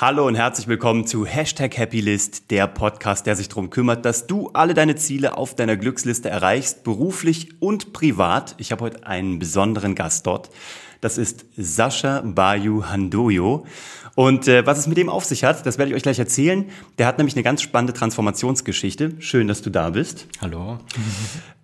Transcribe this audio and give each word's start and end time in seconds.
Hallo 0.00 0.26
und 0.26 0.34
herzlich 0.34 0.66
willkommen 0.66 1.06
zu 1.06 1.26
Hashtag 1.26 1.76
Happylist, 1.76 2.50
der 2.50 2.66
Podcast, 2.66 3.26
der 3.26 3.36
sich 3.36 3.50
darum 3.50 3.68
kümmert, 3.68 4.06
dass 4.06 4.26
du 4.26 4.48
alle 4.54 4.72
deine 4.72 4.96
Ziele 4.96 5.36
auf 5.36 5.54
deiner 5.54 5.76
Glücksliste 5.76 6.30
erreichst, 6.30 6.84
beruflich 6.84 7.60
und 7.60 7.92
privat. 7.92 8.54
Ich 8.56 8.72
habe 8.72 8.82
heute 8.82 9.06
einen 9.06 9.38
besonderen 9.38 9.94
Gast 9.94 10.26
dort. 10.26 10.48
Das 11.02 11.18
ist 11.18 11.44
Sascha 11.54 12.22
Bayu 12.24 12.86
Handoyo. 12.86 13.66
Und 14.14 14.48
äh, 14.48 14.64
was 14.64 14.78
es 14.78 14.86
mit 14.86 14.96
dem 14.96 15.10
auf 15.10 15.26
sich 15.26 15.44
hat, 15.44 15.66
das 15.66 15.76
werde 15.76 15.90
ich 15.90 15.96
euch 15.96 16.02
gleich 16.02 16.18
erzählen. 16.18 16.64
Der 16.96 17.06
hat 17.06 17.18
nämlich 17.18 17.34
eine 17.34 17.42
ganz 17.42 17.60
spannende 17.60 17.92
Transformationsgeschichte. 17.92 19.16
Schön, 19.18 19.48
dass 19.48 19.60
du 19.60 19.68
da 19.68 19.90
bist. 19.90 20.28
Hallo. 20.40 20.78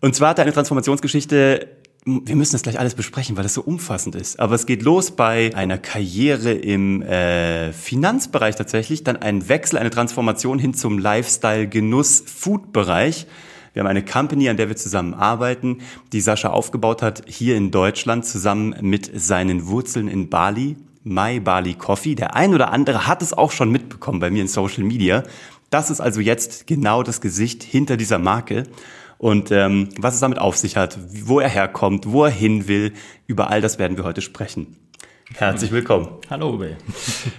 Und 0.03 0.15
zwar 0.15 0.29
hat 0.29 0.39
er 0.41 0.43
eine 0.43 0.53
Transformationsgeschichte 0.53 1.69
wir 2.07 2.37
müssen 2.37 2.53
das 2.53 2.63
gleich 2.63 2.79
alles 2.79 2.95
besprechen, 2.95 3.37
weil 3.37 3.43
das 3.43 3.55
so 3.55 3.63
umfassend 3.63 4.15
ist. 4.15 4.39
Aber 4.39 4.55
es 4.55 4.67
geht 4.67 4.83
los 4.83 5.11
bei 5.11 5.51
einer 5.57 5.77
Karriere 5.77 6.53
im 6.53 7.03
äh, 7.03 7.73
Finanzbereich 7.73 8.55
tatsächlich, 8.55 9.03
dann 9.03 9.17
ein 9.17 9.49
Wechsel, 9.49 9.77
eine 9.77 9.91
Transformation 9.91 10.61
hin 10.61 10.73
zum 10.73 11.01
Lifestyle, 11.01 11.67
Genuss, 11.67 12.23
Food-Bereich. 12.25 13.27
Wir 13.73 13.81
haben 13.81 13.89
eine 13.89 14.05
Company, 14.05 14.49
an 14.49 14.57
der 14.57 14.69
wir 14.69 14.77
zusammen 14.77 15.15
arbeiten, 15.15 15.79
die 16.13 16.21
Sascha 16.21 16.51
aufgebaut 16.51 17.03
hat 17.03 17.25
hier 17.27 17.57
in 17.57 17.73
Deutschland 17.73 18.25
zusammen 18.25 18.77
mit 18.83 19.11
seinen 19.21 19.67
Wurzeln 19.67 20.07
in 20.07 20.31
Bali. 20.31 20.77
My 21.03 21.41
Bali 21.41 21.75
Coffee. 21.75 22.15
Der 22.15 22.37
ein 22.37 22.55
oder 22.55 22.73
andere 22.73 23.07
hat 23.09 23.21
es 23.21 23.33
auch 23.33 23.51
schon 23.51 23.71
mitbekommen 23.71 24.21
bei 24.21 24.31
mir 24.31 24.43
in 24.43 24.49
Social 24.49 24.85
Media. 24.85 25.25
Das 25.71 25.91
ist 25.91 26.01
also 26.01 26.21
jetzt 26.21 26.69
genau 26.69 27.03
das 27.03 27.21
Gesicht 27.21 27.65
hinter 27.65 27.97
dieser 27.97 28.19
Marke. 28.19 28.65
Und 29.19 29.51
ähm, 29.51 29.89
was 29.99 30.15
es 30.15 30.21
damit 30.21 30.39
auf 30.39 30.57
sich 30.57 30.77
hat, 30.77 30.99
wo 31.25 31.41
er 31.41 31.49
herkommt, 31.49 32.11
wo 32.11 32.25
er 32.25 32.31
hin 32.31 32.69
will, 32.69 32.93
über 33.27 33.51
all 33.51 33.61
das 33.61 33.79
werden 33.79 33.97
wir 33.97 34.05
heute 34.05 34.21
sprechen. 34.21 34.77
Herzlich 35.35 35.73
willkommen. 35.73 36.09
Hallo, 36.31 36.55
Uwe. 36.55 36.77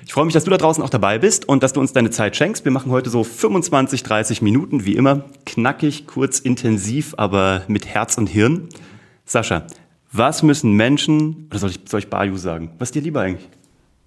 Ich 0.05 0.11
freue 0.11 0.25
mich, 0.25 0.33
dass 0.33 0.43
du 0.43 0.51
da 0.51 0.57
draußen 0.57 0.83
auch 0.83 0.89
dabei 0.89 1.19
bist 1.19 1.47
und 1.47 1.63
dass 1.63 1.73
du 1.73 1.79
uns 1.79 1.93
deine 1.93 2.09
Zeit 2.09 2.35
schenkst. 2.35 2.65
Wir 2.65 2.71
machen 2.71 2.91
heute 2.91 3.09
so 3.09 3.23
25, 3.23 4.03
30 4.03 4.41
Minuten, 4.41 4.85
wie 4.85 4.95
immer. 4.95 5.25
Knackig, 5.45 6.05
kurz, 6.05 6.39
intensiv, 6.39 7.13
aber 7.17 7.63
mit 7.67 7.85
Herz 7.87 8.17
und 8.17 8.27
Hirn. 8.27 8.67
Sascha, 9.25 9.67
was 10.11 10.43
müssen 10.43 10.73
Menschen, 10.73 11.47
oder 11.49 11.59
soll 11.59 11.69
ich, 11.69 11.79
soll 11.85 12.01
ich 12.01 12.09
Bayu 12.09 12.35
sagen? 12.35 12.71
Was 12.77 12.89
ist 12.89 12.95
dir 12.95 13.01
lieber 13.01 13.21
eigentlich? 13.21 13.47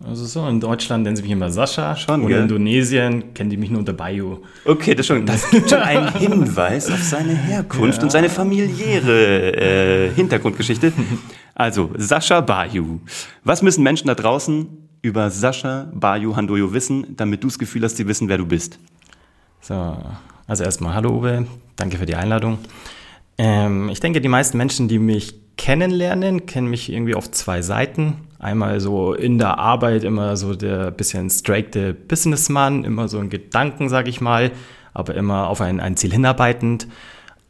Also 0.03 0.25
so, 0.25 0.47
in 0.49 0.61
Deutschland 0.61 1.05
nennen 1.05 1.17
sie 1.17 1.23
mich 1.23 1.31
immer 1.33 1.51
Sascha. 1.51 1.95
Schon, 1.95 2.23
Und 2.23 2.29
gell? 2.29 2.39
in 2.39 2.43
Indonesien 2.45 3.35
kennen 3.35 3.51
die 3.51 3.59
mich 3.59 3.69
nur 3.71 3.81
unter 3.81 3.93
Bayu. 3.93 4.39
Okay, 4.65 4.95
das, 4.95 5.07
schon, 5.07 5.27
das 5.27 5.51
gibt 5.51 5.69
schon 5.69 5.81
einen 5.81 6.09
Hinweis 6.15 6.91
auf 6.91 7.03
seine 7.03 7.35
Herkunft 7.35 7.99
Ja. 7.99 8.03
und 8.05 8.11
seine 8.11 8.31
familiäre 8.31 9.53
äh, 10.09 10.11
Hintergrundgeschichte. 10.15 10.93
Also, 11.55 11.91
Sascha 11.99 12.41
Bayu. 12.41 13.01
Was 13.45 13.61
müssen 13.61 13.83
Menschen 13.83 14.07
da 14.07 14.15
draußen 14.15 14.67
über 15.03 15.31
Sascha 15.31 15.91
Bayu 15.93 16.35
Handoyo 16.35 16.73
wissen, 16.73 17.15
damit 17.17 17.43
du 17.45 17.49
das 17.49 17.59
Gefühl 17.59 17.83
hast, 17.85 17.99
sie 17.99 18.07
wissen, 18.09 18.29
wer 18.31 18.39
du 18.39 18.47
bist? 18.47 18.79
So, 19.61 19.97
also 20.47 20.65
erstmal 20.65 20.95
hallo 20.95 21.19
Uwe, 21.19 21.47
danke 21.77 21.99
für 21.99 22.07
die 22.07 22.15
Einladung. 22.15 22.59
Ähm, 23.37 23.91
ich 23.91 24.01
denke, 24.01 24.23
die 24.23 24.29
meisten 24.29 24.57
Menschen, 24.57 24.89
die 24.89 24.99
mich 24.99 25.35
kennenlernen, 25.59 26.47
kennen 26.47 26.69
mich 26.69 26.91
irgendwie 26.91 27.15
auf 27.15 27.31
zwei 27.31 27.61
Seiten. 27.61 28.15
Einmal 28.41 28.81
so 28.81 29.13
in 29.13 29.39
der 29.39 29.59
Arbeit 29.59 30.03
immer 30.03 30.37
so 30.37 30.55
der 30.55 30.91
bisschen 30.91 31.29
straighte 31.29 31.93
Businessman, 31.93 32.85
immer 32.85 33.07
so 33.07 33.19
ein 33.19 33.29
Gedanken, 33.29 33.91
sag 33.91 34.09
ich 34.09 34.23
mal, 34.23 34.51
aber 34.95 35.15
immer 35.15 35.49
auf 35.49 35.61
ein, 35.61 35.79
ein 35.79 35.97
Ziel 35.97 36.13
hinarbeitend. 36.13 36.89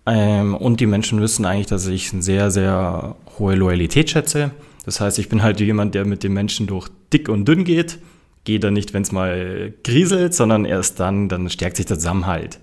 Ähm, 0.05 0.57
und 0.57 0.81
die 0.81 0.87
Menschen 0.87 1.21
wissen 1.21 1.45
eigentlich, 1.45 1.69
dass 1.69 1.87
ich 1.87 2.13
eine 2.13 2.23
sehr, 2.23 2.51
sehr 2.51 3.15
hohe 3.39 3.55
Loyalität 3.55 4.11
schätze. 4.11 4.51
Das 4.85 5.01
heißt, 5.01 5.21
ich 5.21 5.29
bin 5.29 5.43
halt 5.43 5.61
jemand, 5.61 5.95
der 5.95 6.05
mit 6.05 6.25
den 6.25 6.33
Menschen 6.33 6.67
durch 6.67 6.89
dick 7.13 7.29
und 7.29 7.47
dünn 7.47 7.63
geht. 7.63 7.99
Geht 8.43 8.65
dann 8.65 8.75
nicht, 8.75 8.93
wenn 8.93 9.03
es 9.03 9.13
mal 9.13 9.73
kriselt, 9.85 10.35
sondern 10.35 10.65
erst 10.65 10.99
dann, 10.99 11.29
dann 11.29 11.49
stärkt 11.51 11.77
sich 11.77 11.87
der 11.87 11.99
Zusammenhalt. 11.99 12.59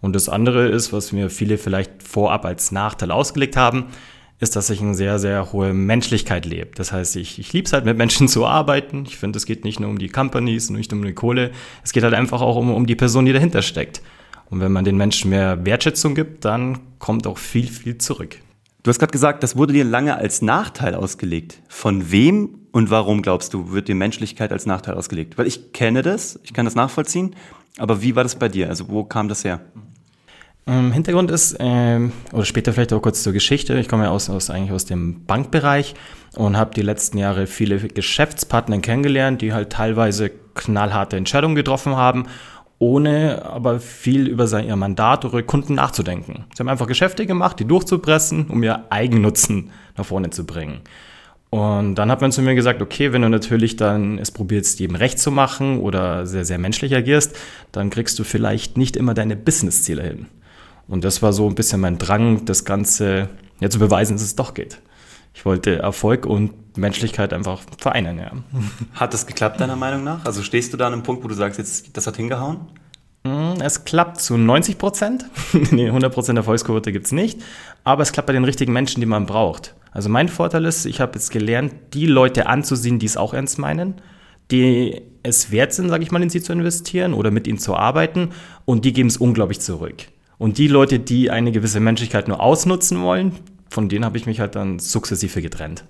Und 0.00 0.14
das 0.14 0.28
andere 0.28 0.68
ist, 0.68 0.92
was 0.92 1.12
mir 1.12 1.28
viele 1.28 1.58
vielleicht 1.58 2.02
vorab 2.02 2.44
als 2.46 2.72
Nachteil 2.72 3.10
ausgelegt 3.10 3.56
haben, 3.56 3.86
ist, 4.40 4.54
dass 4.54 4.70
ich 4.70 4.80
eine 4.80 4.94
sehr, 4.94 5.18
sehr 5.18 5.52
hohe 5.52 5.72
Menschlichkeit 5.72 6.46
lebe. 6.46 6.70
Das 6.74 6.92
heißt, 6.92 7.16
ich, 7.16 7.38
ich 7.38 7.52
liebe 7.52 7.66
es 7.66 7.72
halt, 7.72 7.84
mit 7.84 7.96
Menschen 7.96 8.28
zu 8.28 8.46
arbeiten. 8.46 9.04
Ich 9.06 9.16
finde, 9.16 9.36
es 9.36 9.46
geht 9.46 9.64
nicht 9.64 9.80
nur 9.80 9.90
um 9.90 9.98
die 9.98 10.08
Companies, 10.08 10.70
nicht 10.70 10.92
um 10.92 11.04
die 11.04 11.12
Kohle. 11.12 11.50
Es 11.82 11.92
geht 11.92 12.04
halt 12.04 12.14
einfach 12.14 12.40
auch 12.40 12.56
um, 12.56 12.72
um 12.72 12.86
die 12.86 12.94
Person, 12.94 13.26
die 13.26 13.32
dahinter 13.32 13.62
steckt. 13.62 14.00
Und 14.50 14.60
wenn 14.60 14.72
man 14.72 14.84
den 14.84 14.96
Menschen 14.96 15.30
mehr 15.30 15.64
Wertschätzung 15.66 16.14
gibt, 16.14 16.44
dann 16.44 16.78
kommt 16.98 17.26
auch 17.26 17.38
viel, 17.38 17.66
viel 17.66 17.98
zurück. 17.98 18.38
Du 18.82 18.90
hast 18.90 19.00
gerade 19.00 19.12
gesagt, 19.12 19.42
das 19.42 19.56
wurde 19.56 19.72
dir 19.72 19.84
lange 19.84 20.16
als 20.16 20.40
Nachteil 20.40 20.94
ausgelegt. 20.94 21.60
Von 21.68 22.10
wem 22.10 22.60
und 22.70 22.90
warum 22.90 23.22
glaubst 23.22 23.52
du, 23.52 23.72
wird 23.72 23.88
dir 23.88 23.94
Menschlichkeit 23.94 24.52
als 24.52 24.66
Nachteil 24.66 24.94
ausgelegt? 24.94 25.36
Weil 25.36 25.46
ich 25.46 25.72
kenne 25.72 26.02
das, 26.02 26.38
ich 26.44 26.54
kann 26.54 26.64
das 26.64 26.74
nachvollziehen, 26.74 27.34
aber 27.76 28.02
wie 28.02 28.14
war 28.14 28.22
das 28.22 28.36
bei 28.36 28.48
dir? 28.48 28.68
Also 28.68 28.88
wo 28.88 29.04
kam 29.04 29.28
das 29.28 29.44
her? 29.44 29.60
Ähm, 30.68 30.92
Hintergrund 30.92 31.30
ist, 31.30 31.56
ähm, 31.60 32.12
oder 32.30 32.44
später 32.44 32.74
vielleicht 32.74 32.92
auch 32.92 33.00
kurz 33.00 33.22
zur 33.22 33.32
Geschichte, 33.32 33.78
ich 33.78 33.88
komme 33.88 34.04
ja 34.04 34.10
aus, 34.10 34.28
aus, 34.28 34.50
eigentlich 34.50 34.72
aus 34.72 34.84
dem 34.84 35.24
Bankbereich 35.24 35.94
und 36.36 36.58
habe 36.58 36.74
die 36.74 36.82
letzten 36.82 37.16
Jahre 37.16 37.46
viele 37.46 37.78
Geschäftspartner 37.78 38.78
kennengelernt, 38.80 39.40
die 39.40 39.54
halt 39.54 39.70
teilweise 39.70 40.30
knallharte 40.54 41.16
Entscheidungen 41.16 41.54
getroffen 41.54 41.96
haben, 41.96 42.26
ohne 42.78 43.46
aber 43.46 43.80
viel 43.80 44.28
über 44.28 44.46
sein, 44.46 44.66
ihr 44.66 44.76
Mandat 44.76 45.24
oder 45.24 45.38
ihre 45.38 45.44
Kunden 45.44 45.74
nachzudenken. 45.74 46.44
Sie 46.54 46.60
haben 46.60 46.68
einfach 46.68 46.86
Geschäfte 46.86 47.24
gemacht, 47.24 47.58
die 47.58 47.64
durchzupressen, 47.64 48.48
um 48.48 48.62
ihr 48.62 48.84
Eigennutzen 48.90 49.70
nach 49.96 50.04
vorne 50.04 50.28
zu 50.28 50.44
bringen. 50.44 50.82
Und 51.50 51.94
dann 51.94 52.10
hat 52.10 52.20
man 52.20 52.30
zu 52.30 52.42
mir 52.42 52.54
gesagt, 52.54 52.82
okay, 52.82 53.14
wenn 53.14 53.22
du 53.22 53.30
natürlich 53.30 53.76
dann 53.76 54.18
es 54.18 54.30
probierst, 54.30 54.80
jedem 54.80 54.96
recht 54.96 55.18
zu 55.18 55.30
machen 55.30 55.80
oder 55.80 56.26
sehr, 56.26 56.44
sehr 56.44 56.58
menschlich 56.58 56.94
agierst, 56.94 57.34
dann 57.72 57.88
kriegst 57.88 58.18
du 58.18 58.24
vielleicht 58.24 58.76
nicht 58.76 58.98
immer 58.98 59.14
deine 59.14 59.34
Businessziele 59.34 60.02
hin. 60.02 60.26
Und 60.88 61.04
das 61.04 61.22
war 61.22 61.32
so 61.32 61.46
ein 61.46 61.54
bisschen 61.54 61.80
mein 61.80 61.98
Drang, 61.98 62.44
das 62.46 62.64
Ganze 62.64 63.28
ja, 63.60 63.70
zu 63.70 63.78
beweisen, 63.78 64.14
dass 64.14 64.22
es 64.22 64.36
doch 64.36 64.54
geht. 64.54 64.80
Ich 65.34 65.44
wollte 65.44 65.78
Erfolg 65.78 66.26
und 66.26 66.76
Menschlichkeit 66.76 67.32
einfach 67.32 67.60
vereinen, 67.78 68.18
ja. 68.18 68.32
Hat 68.94 69.14
das 69.14 69.26
geklappt, 69.26 69.60
deiner 69.60 69.76
Meinung 69.76 70.02
nach? 70.02 70.24
Also 70.24 70.42
stehst 70.42 70.72
du 70.72 70.76
da 70.76 70.86
an 70.86 70.94
einem 70.94 71.02
Punkt, 71.02 71.22
wo 71.22 71.28
du 71.28 71.34
sagst, 71.34 71.58
jetzt, 71.58 71.96
das 71.96 72.06
hat 72.06 72.16
hingehauen? 72.16 72.58
Mm, 73.24 73.60
Es 73.60 73.84
klappt 73.84 74.20
zu 74.20 74.36
90 74.36 74.78
Prozent. 74.78 75.26
nee, 75.70 75.86
100 75.86 76.12
Prozent 76.12 76.38
Erfolgsquote 76.38 76.90
gibt's 76.90 77.12
nicht. 77.12 77.40
Aber 77.84 78.02
es 78.02 78.12
klappt 78.12 78.26
bei 78.26 78.32
den 78.32 78.44
richtigen 78.44 78.72
Menschen, 78.72 79.00
die 79.00 79.06
man 79.06 79.26
braucht. 79.26 79.74
Also 79.92 80.08
mein 80.08 80.28
Vorteil 80.28 80.64
ist, 80.64 80.86
ich 80.86 81.00
habe 81.00 81.12
jetzt 81.14 81.30
gelernt, 81.30 81.72
die 81.94 82.06
Leute 82.06 82.46
anzusehen, 82.46 82.98
die 82.98 83.06
es 83.06 83.16
auch 83.16 83.34
ernst 83.34 83.58
meinen, 83.58 84.00
die 84.50 85.02
es 85.22 85.50
wert 85.50 85.72
sind, 85.72 85.88
sage 85.88 86.02
ich 86.02 86.10
mal, 86.10 86.22
in 86.22 86.30
sie 86.30 86.42
zu 86.42 86.52
investieren 86.52 87.14
oder 87.14 87.30
mit 87.30 87.46
ihnen 87.46 87.58
zu 87.58 87.76
arbeiten 87.76 88.30
und 88.64 88.84
die 88.84 88.92
geben 88.92 89.08
es 89.08 89.16
unglaublich 89.16 89.60
zurück. 89.60 90.04
Und 90.38 90.58
die 90.58 90.68
Leute, 90.68 91.00
die 91.00 91.30
eine 91.30 91.52
gewisse 91.52 91.80
Menschlichkeit 91.80 92.28
nur 92.28 92.40
ausnutzen 92.40 93.02
wollen, 93.02 93.32
von 93.68 93.88
denen 93.88 94.04
habe 94.04 94.16
ich 94.16 94.26
mich 94.26 94.40
halt 94.40 94.54
dann 94.54 94.78
sukzessive 94.78 95.42
getrennt. 95.42 95.84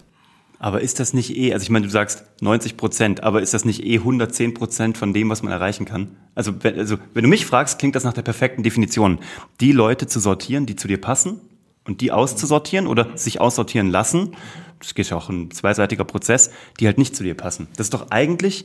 Aber 0.59 0.81
ist 0.81 0.99
das 0.99 1.15
nicht 1.15 1.37
eh, 1.37 1.53
also 1.53 1.63
ich 1.63 1.71
meine, 1.71 1.87
du 1.87 1.93
sagst 1.93 2.25
90 2.41 2.77
Prozent, 2.77 3.23
aber 3.23 3.43
ist 3.43 3.55
das 3.55 3.65
nicht 3.65 3.85
eh 3.85 3.99
110 3.99 4.55
Prozent 4.55 4.99
von 4.99 5.13
dem, 5.13 5.29
was 5.31 5.43
man 5.43 5.53
erreichen 5.53 5.85
kann? 5.85 6.17
Also 6.35 6.53
wenn, 6.65 6.77
also 6.77 6.97
wenn 7.15 7.23
du 7.23 7.29
mich 7.29 7.47
fragst, 7.47 7.79
klingt 7.79 7.95
das 7.95 8.05
nach 8.05 8.13
der 8.13 8.23
perfekten 8.23 8.65
Definition. 8.65 9.21
Die 9.61 9.73
Leute 9.73 10.09
zu 10.09 10.19
sortieren, 10.19 10.67
die 10.67 10.75
zu 10.75 10.89
dir 10.89 11.01
passen 11.01 11.41
und 11.87 12.01
die 12.01 12.11
auszusortieren 12.11 12.89
oder 12.89 13.17
sich 13.17 13.41
aussortieren 13.41 13.91
lassen, 13.91 14.35
das 14.81 14.95
geht 14.95 15.11
ja 15.11 15.17
auch 15.17 15.29
ein 15.29 15.51
zweiseitiger 15.51 16.05
Prozess, 16.05 16.51
die 16.81 16.87
halt 16.87 16.99
nicht 16.99 17.15
zu 17.15 17.23
dir 17.23 17.35
passen. 17.35 17.69
Das 17.77 17.87
ist 17.87 17.95
doch 17.95 18.11
eigentlich, 18.11 18.65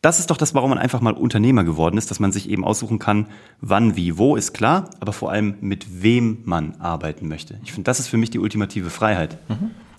das 0.00 0.20
ist 0.20 0.30
doch 0.30 0.36
das, 0.36 0.54
warum 0.54 0.70
man 0.70 0.78
einfach 0.78 1.00
mal 1.00 1.14
Unternehmer 1.14 1.64
geworden 1.64 1.98
ist, 1.98 2.10
dass 2.10 2.20
man 2.20 2.30
sich 2.30 2.48
eben 2.48 2.64
aussuchen 2.64 2.98
kann, 2.98 3.26
wann, 3.60 3.96
wie, 3.96 4.16
wo, 4.16 4.36
ist 4.36 4.52
klar, 4.52 4.90
aber 5.00 5.12
vor 5.12 5.32
allem 5.32 5.56
mit 5.60 6.02
wem 6.02 6.38
man 6.44 6.74
arbeiten 6.78 7.26
möchte. 7.26 7.58
Ich 7.64 7.72
finde, 7.72 7.84
das 7.84 7.98
ist 7.98 8.06
für 8.08 8.16
mich 8.16 8.30
die 8.30 8.38
ultimative 8.38 8.90
Freiheit. 8.90 9.38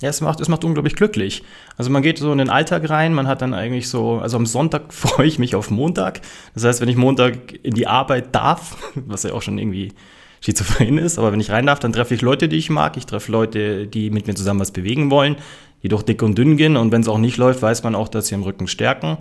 Ja, 0.01 0.07
es 0.07 0.21
macht, 0.21 0.39
es 0.39 0.47
macht 0.47 0.63
unglaublich 0.63 0.95
glücklich. 0.95 1.43
Also 1.77 1.91
man 1.91 2.01
geht 2.01 2.19
so 2.19 2.31
in 2.31 2.37
den 2.37 2.49
Alltag 2.49 2.89
rein, 2.89 3.13
man 3.13 3.27
hat 3.27 3.41
dann 3.41 3.53
eigentlich 3.53 3.89
so, 3.89 4.19
also 4.19 4.37
am 4.37 4.45
Sonntag 4.45 4.93
freue 4.93 5.27
ich 5.27 5.39
mich 5.39 5.55
auf 5.55 5.69
Montag. 5.69 6.21
Das 6.53 6.63
heißt, 6.63 6.79
wenn 6.79 6.89
ich 6.89 6.95
Montag 6.95 7.53
in 7.63 7.73
die 7.73 7.87
Arbeit 7.87 8.33
darf, 8.33 8.77
was 8.95 9.23
ja 9.23 9.33
auch 9.33 9.41
schon 9.41 9.57
irgendwie 9.57 9.91
schizophren 10.39 10.97
ist, 10.97 11.19
aber 11.19 11.33
wenn 11.33 11.41
ich 11.41 11.51
rein 11.51 11.65
darf, 11.65 11.79
dann 11.79 11.91
treffe 11.91 12.13
ich 12.13 12.21
Leute, 12.21 12.47
die 12.47 12.55
ich 12.55 12.69
mag. 12.69 12.95
Ich 12.95 13.05
treffe 13.05 13.29
Leute, 13.29 13.87
die 13.87 14.09
mit 14.09 14.27
mir 14.27 14.35
zusammen 14.35 14.61
was 14.61 14.71
bewegen 14.71 15.11
wollen, 15.11 15.35
die 15.83 15.89
durch 15.89 16.03
dick 16.03 16.21
und 16.21 16.37
dünn 16.37 16.55
gehen. 16.55 16.77
Und 16.77 16.93
wenn 16.93 17.01
es 17.01 17.09
auch 17.09 17.17
nicht 17.17 17.35
läuft, 17.35 17.61
weiß 17.61 17.83
man 17.83 17.93
auch, 17.93 18.07
dass 18.07 18.27
sie 18.27 18.35
im 18.35 18.43
Rücken 18.43 18.69
stärken. 18.69 19.17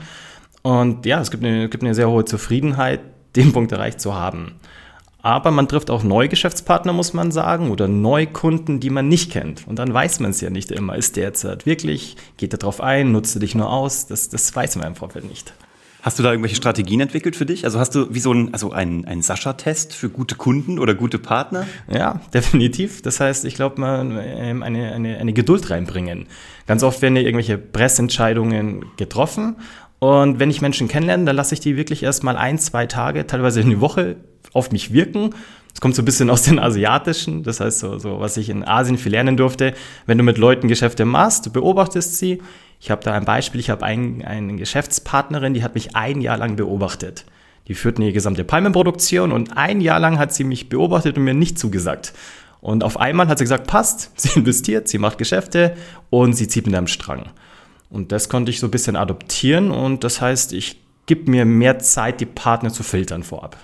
Und 0.63 1.07
ja, 1.07 1.21
es 1.21 1.31
gibt 1.31 1.45
eine, 1.45 1.69
gibt 1.69 1.83
eine 1.83 1.95
sehr 1.95 2.09
hohe 2.09 2.25
Zufriedenheit, 2.25 3.01
den 3.37 3.53
Punkt 3.53 3.73
erreicht 3.73 4.01
zu 4.01 4.15
haben. 4.15 4.57
Aber 5.21 5.51
man 5.51 5.69
trifft 5.69 5.91
auch 5.91 6.05
neue 6.05 6.29
Geschäftspartner, 6.29 6.93
muss 6.93 7.13
man 7.13 7.33
sagen, 7.33 7.71
oder 7.71 7.89
Neukunden, 7.89 8.79
die 8.79 8.89
man 8.89 9.09
nicht 9.09 9.33
kennt. 9.33 9.67
Und 9.67 9.79
dann 9.79 9.93
weiß 9.93 10.21
man 10.21 10.31
es 10.31 10.41
ja 10.41 10.49
nicht 10.49 10.71
immer. 10.71 10.97
Ist 10.97 11.17
der 11.17 11.25
jetzt 11.25 11.45
halt 11.45 11.67
wirklich, 11.67 12.17
geht 12.37 12.55
er 12.55 12.59
drauf 12.59 12.81
ein, 12.81 13.11
nutzt 13.13 13.37
er 13.37 13.41
dich 13.41 13.55
nur 13.55 13.71
aus? 13.71 14.07
Das, 14.07 14.29
das 14.29 14.55
weiß 14.55 14.77
man 14.77 14.87
im 14.87 14.95
Vorfeld 14.95 15.29
nicht. 15.29 15.53
Hast 16.03 16.19
du 16.19 16.23
da 16.23 16.31
irgendwelche 16.31 16.55
Strategien 16.55 17.01
entwickelt 17.01 17.35
für 17.35 17.45
dich? 17.45 17.65
Also 17.65 17.81
hast 17.81 17.95
du 17.97 18.15
wie 18.15 18.21
so 18.21 18.33
ein, 18.33 18.53
also 18.53 18.71
ein, 18.71 19.05
ein 19.05 19.21
Sascha-Test 19.21 19.93
für 19.93 20.09
gute 20.09 20.37
Kunden 20.37 20.79
oder 20.79 20.95
gute 20.95 21.19
Partner? 21.19 21.67
Ja, 21.93 22.21
definitiv. 22.33 23.03
Das 23.03 23.19
heißt, 23.19 23.45
ich 23.45 23.57
glaube, 23.57 23.81
man 23.81 24.17
ähm, 24.23 24.63
eine, 24.63 24.93
eine, 24.93 25.19
eine 25.19 25.33
Geduld 25.33 25.69
reinbringen. 25.69 26.27
Ganz 26.69 26.85
oft 26.85 27.03
werden 27.03 27.17
ja 27.17 27.23
irgendwelche 27.23 27.59
Pressentscheidungen 27.59 28.85
getroffen 28.97 29.57
Und 29.99 30.39
wenn 30.39 30.51
ich 30.51 30.61
Menschen 30.61 30.89
kennenlerne, 30.89 31.25
dann 31.25 31.37
lasse 31.37 31.55
ich 31.55 31.61
die 31.61 31.77
wirklich 31.77 32.03
erst 32.03 32.23
mal 32.23 32.37
ein, 32.37 32.59
zwei 32.59 32.87
Tage, 32.87 33.27
teilweise 33.27 33.61
eine 33.61 33.81
Woche 33.81 34.17
auf 34.53 34.71
mich 34.71 34.93
wirken. 34.93 35.31
Das 35.73 35.81
kommt 35.81 35.95
so 35.95 36.03
ein 36.03 36.05
bisschen 36.05 36.31
aus 36.31 36.43
den 36.43 36.59
Asiatischen, 36.59 37.43
das 37.43 37.61
heißt 37.61 37.81
so, 37.81 37.99
so 37.99 38.21
was 38.21 38.37
ich 38.37 38.49
in 38.49 38.67
Asien 38.67 38.99
viel 38.99 39.13
lernen 39.13 39.37
durfte. 39.37 39.75
Wenn 40.07 40.19
du 40.19 40.25
mit 40.25 40.39
Leuten 40.39 40.69
Geschäfte 40.69 41.05
machst, 41.05 41.47
du 41.47 41.53
beobachtest 41.53 42.17
sie. 42.17 42.43
Ich 42.81 42.91
habe 42.91 43.03
da 43.03 43.13
ein 43.13 43.25
Beispiel, 43.25 43.61
ich 43.61 43.71
habe 43.71 43.85
ein, 43.85 44.25
eine 44.25 44.57
Geschäftspartnerin, 44.57 45.55
die 45.55 45.63
hat 45.63 45.75
mich 45.75 45.97
ein 45.97 46.21
Jahr 46.21 46.37
lang 46.37 46.57
beobachtet. 46.57 47.25
Die 47.67 47.75
führt 47.75 47.99
eine 47.99 48.13
gesamte 48.13 48.45
Palmenproduktion 48.45 49.31
und 49.31 49.57
ein 49.57 49.81
Jahr 49.81 50.01
lang 50.01 50.19
hat 50.19 50.33
sie 50.33 50.45
mich 50.45 50.69
beobachtet 50.69 51.19
und 51.19 51.25
mir 51.25 51.35
nicht 51.35 51.59
zugesagt. 51.59 52.13
Und 52.61 52.83
auf 52.83 52.99
einmal 52.99 53.29
hat 53.29 53.39
sie 53.39 53.45
gesagt, 53.45 53.67
passt, 53.67 54.13
sie 54.17 54.39
investiert, 54.39 54.89
sie 54.89 54.99
macht 54.99 55.19
Geschäfte 55.19 55.77
und 56.11 56.35
sie 56.35 56.49
zieht 56.49 56.67
mit 56.67 56.75
einem 56.75 56.87
Strang. 56.87 57.31
Und 57.91 58.13
das 58.13 58.29
konnte 58.29 58.51
ich 58.51 58.61
so 58.61 58.67
ein 58.67 58.71
bisschen 58.71 58.97
adoptieren 58.97 59.71
und 59.71 60.05
das 60.05 60.21
heißt, 60.21 60.53
ich 60.53 60.81
gebe 61.07 61.31
mir 61.31 61.45
mehr 61.45 61.79
Zeit, 61.79 62.21
die 62.21 62.27
Partner 62.27 62.71
zu 62.73 62.83
filtern 62.83 63.23
vorab. 63.23 63.57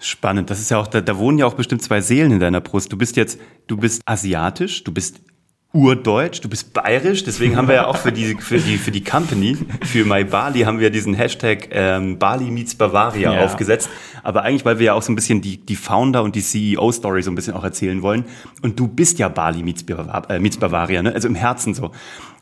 Spannend. 0.00 0.50
Das 0.50 0.60
ist 0.60 0.70
ja 0.70 0.78
auch, 0.78 0.86
da, 0.86 1.00
da 1.00 1.18
wohnen 1.18 1.38
ja 1.38 1.46
auch 1.46 1.54
bestimmt 1.54 1.82
zwei 1.82 2.00
Seelen 2.00 2.32
in 2.32 2.40
deiner 2.40 2.60
Brust. 2.60 2.90
Du 2.92 2.96
bist 2.96 3.16
jetzt, 3.16 3.38
du 3.66 3.76
bist 3.76 4.02
asiatisch, 4.06 4.82
du 4.82 4.92
bist 4.92 5.20
urdeutsch, 5.72 6.40
du 6.42 6.48
bist 6.48 6.72
bayerisch, 6.72 7.22
deswegen 7.22 7.56
haben 7.56 7.68
wir 7.68 7.76
ja 7.76 7.86
auch 7.86 7.96
für 7.96 8.10
die, 8.10 8.34
für 8.34 8.58
die, 8.58 8.76
für 8.76 8.90
die 8.90 9.04
Company, 9.04 9.56
für 9.84 10.04
My 10.04 10.24
Bali 10.24 10.62
haben 10.62 10.80
wir 10.80 10.90
diesen 10.90 11.14
Hashtag 11.14 11.68
ähm, 11.70 12.18
Bali 12.18 12.50
meets 12.50 12.74
Bavaria 12.74 13.32
ja. 13.32 13.44
aufgesetzt. 13.44 13.88
Aber 14.22 14.42
eigentlich, 14.42 14.64
weil 14.64 14.78
wir 14.78 14.86
ja 14.86 14.94
auch 14.94 15.02
so 15.02 15.12
ein 15.12 15.14
bisschen 15.14 15.40
die, 15.40 15.58
die 15.58 15.76
Founder 15.76 16.22
und 16.24 16.34
die 16.34 16.42
CEO-Story 16.42 17.22
so 17.22 17.30
ein 17.30 17.36
bisschen 17.36 17.54
auch 17.54 17.64
erzählen 17.64 18.02
wollen. 18.02 18.24
Und 18.62 18.78
du 18.78 18.88
bist 18.88 19.18
ja 19.18 19.28
Bali 19.28 19.62
meets, 19.62 19.84
Bavar 19.84 20.28
äh, 20.28 20.40
meets 20.40 20.56
Bavaria, 20.56 21.02
ne? 21.02 21.12
also 21.14 21.28
im 21.28 21.36
Herzen 21.36 21.72
so. 21.74 21.92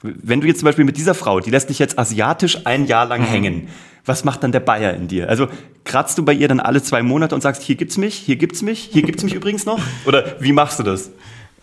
Wenn 0.02 0.40
du 0.40 0.46
jetzt 0.46 0.60
zum 0.60 0.66
Beispiel 0.66 0.84
mit 0.84 0.96
dieser 0.96 1.14
Frau, 1.14 1.40
die 1.40 1.50
lässt 1.50 1.68
dich 1.68 1.78
jetzt 1.78 1.98
asiatisch 1.98 2.66
ein 2.66 2.86
Jahr 2.86 3.04
lang 3.04 3.22
mhm. 3.22 3.26
hängen, 3.26 3.68
was 4.06 4.24
macht 4.24 4.42
dann 4.42 4.52
der 4.52 4.60
Bayer 4.60 4.94
in 4.94 5.06
dir? 5.06 5.28
Also 5.28 5.48
kratzt 5.84 6.16
du 6.16 6.24
bei 6.24 6.32
ihr 6.32 6.48
dann 6.48 6.60
alle 6.60 6.82
zwei 6.82 7.02
Monate 7.02 7.34
und 7.34 7.42
sagst, 7.42 7.62
hier 7.62 7.76
gibt's 7.76 7.98
mich, 7.98 8.14
hier 8.14 8.36
gibt's 8.36 8.62
mich, 8.62 8.88
hier 8.90 9.02
gibt's 9.02 9.22
mich 9.22 9.34
übrigens 9.34 9.66
noch? 9.66 9.80
Oder 10.06 10.36
wie 10.40 10.52
machst 10.52 10.78
du 10.78 10.82
das? 10.82 11.10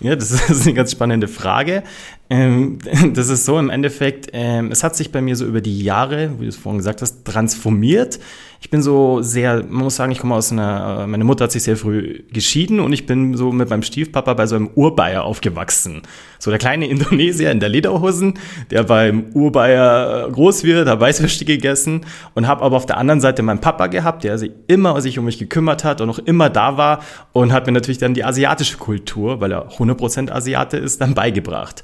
Ja, 0.05 0.15
das 0.15 0.29
ist 0.49 0.67
eine 0.67 0.75
ganz 0.75 0.91
spannende 0.91 1.27
Frage. 1.27 1.81
Ähm, 2.30 2.80
das 3.13 3.30
ist 3.30 3.45
so 3.45 3.60
im 3.60 3.69
Endeffekt, 3.69 4.30
ähm, 4.33 4.72
es 4.72 4.83
hat 4.83 4.95
sich 4.95 5.12
bei 5.12 5.22
mir 5.22 5.36
so 5.36 5.45
über 5.45 5.62
die 5.62 5.83
Jahre, 5.83 6.31
wie 6.39 6.44
du 6.44 6.50
es 6.50 6.56
vorhin 6.56 6.80
gesagt 6.80 7.01
hast, 7.01 7.24
transformiert. 7.25 8.19
Ich 8.62 8.72
bin 8.72 8.81
so 8.81 9.22
sehr, 9.22 9.63
man 9.69 9.83
muss 9.83 9.98
sagen, 9.98 10.12
ich 10.12 10.18
komme 10.18 10.33
aus 10.33 10.51
einer, 10.51 11.01
äh, 11.04 11.07
meine 11.07 11.24
Mutter 11.24 11.44
hat 11.44 11.51
sich 11.51 11.62
sehr 11.62 11.77
früh 11.77 12.24
geschieden 12.31 12.80
und 12.80 12.94
ich 12.94 13.06
bin 13.06 13.38
so 13.38 13.51
mit 13.51 13.69
meinem 13.69 13.83
Stiefpapa 13.83 14.33
bei 14.33 14.48
so 14.48 14.56
einem 14.56 14.72
Urbayer 14.74 15.24
aufgewachsen. 15.24 16.01
So 16.39 16.50
der 16.50 16.57
kleine 16.57 16.88
Indonesier 16.88 17.51
in 17.51 17.60
der 17.60 17.69
Lederhosen, 17.69 18.39
der 18.72 18.83
beim 18.83 19.25
Urbayer 19.33 20.27
äh, 20.27 20.31
groß 20.31 20.63
wird, 20.63 20.88
hat 20.88 21.00
Weißwürste 21.00 21.45
gegessen 21.45 22.07
und 22.33 22.48
habe 22.48 22.63
aber 22.63 22.77
auf 22.77 22.88
der 22.88 22.98
anderen 22.98 23.22
Seite 23.22 23.44
meinen 23.44 23.62
Papa 23.62 23.86
gehabt, 23.86 24.24
der 24.24 24.39
sich 24.39 24.51
immer 24.66 25.00
sich 25.00 25.19
um 25.19 25.25
mich 25.25 25.38
gekümmert 25.38 25.83
hat 25.83 26.01
und 26.01 26.10
auch 26.10 26.19
immer 26.19 26.50
da 26.50 26.75
war 26.75 27.04
und 27.33 27.54
hat 27.54 27.68
mir 27.68 27.74
natürlich 27.74 28.00
dann 28.00 28.16
die 28.16 28.24
asiatische 28.24 28.77
Kultur, 28.77 29.42
weil 29.42 29.51
er 29.51 29.69
100% 29.74 30.31
Asiate 30.31 30.77
ist, 30.77 31.01
dann 31.01 31.13
beigebracht. 31.13 31.83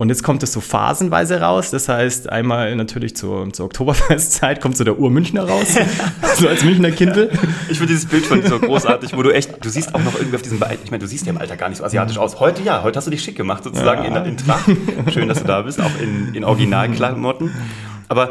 Und 0.00 0.10
jetzt 0.10 0.22
kommt 0.22 0.44
es 0.44 0.52
so 0.52 0.60
phasenweise 0.60 1.40
raus. 1.40 1.72
Das 1.72 1.88
heißt, 1.88 2.30
einmal 2.30 2.76
natürlich 2.76 3.16
zur, 3.16 3.52
zur 3.52 3.66
Oktoberfestzeit 3.66 4.60
kommt 4.60 4.76
so 4.76 4.84
der 4.84 4.96
Ur-Münchner 4.96 5.42
raus. 5.42 5.74
so 6.36 6.46
als 6.46 6.62
Münchner 6.62 6.92
Kindle. 6.92 7.30
Ich 7.68 7.78
finde 7.78 7.92
dieses 7.92 8.06
Bild 8.06 8.24
von 8.24 8.40
dir 8.40 8.48
so 8.48 8.60
großartig, 8.60 9.16
wo 9.16 9.22
du 9.24 9.34
echt, 9.34 9.64
du 9.64 9.68
siehst 9.68 9.96
auch 9.96 10.02
noch 10.04 10.14
irgendwie 10.14 10.36
auf 10.36 10.42
diesem, 10.42 10.62
ich 10.84 10.92
meine, 10.92 11.00
du 11.00 11.08
siehst 11.08 11.26
ja 11.26 11.32
im 11.32 11.38
Alter 11.38 11.56
gar 11.56 11.68
nicht 11.68 11.78
so 11.78 11.84
asiatisch 11.84 12.16
aus. 12.16 12.38
Heute 12.38 12.62
ja, 12.62 12.84
heute 12.84 12.96
hast 12.96 13.06
du 13.06 13.10
dich 13.10 13.24
schick 13.24 13.34
gemacht, 13.34 13.64
sozusagen 13.64 14.04
ja. 14.04 14.20
in, 14.20 14.24
in 14.24 14.36
Tracht. 14.36 14.70
Schön, 15.12 15.26
dass 15.26 15.40
du 15.40 15.44
da 15.44 15.62
bist, 15.62 15.80
auch 15.80 16.00
in, 16.00 16.32
in 16.32 16.44
Originalklamotten. 16.44 17.52
Aber 18.06 18.30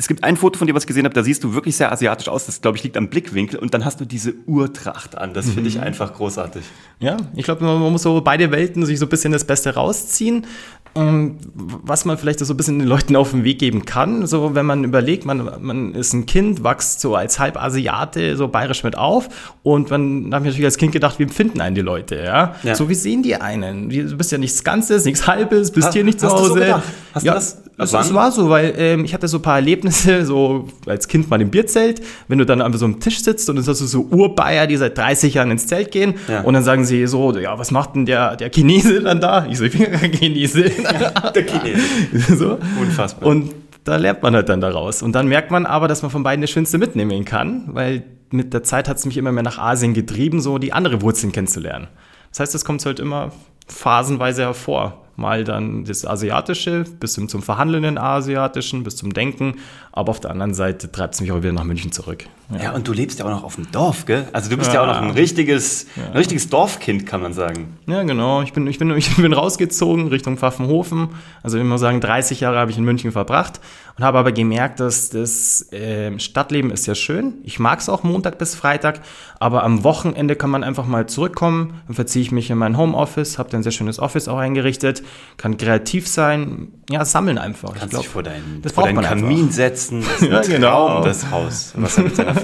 es 0.00 0.06
gibt 0.06 0.22
ein 0.22 0.36
Foto 0.36 0.56
von 0.56 0.68
dir, 0.68 0.74
was 0.74 0.84
ich 0.84 0.86
gesehen 0.86 1.04
habe, 1.06 1.14
da 1.14 1.24
siehst 1.24 1.42
du 1.42 1.54
wirklich 1.54 1.76
sehr 1.76 1.90
asiatisch 1.90 2.28
aus. 2.28 2.46
Das, 2.46 2.60
glaube 2.60 2.76
ich, 2.76 2.84
liegt 2.84 2.96
am 2.96 3.08
Blickwinkel. 3.08 3.58
Und 3.58 3.74
dann 3.74 3.84
hast 3.84 4.00
du 4.00 4.04
diese 4.04 4.32
Urtracht 4.46 5.18
an. 5.18 5.34
Das 5.34 5.50
finde 5.50 5.68
ich 5.68 5.74
mhm. 5.74 5.82
einfach 5.82 6.14
großartig. 6.14 6.62
Ja, 7.00 7.16
ich 7.34 7.44
glaube, 7.44 7.64
man 7.64 7.80
muss 7.90 8.02
so 8.02 8.20
beide 8.20 8.52
Welten 8.52 8.86
sich 8.86 9.00
so 9.00 9.06
ein 9.06 9.08
bisschen 9.08 9.32
das 9.32 9.44
Beste 9.44 9.74
rausziehen. 9.74 10.46
Ähm, 10.94 11.36
was 11.54 12.04
man 12.04 12.18
vielleicht 12.18 12.40
so 12.40 12.52
ein 12.52 12.56
bisschen 12.56 12.78
den 12.78 12.88
Leuten 12.88 13.16
auf 13.16 13.30
den 13.30 13.44
Weg 13.44 13.58
geben 13.58 13.84
kann. 13.84 14.26
So, 14.26 14.54
wenn 14.54 14.66
man 14.66 14.84
überlegt, 14.84 15.24
man, 15.24 15.50
man 15.60 15.94
ist 15.94 16.12
ein 16.12 16.26
Kind, 16.26 16.64
wächst 16.64 17.00
so 17.00 17.14
als 17.14 17.38
Halbasiate 17.38 18.36
so 18.36 18.48
bayerisch 18.48 18.84
mit 18.84 18.96
auf. 18.96 19.28
Und 19.62 19.90
man 19.90 20.32
habe 20.32 20.44
ich 20.44 20.50
natürlich 20.52 20.64
als 20.64 20.78
Kind 20.78 20.92
gedacht, 20.92 21.18
wie 21.18 21.24
empfinden 21.24 21.60
einen 21.60 21.74
die 21.74 21.82
Leute, 21.82 22.16
ja? 22.16 22.54
ja. 22.62 22.74
So, 22.74 22.88
wie 22.88 22.94
sehen 22.94 23.22
die 23.22 23.36
einen? 23.36 23.90
Du 23.90 24.16
bist 24.16 24.32
ja 24.32 24.38
nichts 24.38 24.64
Ganzes, 24.64 25.04
nichts 25.04 25.26
Halbes, 25.26 25.70
bist 25.70 25.88
ha, 25.88 25.92
hier 25.92 26.04
nicht 26.04 26.20
zu 26.20 26.28
Hause. 26.28 26.54
So 26.54 26.82
hast 27.14 27.24
ja, 27.24 27.32
du 27.32 27.38
das? 27.38 27.62
Es, 27.80 27.92
es 27.92 28.12
war 28.12 28.32
so, 28.32 28.50
weil 28.50 28.74
ähm, 28.76 29.04
ich 29.04 29.14
hatte 29.14 29.28
so 29.28 29.38
ein 29.38 29.42
paar 29.42 29.56
Erlebnisse, 29.56 30.26
so 30.26 30.66
als 30.86 31.06
Kind 31.06 31.30
mal 31.30 31.40
im 31.40 31.50
Bierzelt, 31.50 32.02
wenn 32.26 32.38
du 32.38 32.44
dann 32.44 32.60
an 32.60 32.72
so 32.72 32.84
einem 32.84 32.98
Tisch 32.98 33.22
sitzt 33.22 33.48
und 33.48 33.54
dann 33.54 33.64
hast 33.64 33.80
du 33.80 33.86
so 33.86 34.02
Urbayer, 34.10 34.66
die 34.66 34.76
seit 34.76 34.98
30 34.98 35.34
Jahren 35.34 35.52
ins 35.52 35.68
Zelt 35.68 35.92
gehen 35.92 36.14
ja. 36.26 36.40
und 36.40 36.54
dann 36.54 36.64
sagen 36.64 36.84
sie 36.84 37.06
so, 37.06 37.38
ja, 37.38 37.56
was 37.56 37.70
macht 37.70 37.94
denn 37.94 38.04
der, 38.04 38.34
der 38.34 38.50
Chinese 38.50 39.00
dann 39.00 39.20
da? 39.20 39.46
Ich 39.46 39.58
so, 39.58 39.64
ich 39.64 39.78
bin 39.78 39.92
kein 39.92 40.10
Chinese. 40.10 40.64
der 41.34 41.46
Chinese. 41.46 42.36
so. 42.36 42.58
Unfassbar. 42.80 43.28
Und 43.28 43.54
da 43.84 43.96
lernt 43.96 44.22
man 44.24 44.34
halt 44.34 44.48
dann 44.48 44.60
daraus. 44.60 45.00
Und 45.00 45.12
dann 45.12 45.28
merkt 45.28 45.52
man 45.52 45.64
aber, 45.64 45.86
dass 45.86 46.02
man 46.02 46.10
von 46.10 46.24
beiden 46.24 46.42
das 46.42 46.50
Schönste 46.50 46.78
mitnehmen 46.78 47.24
kann, 47.24 47.68
weil 47.68 48.02
mit 48.30 48.52
der 48.52 48.64
Zeit 48.64 48.88
hat 48.88 48.96
es 48.96 49.06
mich 49.06 49.16
immer 49.16 49.30
mehr 49.30 49.44
nach 49.44 49.58
Asien 49.58 49.94
getrieben, 49.94 50.40
so 50.40 50.58
die 50.58 50.72
andere 50.72 51.00
Wurzeln 51.00 51.30
kennenzulernen. 51.30 51.86
Das 52.30 52.40
heißt, 52.40 52.56
es 52.56 52.64
kommt 52.64 52.84
halt 52.84 52.98
immer 52.98 53.30
phasenweise 53.68 54.42
hervor 54.42 55.07
mal 55.18 55.44
dann 55.44 55.84
das 55.84 56.06
Asiatische, 56.06 56.84
bis 57.00 57.14
zum 57.14 57.28
Verhandelnden 57.42 57.98
Asiatischen, 57.98 58.84
bis 58.84 58.96
zum 58.96 59.12
Denken. 59.12 59.56
Aber 59.92 60.10
auf 60.10 60.20
der 60.20 60.30
anderen 60.30 60.54
Seite 60.54 60.90
treibt 60.90 61.14
es 61.14 61.20
mich 61.20 61.32
auch 61.32 61.38
wieder 61.38 61.52
nach 61.52 61.64
München 61.64 61.92
zurück. 61.92 62.24
Ja. 62.50 62.62
ja, 62.62 62.72
und 62.72 62.88
du 62.88 62.94
lebst 62.94 63.18
ja 63.18 63.26
auch 63.26 63.30
noch 63.30 63.44
auf 63.44 63.56
dem 63.56 63.70
Dorf, 63.70 64.06
gell? 64.06 64.26
Also 64.32 64.48
du 64.48 64.56
bist 64.56 64.72
ja, 64.72 64.76
ja 64.76 64.82
auch 64.82 64.86
noch 64.86 65.02
ein 65.02 65.10
richtiges, 65.10 65.86
ja. 65.96 66.06
ein 66.06 66.16
richtiges 66.16 66.48
Dorfkind, 66.48 67.04
kann 67.04 67.20
man 67.20 67.34
sagen. 67.34 67.76
Ja, 67.86 68.02
genau. 68.04 68.40
Ich 68.40 68.54
bin, 68.54 68.66
ich, 68.66 68.78
bin, 68.78 68.90
ich 68.96 69.14
bin 69.16 69.32
rausgezogen 69.34 70.08
Richtung 70.08 70.38
Pfaffenhofen. 70.38 71.08
Also 71.42 71.58
ich 71.58 71.64
muss 71.64 71.80
sagen, 71.80 72.00
30 72.00 72.40
Jahre 72.40 72.58
habe 72.58 72.70
ich 72.70 72.78
in 72.78 72.84
München 72.84 73.12
verbracht 73.12 73.60
und 73.98 74.04
habe 74.04 74.18
aber 74.18 74.32
gemerkt, 74.32 74.80
dass 74.80 75.10
das 75.10 75.72
äh, 75.72 76.18
Stadtleben 76.18 76.70
ist 76.70 76.84
sehr 76.84 76.94
schön. 76.94 77.34
Ich 77.42 77.58
mag 77.58 77.80
es 77.80 77.88
auch 77.88 78.02
Montag 78.04 78.38
bis 78.38 78.54
Freitag, 78.54 79.00
aber 79.40 79.64
am 79.64 79.84
Wochenende 79.84 80.36
kann 80.36 80.50
man 80.50 80.64
einfach 80.64 80.86
mal 80.86 81.06
zurückkommen. 81.06 81.74
Dann 81.86 81.96
verziehe 81.96 82.22
ich 82.22 82.30
mich 82.30 82.48
in 82.48 82.58
mein 82.58 82.78
Homeoffice, 82.78 83.38
habe 83.38 83.54
ein 83.56 83.62
sehr 83.62 83.72
schönes 83.72 83.98
Office 83.98 84.28
auch 84.28 84.38
eingerichtet, 84.38 85.02
kann 85.36 85.56
kreativ 85.56 86.06
sein, 86.06 86.68
ja, 86.88 87.04
sammeln 87.04 87.38
einfach. 87.38 87.70
Kannst 87.70 87.84
ich 87.84 87.90
glaub, 87.90 88.02
dich 88.02 88.10
vor 88.10 88.22
deinen, 88.22 88.62
vor 88.72 88.84
deinen 88.84 89.00
Kamin 89.00 89.38
einfach. 89.38 89.52
setzen. 89.52 90.02
Das 90.02 90.22
ist 90.22 90.48
ja, 90.48 90.54
genau. 90.54 90.88
Traum, 90.88 91.04
das 91.04 91.30
Haus, 91.30 91.72
was 91.76 91.98
er 91.98 92.04
mit 92.04 92.16
seiner 92.16 92.34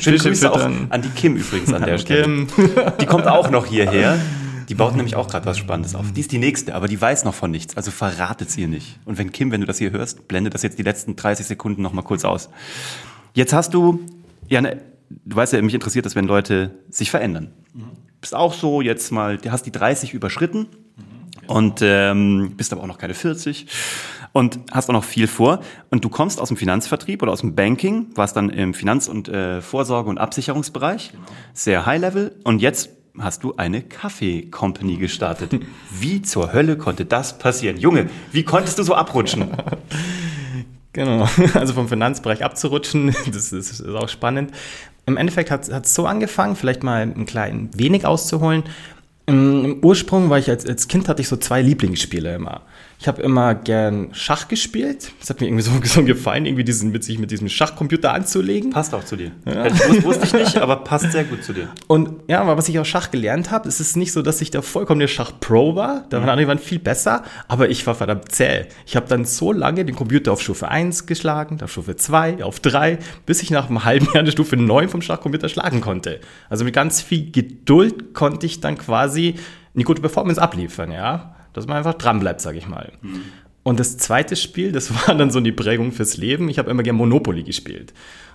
Schöne 0.00 0.18
Grüße 0.18 0.52
auch 0.52 0.64
an 0.64 1.02
die 1.02 1.08
Kim 1.10 1.36
übrigens 1.36 1.72
an 1.72 1.82
der 1.82 1.98
Stelle. 1.98 2.22
Kim. 2.22 2.46
Die 3.00 3.06
kommt 3.06 3.26
auch 3.26 3.50
noch 3.50 3.66
hierher. 3.66 4.18
Die 4.68 4.74
baut 4.74 4.96
nämlich 4.96 5.16
auch 5.16 5.28
gerade 5.28 5.46
was 5.46 5.58
Spannendes 5.58 5.94
auf. 5.94 6.12
Die 6.12 6.20
ist 6.20 6.32
die 6.32 6.38
nächste, 6.38 6.74
aber 6.74 6.88
die 6.88 7.00
weiß 7.00 7.24
noch 7.24 7.34
von 7.34 7.50
nichts. 7.50 7.76
Also 7.76 7.90
verratet 7.90 8.50
sie 8.50 8.62
ihr 8.62 8.68
nicht. 8.68 8.98
Und 9.04 9.18
wenn 9.18 9.32
Kim, 9.32 9.52
wenn 9.52 9.60
du 9.60 9.66
das 9.66 9.78
hier 9.78 9.90
hörst, 9.90 10.28
blende 10.28 10.50
das 10.50 10.62
jetzt 10.62 10.78
die 10.78 10.82
letzten 10.82 11.16
30 11.16 11.46
Sekunden 11.46 11.82
noch 11.82 11.92
mal 11.92 12.02
kurz 12.02 12.24
aus. 12.24 12.48
Jetzt 13.34 13.52
hast 13.52 13.74
du, 13.74 14.00
ja, 14.48 14.60
ne, 14.60 14.80
du 15.08 15.36
weißt 15.36 15.52
ja, 15.52 15.62
mich 15.62 15.74
interessiert 15.74 16.06
das, 16.06 16.16
wenn 16.16 16.26
Leute 16.26 16.78
sich 16.90 17.10
verändern. 17.10 17.52
Mhm. 17.74 17.90
Bist 18.20 18.34
auch 18.34 18.54
so 18.54 18.80
jetzt 18.80 19.12
mal, 19.12 19.36
du 19.36 19.52
hast 19.52 19.64
die 19.66 19.72
30 19.72 20.14
überschritten 20.14 20.66
und 21.46 21.80
ähm, 21.82 22.54
bist 22.56 22.72
aber 22.72 22.82
auch 22.82 22.86
noch 22.86 22.98
keine 22.98 23.14
40 23.14 23.66
und 24.32 24.58
hast 24.70 24.88
auch 24.88 24.92
noch 24.92 25.04
viel 25.04 25.26
vor. 25.26 25.60
Und 25.90 26.04
du 26.04 26.08
kommst 26.08 26.40
aus 26.40 26.48
dem 26.48 26.56
Finanzvertrieb 26.56 27.22
oder 27.22 27.32
aus 27.32 27.40
dem 27.40 27.54
Banking, 27.54 28.06
warst 28.14 28.36
dann 28.36 28.50
im 28.50 28.74
Finanz- 28.74 29.08
und 29.08 29.28
äh, 29.28 29.62
Vorsorge- 29.62 30.10
und 30.10 30.18
Absicherungsbereich, 30.18 31.12
genau. 31.12 31.24
sehr 31.54 31.86
High-Level. 31.86 32.36
Und 32.44 32.60
jetzt 32.60 32.90
hast 33.18 33.44
du 33.44 33.56
eine 33.56 33.82
Kaffee-Company 33.82 34.96
gestartet. 34.96 35.58
Wie 35.90 36.22
zur 36.22 36.52
Hölle 36.52 36.76
konnte 36.76 37.04
das 37.04 37.38
passieren? 37.38 37.78
Junge, 37.78 38.10
wie 38.32 38.44
konntest 38.44 38.78
du 38.78 38.82
so 38.82 38.94
abrutschen? 38.94 39.50
Genau, 40.96 41.28
also 41.52 41.74
vom 41.74 41.88
Finanzbereich 41.88 42.42
abzurutschen, 42.42 43.14
das 43.30 43.52
ist, 43.52 43.80
ist 43.80 43.86
auch 43.86 44.08
spannend. 44.08 44.52
Im 45.04 45.18
Endeffekt 45.18 45.50
hat 45.50 45.68
es 45.68 45.94
so 45.94 46.06
angefangen, 46.06 46.56
vielleicht 46.56 46.82
mal 46.82 47.02
ein 47.02 47.26
klein 47.26 47.68
wenig 47.74 48.06
auszuholen. 48.06 48.62
Im 49.26 49.78
Ursprung 49.82 50.30
war 50.30 50.38
ich 50.38 50.48
als, 50.48 50.64
als 50.64 50.86
Kind 50.86 51.08
hatte 51.08 51.20
ich 51.20 51.26
so 51.26 51.36
zwei 51.36 51.60
Lieblingsspiele 51.60 52.32
immer. 52.36 52.62
Ich 52.98 53.08
habe 53.08 53.20
immer 53.20 53.54
gern 53.54 54.08
Schach 54.12 54.48
gespielt. 54.48 55.12
Das 55.20 55.28
hat 55.28 55.40
mir 55.40 55.48
irgendwie 55.48 55.64
so, 55.64 55.72
so 55.82 56.04
gefallen, 56.04 56.46
irgendwie 56.46 56.62
diesen, 56.62 56.92
mit 56.92 57.02
sich 57.02 57.18
mit 57.18 57.32
diesem 57.32 57.48
Schachcomputer 57.48 58.14
anzulegen. 58.14 58.70
Passt 58.70 58.94
auch 58.94 59.04
zu 59.04 59.16
dir. 59.16 59.32
Ja. 59.44 59.66
Ich 59.66 60.04
wusste 60.04 60.26
ich 60.26 60.32
nicht, 60.32 60.58
aber 60.58 60.76
passt 60.76 61.10
sehr 61.10 61.24
gut 61.24 61.42
zu 61.42 61.52
dir. 61.52 61.68
Und 61.88 62.10
ja, 62.28 62.40
aber 62.40 62.56
was 62.56 62.68
ich 62.68 62.78
auch 62.78 62.86
Schach 62.86 63.10
gelernt 63.10 63.50
habe, 63.50 63.68
es 63.68 63.80
ist 63.80 63.96
nicht 63.96 64.12
so, 64.12 64.22
dass 64.22 64.40
ich 64.40 64.50
da 64.50 64.62
vollkommen 64.62 65.00
der 65.00 65.08
Schach-Pro 65.08 65.74
war. 65.74 66.06
Da 66.08 66.18
waren 66.18 66.24
mhm. 66.24 66.30
andere 66.30 66.48
waren 66.48 66.58
viel 66.58 66.78
besser, 66.78 67.24
aber 67.48 67.68
ich 67.68 67.84
war 67.86 67.96
verdammt 67.96 68.30
zäh. 68.32 68.66
Ich 68.86 68.94
habe 68.94 69.06
dann 69.08 69.24
so 69.24 69.52
lange 69.52 69.84
den 69.84 69.96
Computer 69.96 70.32
auf 70.32 70.40
Stufe 70.40 70.68
1 70.68 71.06
geschlagen, 71.06 71.60
auf 71.62 71.72
Stufe 71.72 71.96
2, 71.96 72.44
auf 72.44 72.60
3, 72.60 72.98
bis 73.26 73.42
ich 73.42 73.50
nach 73.50 73.68
einem 73.68 73.84
halben 73.84 74.06
Jahr 74.06 74.20
eine 74.20 74.30
Stufe 74.30 74.56
9 74.56 74.88
vom 74.88 75.02
Schachcomputer 75.02 75.48
schlagen 75.48 75.80
konnte. 75.80 76.20
Also 76.48 76.64
mit 76.64 76.74
ganz 76.74 77.02
viel 77.02 77.30
Geduld 77.32 78.14
konnte 78.14 78.46
ich 78.46 78.60
dann 78.60 78.78
quasi 78.78 79.15
eine 79.16 79.84
gute 79.84 80.00
Performance 80.00 80.40
abliefern, 80.40 80.90
ja 80.92 81.36
dass 81.56 81.66
man 81.66 81.78
einfach 81.78 81.94
dran 81.94 82.20
bleibt, 82.20 82.42
sage 82.42 82.58
ich 82.58 82.68
mal. 82.68 82.92
Mhm. 83.00 83.22
Und 83.62 83.80
das 83.80 83.96
zweite 83.96 84.36
Spiel, 84.36 84.72
das 84.72 84.92
war 84.94 85.14
dann 85.14 85.30
so 85.30 85.40
die 85.40 85.52
Prägung 85.52 85.90
fürs 85.90 86.16
Leben. 86.18 86.48
Ich 86.48 86.58
habe 86.58 86.70
immer 86.70 86.82
gerne 86.82 86.98
Monopoly 86.98 87.42
gespielt. 87.42 87.94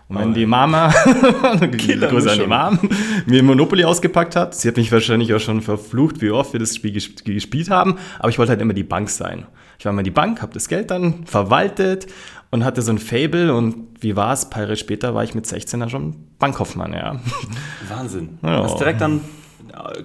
Und 0.09 0.17
wenn 0.17 0.31
oh, 0.31 0.33
die 0.33 0.45
Mama, 0.45 0.89
Grüße 1.71 2.31
an 2.31 2.39
die 2.39 2.47
Mom, 2.47 2.89
mir 3.27 3.43
Monopoly 3.43 3.85
ausgepackt 3.85 4.35
hat, 4.35 4.55
sie 4.55 4.67
hat 4.67 4.75
mich 4.75 4.91
wahrscheinlich 4.91 5.33
auch 5.33 5.39
schon 5.39 5.61
verflucht, 5.61 6.19
wie 6.21 6.31
oft 6.31 6.51
wir 6.51 6.59
das 6.59 6.75
Spiel 6.75 6.91
gespielt 6.91 7.69
haben, 7.69 7.97
aber 8.19 8.27
ich 8.27 8.37
wollte 8.37 8.49
halt 8.49 8.61
immer 8.61 8.73
die 8.73 8.83
Bank 8.83 9.09
sein. 9.09 9.45
Ich 9.79 9.85
war 9.85 9.93
immer 9.93 10.03
die 10.03 10.11
Bank, 10.11 10.41
habe 10.41 10.53
das 10.53 10.67
Geld 10.67 10.91
dann 10.91 11.25
verwaltet 11.25 12.07
und 12.49 12.65
hatte 12.65 12.81
so 12.81 12.91
ein 12.91 12.97
Fable 12.97 13.53
und 13.53 13.87
wie 14.01 14.17
war 14.17 14.33
es? 14.33 14.49
Paar 14.49 14.63
Jahre 14.63 14.75
später 14.75 15.15
war 15.15 15.23
ich 15.23 15.33
mit 15.33 15.45
16 15.45 15.79
dann 15.79 15.89
schon 15.89 16.15
Bankkaufmann, 16.39 16.91
ja. 16.91 17.21
Wahnsinn. 17.87 18.39
Ja. 18.41 18.63
Hast 18.63 18.79
direkt 18.79 18.99
dann 18.99 19.21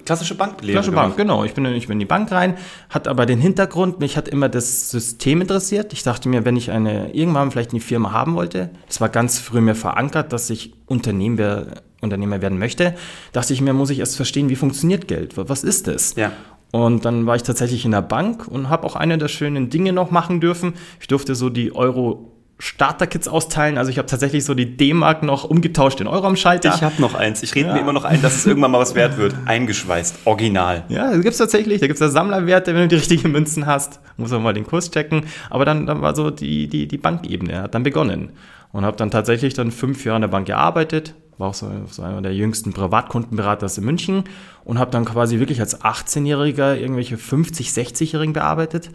klassische 0.05 0.35
Banklehre 0.35 0.73
Klassische 0.73 0.95
Bank, 0.95 1.17
genau. 1.17 1.45
Ich 1.45 1.55
bin, 1.55 1.65
ich 1.67 1.87
bin 1.87 1.95
in 1.95 2.01
die 2.01 2.07
Bank 2.07 2.31
rein, 2.33 2.57
hat 2.91 3.09
aber 3.09 3.27
den 3.27 3.41
Hintergrund, 3.41 4.01
mich 4.01 4.17
hat 4.17 4.29
immer 4.29 4.49
das 4.49 4.91
System 4.91 5.41
interessiert. 5.41 5.93
Ich 5.93 6.03
dachte 6.03 6.29
mir, 6.29 6.45
wenn 6.45 6.57
ich 6.57 6.71
eine, 6.71 7.15
irgendwann 7.15 7.51
vielleicht 7.51 7.73
eine 7.73 7.81
Firma 7.81 8.13
haben 8.13 8.35
wollte, 8.35 8.71
das 8.87 9.01
war 9.01 9.09
ganz 9.09 9.39
früh 9.39 9.61
mir 9.61 9.75
verankert, 9.75 10.33
dass 10.33 10.51
ich 10.51 10.75
Unternehmer, 10.87 11.67
Unternehmer 12.01 12.41
werden 12.43 12.59
möchte, 12.59 12.95
dachte 13.33 13.53
ich 13.53 13.61
mir, 13.61 13.73
muss 13.73 13.91
ich 13.91 13.99
erst 13.99 14.17
verstehen, 14.17 14.49
wie 14.49 14.57
funktioniert 14.57 15.09
Geld? 15.09 15.35
Was 15.37 15.65
ist 15.65 15.87
das? 15.87 16.15
Ja. 16.17 16.33
Und 16.73 17.05
dann 17.05 17.27
war 17.27 17.37
ich 17.37 17.43
tatsächlich 17.43 17.85
in 17.85 17.93
der 17.93 18.03
Bank 18.03 18.49
und 18.49 18.69
habe 18.69 18.85
auch 18.87 18.97
eine 18.97 19.19
der 19.19 19.29
schönen 19.29 19.71
Dinge 19.71 19.93
noch 19.93 20.11
machen 20.11 20.41
dürfen. 20.41 20.75
Ich 21.01 21.07
durfte 21.07 21.35
so 21.35 21.49
die 21.49 21.75
Euro 21.75 22.36
Starter-Kits 22.59 23.29
austeilen. 23.29 23.77
Also 23.77 23.91
ich 23.91 23.99
habe 23.99 24.07
tatsächlich 24.07 24.45
so 24.45 24.55
die 24.55 24.77
D-Mark 24.77 25.23
noch 25.23 25.45
umgetauscht 25.45 26.01
in 26.01 26.07
Euro 26.07 26.27
am 26.27 26.37
Schalter. 26.37 26.75
Ich 26.75 26.83
habe 26.83 27.01
noch 27.03 27.15
eins. 27.15 27.43
Ich 27.43 27.55
rede 27.55 27.69
ja. 27.69 27.75
mir 27.75 27.81
immer 27.81 27.93
noch 27.93 28.05
ein, 28.05 28.23
dass 28.23 28.35
es 28.35 28.47
irgendwann 28.47 28.71
mal 28.71 28.79
was 28.79 28.95
wert 28.95 29.19
wird. 29.19 29.35
Eingeschweißt. 29.45 30.21
Original. 30.25 30.85
Ja, 30.89 31.11
das 31.11 31.21
gibt's 31.21 31.39
tatsächlich. 31.39 31.81
Da 31.81 31.87
gibt's 31.87 32.01
ja 32.01 32.09
Sammlerwerte, 32.09 32.75
wenn 32.75 32.83
du 32.83 32.89
die 32.89 32.95
richtigen 32.97 33.31
Münzen 33.31 33.67
hast. 33.67 34.01
Muss 34.17 34.31
man 34.31 34.43
mal 34.43 34.55
den 34.55 34.67
Kurs 34.67 34.91
checken. 34.91 35.27
Aber 35.51 35.67
dann, 35.67 35.87
dann 35.87 36.01
war 36.01 36.17
so 36.17 36.31
die, 36.31 36.67
die, 36.69 36.89
die 36.89 36.99
Bankebene, 36.99 37.63
hat 37.63 37.75
dann 37.75 37.83
begonnen. 37.83 38.31
Und 38.73 38.85
habe 38.87 38.97
dann 38.97 39.11
tatsächlich 39.11 39.53
dann 39.53 39.71
fünf 39.71 40.05
Jahre 40.05 40.17
in 40.17 40.23
der 40.23 40.29
Bank 40.29 40.47
gearbeitet. 40.47 41.15
War 41.37 41.51
auch 41.51 41.55
so, 41.55 41.71
so 41.91 42.03
einer 42.03 42.23
der 42.23 42.35
jüngsten 42.35 42.73
Privatkundenberater 42.73 43.69
in 43.77 43.85
München. 43.85 44.25
Und 44.65 44.79
habe 44.79 44.91
dann 44.91 45.05
quasi 45.05 45.41
wirklich 45.41 45.61
als 45.61 45.83
18-Jähriger 45.83 46.75
irgendwelche 46.75 47.17
50-, 47.17 47.75
60-Jährigen 47.75 48.33
bearbeitet. 48.33 48.89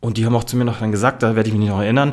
Und 0.00 0.16
die 0.18 0.26
haben 0.26 0.34
auch 0.34 0.44
zu 0.44 0.56
mir 0.56 0.64
noch 0.64 0.80
dann 0.80 0.90
gesagt, 0.90 1.22
da 1.22 1.36
werde 1.36 1.48
ich 1.48 1.54
mich 1.54 1.68
noch 1.68 1.80
erinnern, 1.80 2.12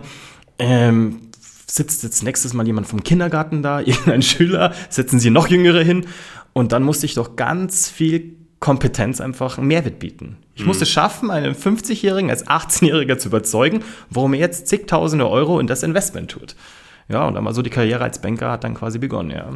ähm, 0.61 1.19
sitzt 1.67 2.03
jetzt 2.03 2.23
nächstes 2.23 2.53
Mal 2.53 2.65
jemand 2.65 2.87
vom 2.87 3.03
Kindergarten 3.03 3.63
da, 3.63 3.79
irgendein 3.85 4.21
Schüler, 4.21 4.73
setzen 4.89 5.19
sie 5.19 5.29
noch 5.29 5.47
Jüngere 5.47 5.83
hin. 5.83 6.05
Und 6.53 6.71
dann 6.71 6.83
musste 6.83 7.05
ich 7.05 7.15
doch 7.15 7.35
ganz 7.35 7.89
viel 7.89 8.35
Kompetenz 8.59 9.21
einfach 9.21 9.57
einen 9.57 9.67
Mehrwert 9.67 9.99
bieten. 9.99 10.37
Ich 10.53 10.61
mhm. 10.61 10.67
musste 10.67 10.85
schaffen, 10.85 11.31
einen 11.31 11.55
50-Jährigen 11.55 12.29
als 12.29 12.45
18-Jähriger 12.45 13.17
zu 13.17 13.29
überzeugen, 13.29 13.83
warum 14.09 14.33
er 14.33 14.39
jetzt 14.39 14.67
zigtausende 14.67 15.27
Euro 15.27 15.59
in 15.59 15.67
das 15.67 15.81
Investment 15.81 16.31
tut. 16.31 16.55
Ja, 17.09 17.27
und 17.27 17.33
dann 17.33 17.43
mal 17.43 17.53
so 17.53 17.61
die 17.61 17.69
Karriere 17.69 18.03
als 18.03 18.21
Banker 18.21 18.51
hat 18.51 18.63
dann 18.63 18.75
quasi 18.75 18.99
begonnen, 18.99 19.31
ja. 19.31 19.49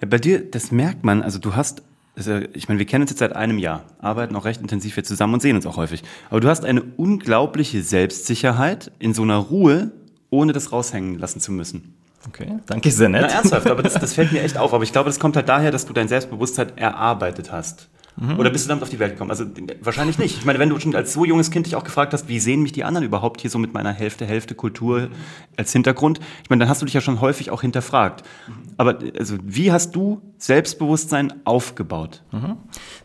ja 0.00 0.08
bei 0.08 0.18
dir, 0.18 0.48
das 0.48 0.70
merkt 0.70 1.04
man, 1.04 1.22
also 1.22 1.38
du 1.38 1.56
hast 1.56 1.82
ich 2.16 2.68
meine, 2.68 2.78
wir 2.78 2.86
kennen 2.86 3.02
uns 3.02 3.10
jetzt 3.10 3.18
seit 3.18 3.34
einem 3.34 3.58
Jahr, 3.58 3.86
arbeiten 3.98 4.36
auch 4.36 4.44
recht 4.44 4.60
intensiv 4.60 4.96
jetzt 4.96 5.08
zusammen 5.08 5.34
und 5.34 5.40
sehen 5.40 5.56
uns 5.56 5.66
auch 5.66 5.76
häufig. 5.76 6.04
Aber 6.30 6.38
du 6.38 6.48
hast 6.48 6.64
eine 6.64 6.82
unglaubliche 6.82 7.82
Selbstsicherheit 7.82 8.92
in 9.00 9.14
so 9.14 9.22
einer 9.22 9.36
Ruhe, 9.36 9.90
ohne 10.34 10.52
das 10.52 10.72
raushängen 10.72 11.18
lassen 11.18 11.40
zu 11.40 11.52
müssen. 11.52 11.94
Okay, 12.26 12.58
danke 12.66 12.90
sehr 12.90 13.08
nett. 13.08 13.22
Na, 13.22 13.28
ernsthaft, 13.28 13.68
aber 13.68 13.82
das, 13.82 13.94
das 13.94 14.14
fällt 14.14 14.32
mir 14.32 14.42
echt 14.42 14.56
auf. 14.56 14.72
Aber 14.72 14.82
ich 14.82 14.92
glaube, 14.92 15.10
das 15.10 15.20
kommt 15.20 15.36
halt 15.36 15.48
daher, 15.48 15.70
dass 15.70 15.84
du 15.86 15.92
dein 15.92 16.08
Selbstbewusstsein 16.08 16.76
erarbeitet 16.76 17.52
hast. 17.52 17.88
Mhm. 18.16 18.38
Oder 18.38 18.50
bist 18.50 18.64
du 18.64 18.68
damit 18.68 18.82
auf 18.82 18.90
die 18.90 18.98
Welt 18.98 19.12
gekommen? 19.12 19.30
Also 19.30 19.44
wahrscheinlich 19.80 20.18
nicht. 20.18 20.38
Ich 20.38 20.44
meine, 20.44 20.58
wenn 20.58 20.68
du 20.68 20.78
schon 20.78 20.94
als 20.94 21.12
so 21.12 21.24
junges 21.24 21.50
Kind 21.50 21.66
dich 21.66 21.74
auch 21.74 21.84
gefragt 21.84 22.12
hast, 22.12 22.28
wie 22.28 22.38
sehen 22.38 22.62
mich 22.62 22.72
die 22.72 22.84
anderen 22.84 23.04
überhaupt 23.04 23.40
hier 23.40 23.50
so 23.50 23.58
mit 23.58 23.74
meiner 23.74 23.92
Hälfte, 23.92 24.24
Hälfte 24.24 24.54
Kultur 24.54 25.08
als 25.56 25.72
Hintergrund? 25.72 26.20
Ich 26.42 26.50
meine, 26.50 26.60
dann 26.60 26.68
hast 26.68 26.80
du 26.80 26.86
dich 26.86 26.94
ja 26.94 27.00
schon 27.00 27.20
häufig 27.20 27.50
auch 27.50 27.60
hinterfragt. 27.60 28.22
Aber 28.76 28.98
also, 29.18 29.36
wie 29.42 29.72
hast 29.72 29.96
du 29.96 30.22
Selbstbewusstsein 30.38 31.32
aufgebaut? 31.44 32.22
Mhm. 32.30 32.56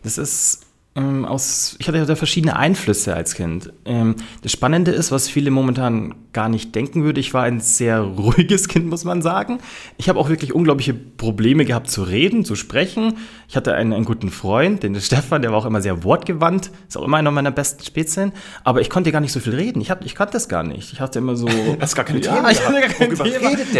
Das 0.02 0.16
ist 0.16 0.66
ähm, 0.96 1.24
aus, 1.24 1.76
ich 1.78 1.86
hatte 1.86 1.98
ja 1.98 2.16
verschiedene 2.16 2.56
Einflüsse 2.56 3.14
als 3.14 3.34
Kind. 3.34 3.72
Ähm, 3.84 4.16
das 4.42 4.50
Spannende 4.50 4.90
ist, 4.90 5.12
was 5.12 5.28
viele 5.28 5.52
momentan 5.52 6.16
gar 6.32 6.48
nicht 6.48 6.74
denken 6.74 7.04
würde, 7.04 7.20
ich 7.20 7.32
war 7.32 7.44
ein 7.44 7.60
sehr 7.60 8.00
ruhiges 8.18 8.66
Kind, 8.66 8.86
muss 8.86 9.04
man 9.04 9.22
sagen. 9.22 9.58
Ich 9.98 10.08
habe 10.08 10.18
auch 10.18 10.28
wirklich 10.28 10.52
unglaubliche 10.52 10.92
Probleme 10.92 11.64
gehabt 11.64 11.90
zu 11.90 12.02
reden, 12.02 12.44
zu 12.44 12.56
sprechen. 12.56 13.18
Ich 13.48 13.56
hatte 13.56 13.74
einen, 13.74 13.92
einen 13.92 14.04
guten 14.04 14.30
Freund, 14.30 14.82
den 14.82 14.94
Stefan, 15.00 15.42
der 15.42 15.52
war 15.52 15.58
auch 15.58 15.66
immer 15.66 15.80
sehr 15.80 16.02
wortgewandt, 16.02 16.72
ist 16.88 16.96
auch 16.96 17.04
immer 17.04 17.18
einer 17.18 17.30
meiner 17.30 17.52
besten 17.52 17.84
Spezien, 17.84 18.32
aber 18.64 18.80
ich 18.80 18.90
konnte 18.90 19.12
gar 19.12 19.20
nicht 19.20 19.32
so 19.32 19.38
viel 19.38 19.54
reden. 19.54 19.80
Ich, 19.80 19.92
hab, 19.92 20.04
ich 20.04 20.16
kannte 20.16 20.32
das 20.32 20.48
gar 20.48 20.64
nicht. 20.64 20.92
Ich 20.92 21.00
hatte 21.00 21.20
immer 21.20 21.36
so... 21.36 21.46
das 21.78 21.90
ist 21.90 21.96
gar 21.96 22.04
keine 22.04 22.20
ja, 22.20 22.50
Ich 22.50 22.66
hatte 22.66 22.80
gar 22.80 22.88
kein 22.88 23.14
Thema. 23.14 23.26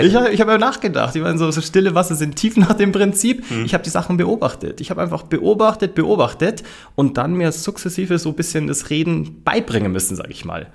Ich, 0.00 0.14
habe 0.14 0.52
hab 0.52 0.60
nachgedacht. 0.60 1.16
Ich 1.16 1.22
meine, 1.22 1.38
so, 1.38 1.50
so 1.50 1.60
stille 1.60 1.96
Wasser 1.96 2.14
sind 2.14 2.36
tief 2.36 2.56
nach 2.56 2.74
dem 2.74 2.92
Prinzip. 2.92 3.48
Hm. 3.50 3.64
Ich 3.64 3.74
habe 3.74 3.82
die 3.82 3.90
Sachen 3.90 4.16
beobachtet. 4.16 4.80
Ich 4.80 4.90
habe 4.90 5.02
einfach 5.02 5.24
beobachtet, 5.24 5.96
beobachtet 5.96 6.62
und 7.00 7.16
dann 7.16 7.32
mir 7.32 7.50
sukzessive 7.50 8.18
so 8.18 8.28
ein 8.28 8.34
bisschen 8.34 8.66
das 8.66 8.90
Reden 8.90 9.42
beibringen 9.42 9.90
müssen, 9.90 10.16
sage 10.16 10.32
ich 10.32 10.44
mal. 10.44 10.66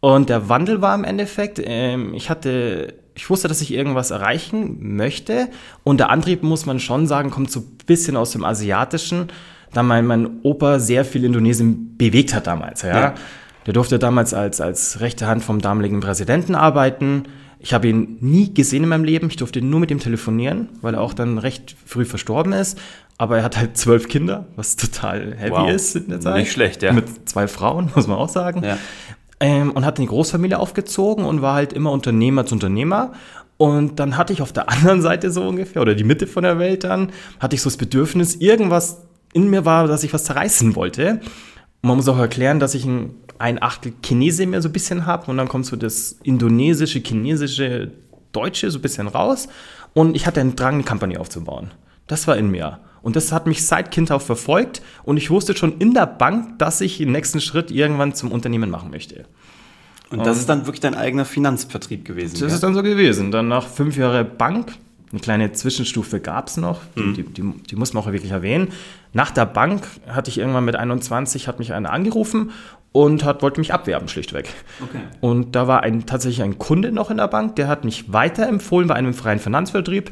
Und 0.00 0.28
der 0.28 0.50
Wandel 0.50 0.82
war 0.82 0.94
im 0.94 1.02
Endeffekt, 1.02 1.58
ähm, 1.64 2.12
ich 2.12 2.28
hatte, 2.28 2.92
ich 3.14 3.30
wusste, 3.30 3.48
dass 3.48 3.62
ich 3.62 3.72
irgendwas 3.72 4.10
erreichen 4.10 4.76
möchte. 4.96 5.48
Und 5.82 5.98
der 5.98 6.10
Antrieb, 6.10 6.42
muss 6.42 6.66
man 6.66 6.78
schon 6.78 7.06
sagen, 7.06 7.30
kommt 7.30 7.50
so 7.50 7.60
ein 7.60 7.78
bisschen 7.86 8.18
aus 8.18 8.32
dem 8.32 8.44
Asiatischen, 8.44 9.28
da 9.72 9.82
mein, 9.82 10.04
mein 10.04 10.40
Opa 10.42 10.78
sehr 10.78 11.06
viel 11.06 11.24
Indonesien 11.24 11.96
bewegt 11.96 12.34
hat 12.34 12.46
damals. 12.46 12.82
Ja? 12.82 13.00
ja. 13.00 13.14
Der 13.64 13.72
durfte 13.72 13.98
damals 13.98 14.34
als, 14.34 14.60
als 14.60 15.00
rechte 15.00 15.26
Hand 15.26 15.42
vom 15.42 15.62
damaligen 15.62 16.00
Präsidenten 16.00 16.54
arbeiten. 16.54 17.22
Ich 17.60 17.72
habe 17.72 17.88
ihn 17.88 18.18
nie 18.20 18.52
gesehen 18.52 18.82
in 18.82 18.90
meinem 18.90 19.04
Leben. 19.04 19.28
Ich 19.28 19.36
durfte 19.36 19.62
nur 19.62 19.80
mit 19.80 19.90
ihm 19.90 20.00
telefonieren, 20.00 20.68
weil 20.82 20.92
er 20.92 21.00
auch 21.00 21.14
dann 21.14 21.38
recht 21.38 21.74
früh 21.86 22.04
verstorben 22.04 22.52
ist. 22.52 22.78
Aber 23.18 23.38
er 23.38 23.44
hat 23.44 23.56
halt 23.56 23.78
zwölf 23.78 24.08
Kinder, 24.08 24.46
was 24.56 24.76
total 24.76 25.34
heavy 25.36 25.50
wow. 25.50 25.70
ist 25.70 25.96
in 25.96 26.08
der 26.08 26.20
Zeit. 26.20 26.36
Nicht 26.36 26.52
schlecht, 26.52 26.82
ja. 26.82 26.92
Mit 26.92 27.28
zwei 27.28 27.48
Frauen, 27.48 27.90
muss 27.96 28.06
man 28.06 28.18
auch 28.18 28.28
sagen. 28.28 28.62
Ja. 28.62 28.78
Ähm, 29.40 29.70
und 29.72 29.84
hat 29.84 29.98
eine 29.98 30.06
Großfamilie 30.06 30.58
aufgezogen 30.58 31.24
und 31.24 31.42
war 31.42 31.54
halt 31.54 31.72
immer 31.72 31.92
Unternehmer 31.92 32.46
zu 32.46 32.54
Unternehmer. 32.54 33.12
Und 33.58 33.98
dann 34.00 34.18
hatte 34.18 34.32
ich 34.32 34.42
auf 34.42 34.52
der 34.52 34.68
anderen 34.70 35.00
Seite 35.00 35.30
so 35.30 35.46
ungefähr, 35.46 35.82
oder 35.82 35.94
die 35.94 36.04
Mitte 36.04 36.26
von 36.26 36.42
der 36.42 36.58
Welt 36.58 36.84
dann, 36.84 37.12
hatte 37.40 37.56
ich 37.56 37.62
so 37.62 37.70
das 37.70 37.76
Bedürfnis, 37.76 38.36
irgendwas 38.36 39.02
in 39.32 39.48
mir 39.50 39.64
war, 39.64 39.86
dass 39.86 40.04
ich 40.04 40.12
was 40.12 40.24
zerreißen 40.24 40.76
wollte. 40.76 41.20
Und 41.82 41.88
man 41.88 41.96
muss 41.96 42.08
auch 42.08 42.18
erklären, 42.18 42.60
dass 42.60 42.74
ich 42.74 42.84
ein, 42.84 43.14
ein 43.38 43.62
Achtel 43.62 43.92
Chinese 44.02 44.46
mehr 44.46 44.62
so 44.62 44.68
ein 44.68 44.72
bisschen 44.72 45.06
habe. 45.06 45.30
Und 45.30 45.36
dann 45.38 45.48
kommt 45.48 45.66
so 45.66 45.76
das 45.76 46.16
indonesische, 46.22 47.00
chinesische, 47.00 47.92
deutsche 48.32 48.70
so 48.70 48.78
ein 48.78 48.82
bisschen 48.82 49.08
raus. 49.08 49.48
Und 49.94 50.16
ich 50.16 50.26
hatte 50.26 50.40
einen 50.40 50.56
Drang, 50.56 50.74
eine 50.74 50.84
Company 50.84 51.16
aufzubauen. 51.16 51.72
Das 52.06 52.26
war 52.26 52.36
in 52.36 52.50
mir. 52.50 52.80
Und 53.06 53.14
das 53.14 53.30
hat 53.30 53.46
mich 53.46 53.64
seit 53.64 53.92
Kind 53.92 54.10
auf 54.10 54.26
verfolgt 54.26 54.82
und 55.04 55.16
ich 55.16 55.30
wusste 55.30 55.56
schon 55.56 55.78
in 55.78 55.94
der 55.94 56.06
Bank, 56.06 56.58
dass 56.58 56.80
ich 56.80 56.98
den 56.98 57.12
nächsten 57.12 57.40
Schritt 57.40 57.70
irgendwann 57.70 58.16
zum 58.16 58.32
Unternehmen 58.32 58.68
machen 58.68 58.90
möchte. 58.90 59.26
Und 60.10 60.26
das 60.26 60.38
ist 60.38 60.48
dann 60.48 60.66
wirklich 60.66 60.80
dein 60.80 60.96
eigener 60.96 61.24
Finanzvertrieb 61.24 62.04
gewesen? 62.04 62.32
Das 62.32 62.40
ja? 62.40 62.48
ist 62.48 62.64
dann 62.64 62.74
so 62.74 62.82
gewesen. 62.82 63.30
Dann 63.30 63.46
nach 63.46 63.68
fünf 63.68 63.96
Jahren 63.96 64.26
Bank, 64.36 64.72
eine 65.12 65.20
kleine 65.20 65.52
Zwischenstufe 65.52 66.18
gab 66.18 66.48
es 66.48 66.56
noch, 66.56 66.80
die, 66.96 67.00
mhm. 67.00 67.14
die, 67.14 67.22
die, 67.22 67.42
die, 67.70 67.76
muss 67.76 67.92
man 67.92 68.02
auch 68.02 68.10
wirklich 68.10 68.32
erwähnen. 68.32 68.72
Nach 69.12 69.30
der 69.30 69.46
Bank 69.46 69.86
hatte 70.08 70.28
ich 70.28 70.38
irgendwann 70.38 70.64
mit 70.64 70.74
21, 70.74 71.46
hat 71.46 71.60
mich 71.60 71.74
einer 71.74 71.92
angerufen 71.92 72.50
und 72.90 73.22
hat, 73.22 73.40
wollte 73.40 73.60
mich 73.60 73.72
abwerben, 73.72 74.08
schlichtweg. 74.08 74.48
Okay. 74.82 74.98
Und 75.20 75.54
da 75.54 75.68
war 75.68 75.84
ein, 75.84 76.06
tatsächlich 76.06 76.42
ein 76.42 76.58
Kunde 76.58 76.90
noch 76.90 77.12
in 77.12 77.18
der 77.18 77.28
Bank, 77.28 77.54
der 77.54 77.68
hat 77.68 77.84
mich 77.84 78.12
weiterempfohlen 78.12 78.88
bei 78.88 78.96
einem 78.96 79.14
freien 79.14 79.38
Finanzvertrieb 79.38 80.10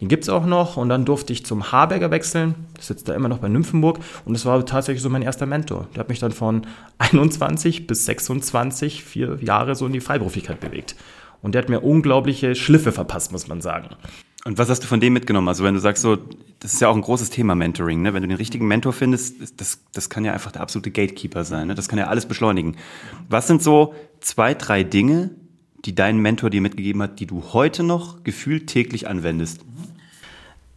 den 0.00 0.08
gibt 0.08 0.24
es 0.24 0.28
auch 0.28 0.44
noch 0.44 0.76
und 0.76 0.88
dann 0.88 1.04
durfte 1.04 1.32
ich 1.32 1.46
zum 1.46 1.70
Haberger 1.70 2.10
wechseln. 2.10 2.54
Das 2.74 2.88
sitzt 2.88 3.08
da 3.08 3.14
immer 3.14 3.28
noch 3.28 3.38
bei 3.38 3.48
Nymphenburg 3.48 4.00
und 4.24 4.34
das 4.34 4.44
war 4.44 4.64
tatsächlich 4.66 5.02
so 5.02 5.08
mein 5.08 5.22
erster 5.22 5.46
Mentor. 5.46 5.86
Der 5.94 6.00
hat 6.00 6.08
mich 6.08 6.18
dann 6.18 6.32
von 6.32 6.66
21 6.98 7.86
bis 7.86 8.04
26, 8.06 9.04
vier 9.04 9.38
Jahre 9.40 9.74
so 9.74 9.86
in 9.86 9.92
die 9.92 10.00
Freiberuflichkeit 10.00 10.60
bewegt. 10.60 10.96
Und 11.42 11.54
der 11.54 11.62
hat 11.62 11.68
mir 11.68 11.80
unglaubliche 11.80 12.54
Schliffe 12.54 12.90
verpasst, 12.90 13.30
muss 13.30 13.48
man 13.48 13.60
sagen. 13.60 13.90
Und 14.46 14.58
was 14.58 14.68
hast 14.68 14.80
du 14.80 14.86
von 14.86 15.00
dem 15.00 15.12
mitgenommen? 15.12 15.48
Also 15.48 15.64
wenn 15.64 15.74
du 15.74 15.80
sagst 15.80 16.02
so, 16.02 16.18
das 16.60 16.74
ist 16.74 16.80
ja 16.80 16.88
auch 16.88 16.94
ein 16.94 17.02
großes 17.02 17.30
Thema 17.30 17.54
Mentoring, 17.54 18.02
ne? 18.02 18.12
Wenn 18.12 18.22
du 18.22 18.28
den 18.28 18.36
richtigen 18.36 18.66
Mentor 18.66 18.92
findest, 18.92 19.60
das, 19.60 19.80
das 19.92 20.10
kann 20.10 20.24
ja 20.24 20.32
einfach 20.32 20.52
der 20.52 20.62
absolute 20.62 20.90
Gatekeeper 20.90 21.44
sein, 21.44 21.68
ne? 21.68 21.74
Das 21.74 21.88
kann 21.88 21.98
ja 21.98 22.08
alles 22.08 22.26
beschleunigen. 22.26 22.76
Was 23.28 23.46
sind 23.46 23.62
so 23.62 23.94
zwei, 24.20 24.54
drei 24.54 24.82
Dinge, 24.82 25.30
die 25.84 25.94
dein 25.94 26.18
Mentor 26.18 26.50
dir 26.50 26.60
mitgegeben 26.60 27.02
hat, 27.02 27.20
die 27.20 27.26
du 27.26 27.42
heute 27.52 27.82
noch 27.82 28.24
gefühlt 28.24 28.66
täglich 28.66 29.08
anwendest? 29.08 29.60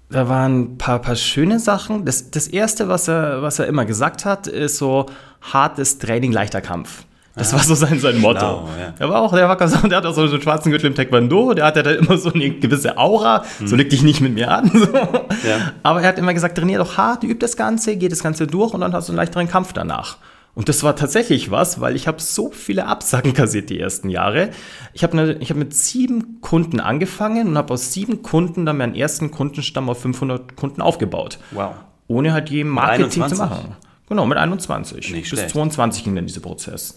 Da 0.09 0.29
waren 0.29 0.59
ein 0.59 0.77
paar, 0.77 0.99
paar 0.99 1.15
schöne 1.15 1.59
Sachen. 1.59 2.05
Das, 2.05 2.31
das 2.31 2.47
erste, 2.47 2.87
was 2.87 3.07
er, 3.07 3.41
was 3.41 3.59
er 3.59 3.67
immer 3.67 3.85
gesagt 3.85 4.23
hat, 4.23 4.47
ist 4.47 4.77
so 4.77 5.07
hartes 5.41 5.97
Training, 5.99 6.31
leichter 6.31 6.61
Kampf. 6.61 7.03
Das 7.35 7.51
ja. 7.51 7.57
war 7.57 7.63
so 7.63 7.75
sein, 7.75 7.99
sein 7.99 8.19
Motto. 8.19 8.39
Schlau, 8.39 8.69
ja. 8.79 8.93
Er 8.97 9.09
war 9.09 9.21
auch, 9.21 9.33
der 9.33 9.47
war 9.47 9.57
der 9.57 9.97
hat 9.97 10.05
auch 10.05 10.13
so 10.13 10.21
einen 10.21 10.41
schwarzen 10.41 10.71
Gürtel 10.71 10.87
im 10.87 10.95
Taekwondo, 10.95 11.53
der 11.53 11.65
hatte 11.65 11.83
da 11.83 11.91
immer 11.91 12.17
so 12.17 12.33
eine 12.33 12.49
gewisse 12.49 12.97
Aura, 12.97 13.43
hm. 13.59 13.67
so 13.67 13.75
leg 13.75 13.89
dich 13.89 14.01
nicht 14.01 14.21
mit 14.21 14.33
mir 14.33 14.51
an. 14.51 14.71
So. 14.77 14.93
Ja. 14.93 15.73
Aber 15.83 16.01
er 16.01 16.07
hat 16.09 16.17
immer 16.17 16.33
gesagt, 16.33 16.57
trainier 16.57 16.77
doch 16.77 16.97
hart, 16.97 17.23
üb 17.23 17.39
das 17.39 17.57
Ganze, 17.57 17.97
geh 17.97 18.07
das 18.07 18.23
Ganze 18.23 18.47
durch 18.47 18.73
und 18.73 18.81
dann 18.81 18.93
hast 18.93 19.09
du 19.09 19.11
einen 19.11 19.17
leichteren 19.17 19.47
Kampf 19.47 19.73
danach. 19.73 20.17
Und 20.57 20.69
das 20.69 20.81
war 20.81 20.95
tatsächlich 20.95 21.51
was, 21.51 21.81
weil 21.81 21.95
ich 21.95 22.07
habe 22.07 22.19
so 22.19 22.49
viele 22.49 22.87
Absagen 22.87 23.33
kassiert 23.35 23.69
die 23.69 23.79
ersten 23.79 24.09
Jahre. 24.09 24.49
Ich 24.91 25.03
habe 25.03 25.15
ne, 25.15 25.39
hab 25.39 25.55
mit 25.55 25.75
sieben 25.75 26.41
Kunden 26.41 26.79
angefangen 26.79 27.49
und 27.49 27.57
habe 27.59 27.75
aus 27.75 27.93
sieben 27.93 28.23
Kunden 28.23 28.65
dann 28.65 28.77
meinen 28.77 28.95
ersten 28.95 29.29
Kundenstamm 29.29 29.87
auf 29.87 30.01
500 30.01 30.55
Kunden 30.55 30.81
aufgebaut. 30.81 31.37
Wow. 31.51 31.75
Ohne 32.07 32.33
halt 32.33 32.49
je 32.49 32.63
Marketing 32.63 33.21
21? 33.21 33.37
zu 33.37 33.43
machen. 33.43 33.75
Genau, 34.09 34.25
mit 34.25 34.39
21. 34.39 35.11
Nicht 35.11 35.29
Bis 35.29 35.39
schlecht. 35.39 35.51
22 35.51 36.03
ging 36.05 36.15
dann 36.15 36.25
dieser 36.25 36.41
Prozess. 36.41 36.95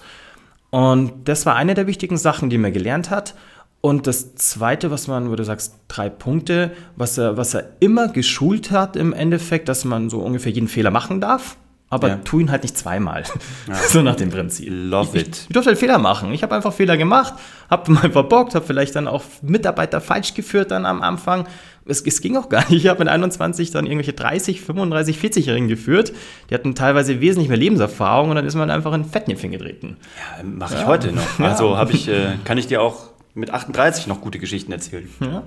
Und 0.71 1.29
das 1.29 1.45
war 1.45 1.55
eine 1.55 1.75
der 1.75 1.87
wichtigen 1.87 2.17
Sachen, 2.17 2.49
die 2.49 2.57
man 2.57 2.73
gelernt 2.73 3.11
hat. 3.11 3.35
Und 3.83 4.07
das 4.07 4.37
Zweite, 4.37 4.91
was 4.91 5.07
man, 5.07 5.31
wo 5.31 5.37
du 5.37 5.45
sagst, 5.45 5.75
drei 5.87 6.09
Punkte, 6.09 6.71
was 6.97 7.19
er, 7.19 7.37
was 7.37 7.53
er 7.53 7.73
immer 7.81 8.09
geschult 8.09 8.71
hat 8.71 8.97
im 8.97 9.13
Endeffekt, 9.13 9.69
dass 9.69 9.85
man 9.85 10.09
so 10.09 10.21
ungefähr 10.21 10.51
jeden 10.51 10.69
Fehler 10.69 10.91
machen 10.91 11.21
darf, 11.21 11.59
aber 11.91 12.09
Ja. 12.09 12.17
tu 12.25 12.39
ihn 12.41 12.51
halt 12.51 12.63
nicht 12.63 12.79
zweimal. 12.79 13.25
so 13.89 14.01
nach 14.01 14.17
dem 14.17 14.31
Prinzip. 14.31 14.69
Love 14.71 15.19
ich, 15.19 15.27
it. 15.27 15.37
Ich, 15.37 15.43
ich 15.43 15.49
durfte 15.49 15.71
halt 15.71 15.79
Fehler 15.79 15.99
machen. 15.99 16.33
Ich 16.33 16.43
habe 16.43 16.55
einfach 16.55 16.73
Fehler 16.73 16.97
gemacht, 16.97 17.35
habe 17.69 17.91
mal 17.93 18.11
verbockt, 18.11 18.55
habe 18.55 18.65
vielleicht 18.65 18.97
dann 18.97 19.07
auch 19.09 19.23
Mitarbeiter 19.43 20.01
falsch 20.01 20.35
geführt 20.35 20.71
dann 20.71 20.87
am 20.87 21.03
Anfang. 21.03 21.47
Es, 21.87 22.01
es 22.03 22.21
ging 22.21 22.37
auch 22.37 22.49
gar 22.49 22.61
nicht. 22.71 22.85
Ich 22.85 22.87
habe 22.89 23.01
mit 23.01 23.09
21 23.09 23.71
dann 23.73 23.87
irgendwelche 23.87 24.13
30, 24.13 24.61
35, 24.61 25.19
40-Jährigen 25.19 25.69
geführt. 25.69 26.13
Die 26.49 26.55
hatten 26.55 26.75
teilweise 26.75 27.21
wesentlich 27.21 27.49
mehr 27.49 27.59
Lebenserfahrung 27.59 28.31
und 28.31 28.37
dann 28.37 28.47
ist 28.47 28.55
man 28.55 28.71
einfach 28.71 28.93
in 28.93 29.05
Fettnäpfchen 29.05 29.51
getreten. 29.51 29.97
Ja, 30.39 30.45
Mache 30.45 30.75
ich 30.77 30.87
heute 30.87 31.13
noch. 31.13 31.39
Also 31.41 31.77
habe 31.77 31.93
ich, 31.93 32.07
äh, 32.09 32.37
kann 32.45 32.57
ich 32.59 32.69
dir 32.69 32.81
auch 32.83 33.11
mit 33.35 33.51
38 33.51 34.07
noch 34.07 34.21
gute 34.21 34.39
Geschichten 34.39 34.71
erzählen. 34.73 35.09
Ja. 35.21 35.43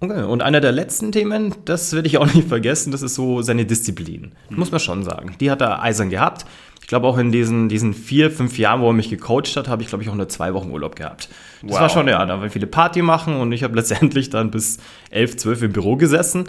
Okay. 0.00 0.22
Und 0.24 0.42
einer 0.42 0.60
der 0.60 0.72
letzten 0.72 1.12
Themen, 1.12 1.54
das 1.64 1.92
werde 1.94 2.08
ich 2.08 2.18
auch 2.18 2.32
nicht 2.32 2.48
vergessen, 2.48 2.90
das 2.90 3.02
ist 3.02 3.14
so 3.14 3.42
seine 3.42 3.64
Disziplin. 3.64 4.32
Muss 4.50 4.70
man 4.70 4.80
schon 4.80 5.02
sagen. 5.02 5.34
Die 5.40 5.50
hat 5.50 5.62
er 5.62 5.82
eisern 5.82 6.10
gehabt. 6.10 6.44
Ich 6.82 6.88
glaube 6.88 7.06
auch 7.06 7.16
in 7.16 7.32
diesen, 7.32 7.70
diesen 7.70 7.94
vier, 7.94 8.30
fünf 8.30 8.58
Jahren, 8.58 8.82
wo 8.82 8.88
er 8.88 8.92
mich 8.92 9.08
gecoacht 9.08 9.56
hat, 9.56 9.68
habe 9.68 9.82
ich, 9.82 9.88
glaube 9.88 10.04
ich, 10.04 10.10
auch 10.10 10.14
nur 10.14 10.28
zwei 10.28 10.52
Wochen 10.52 10.70
Urlaub 10.70 10.96
gehabt. 10.96 11.30
Das 11.62 11.72
Wow. 11.72 11.80
war 11.80 11.88
schon, 11.88 12.08
ja, 12.08 12.26
da 12.26 12.40
war 12.40 12.50
viele 12.50 12.66
Party 12.66 13.00
machen 13.00 13.36
und 13.36 13.52
ich 13.52 13.62
habe 13.62 13.74
letztendlich 13.76 14.28
dann 14.28 14.50
bis 14.50 14.78
elf, 15.10 15.36
zwölf 15.36 15.62
im 15.62 15.72
Büro 15.72 15.96
gesessen. 15.96 16.44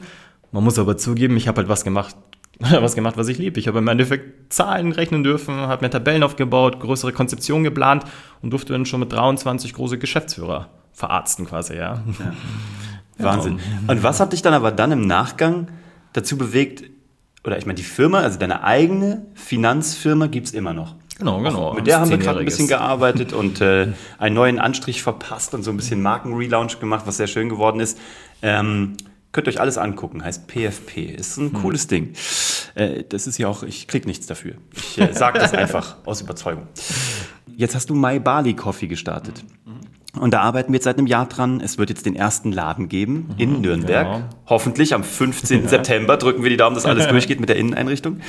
Man 0.52 0.64
muss 0.66 0.78
aber 0.78 0.98
zugeben, 0.98 1.38
ich 1.38 1.48
habe 1.48 1.60
halt 1.60 1.70
was 1.70 1.86
gemacht, 1.86 2.16
was 2.60 2.96
gemacht, 2.96 3.16
was 3.16 3.30
ich 3.30 3.38
liebe. 3.38 3.60
Ich 3.62 3.70
habe 3.70 3.78
im 3.80 3.88
Endeffekt 3.88 4.52
Zahlen 4.52 4.92
rechnen 4.92 5.24
dürfen, 5.24 5.56
habe 5.56 5.86
mir 5.86 5.90
Tabellen 5.90 6.24
aufgebaut, 6.24 6.82
größere 6.82 7.14
Konzeptionen 7.14 7.64
geplant 7.64 8.04
und 8.42 8.50
durfte 8.52 8.74
dann 8.74 8.86
schon 8.86 9.00
mit 9.00 9.14
23 9.14 9.74
große 9.74 9.98
Geschäftsführer 9.98 10.68
verarzten 10.92 11.46
quasi, 11.46 11.76
ja. 11.78 12.04
Wahnsinn. 13.18 13.60
Und 13.88 14.04
was 14.04 14.20
hat 14.20 14.34
dich 14.34 14.42
dann 14.42 14.54
aber 14.54 14.72
dann 14.72 14.92
im 14.92 15.08
Nachgang 15.08 15.68
dazu 16.14 16.38
bewegt, 16.38 16.84
oder 17.44 17.58
ich 17.58 17.66
meine, 17.66 17.76
die 17.76 17.84
Firma, 17.84 18.20
also 18.20 18.40
deine 18.40 18.64
eigene 18.64 19.26
Finanzfirma 19.36 20.28
gibt 20.28 20.48
es 20.48 20.54
immer 20.54 20.74
noch. 20.74 20.96
Genau, 21.18 21.42
genau. 21.42 21.74
Mit 21.74 21.88
der 21.88 22.02
haben 22.02 22.10
wir 22.10 22.18
gerade 22.18 22.40
ein 22.40 22.46
bisschen 22.46 22.68
gearbeitet 22.68 23.32
und 23.34 23.62
äh, 23.62 23.94
einen 24.18 24.36
neuen 24.36 24.60
Anstrich 24.60 25.02
verpasst 25.02 25.54
und 25.54 25.64
so 25.64 25.72
ein 25.72 25.78
bisschen 25.78 26.02
Markenrelaunch 26.02 26.80
gemacht, 26.80 27.04
was 27.08 27.18
sehr 27.18 27.28
schön 27.28 27.48
geworden 27.48 27.80
ist. 27.80 27.98
Ähm, 28.42 28.98
könnt 29.32 29.48
ihr 29.48 29.52
euch 29.52 29.62
alles 29.62 29.78
angucken, 29.78 30.24
heißt 30.24 30.48
PFP. 30.48 31.06
Ist 31.16 31.38
ein 31.38 31.54
cooles 31.54 31.88
Ding. 31.88 32.14
Äh, 32.76 33.04
das 33.08 33.28
ist 33.28 33.38
ja 33.38 33.48
auch, 33.48 33.64
ich 33.64 33.88
krieg 33.88 34.06
nichts 34.06 34.28
dafür. 34.28 34.56
Ich 34.76 35.00
äh, 35.00 35.14
sage 35.14 35.40
das 35.40 35.54
einfach 35.54 35.98
aus 36.06 36.22
Überzeugung. 36.22 36.68
Jetzt 37.56 37.76
hast 37.76 37.90
du 37.90 37.96
My 37.96 38.20
Bali 38.20 38.54
Coffee 38.54 38.88
gestartet. 38.88 39.44
Und 40.20 40.34
da 40.34 40.42
arbeiten 40.42 40.72
wir 40.72 40.78
jetzt 40.78 40.86
seit 40.86 40.98
einem 40.98 41.08
Jahr 41.08 41.28
dran. 41.28 41.62
Es 41.62 41.78
wird 41.78 41.90
jetzt 41.90 42.06
den 42.06 42.16
ersten 42.16 42.52
Laden 42.52 42.90
geben 42.90 43.30
in 43.38 43.62
Nürnberg. 43.62 44.06
genau. 44.06 44.30
Hoffentlich 44.48 44.94
am 44.94 45.04
15. 45.04 45.68
September 45.68 46.18
drücken 46.18 46.44
wir 46.44 46.50
die 46.50 46.58
Daumen, 46.58 46.76
dass 46.76 46.86
alles 46.86 47.08
durchgeht 47.10 47.40
mit 47.40 47.50
der 47.50 47.58
Inneneinrichtung. 47.58 48.20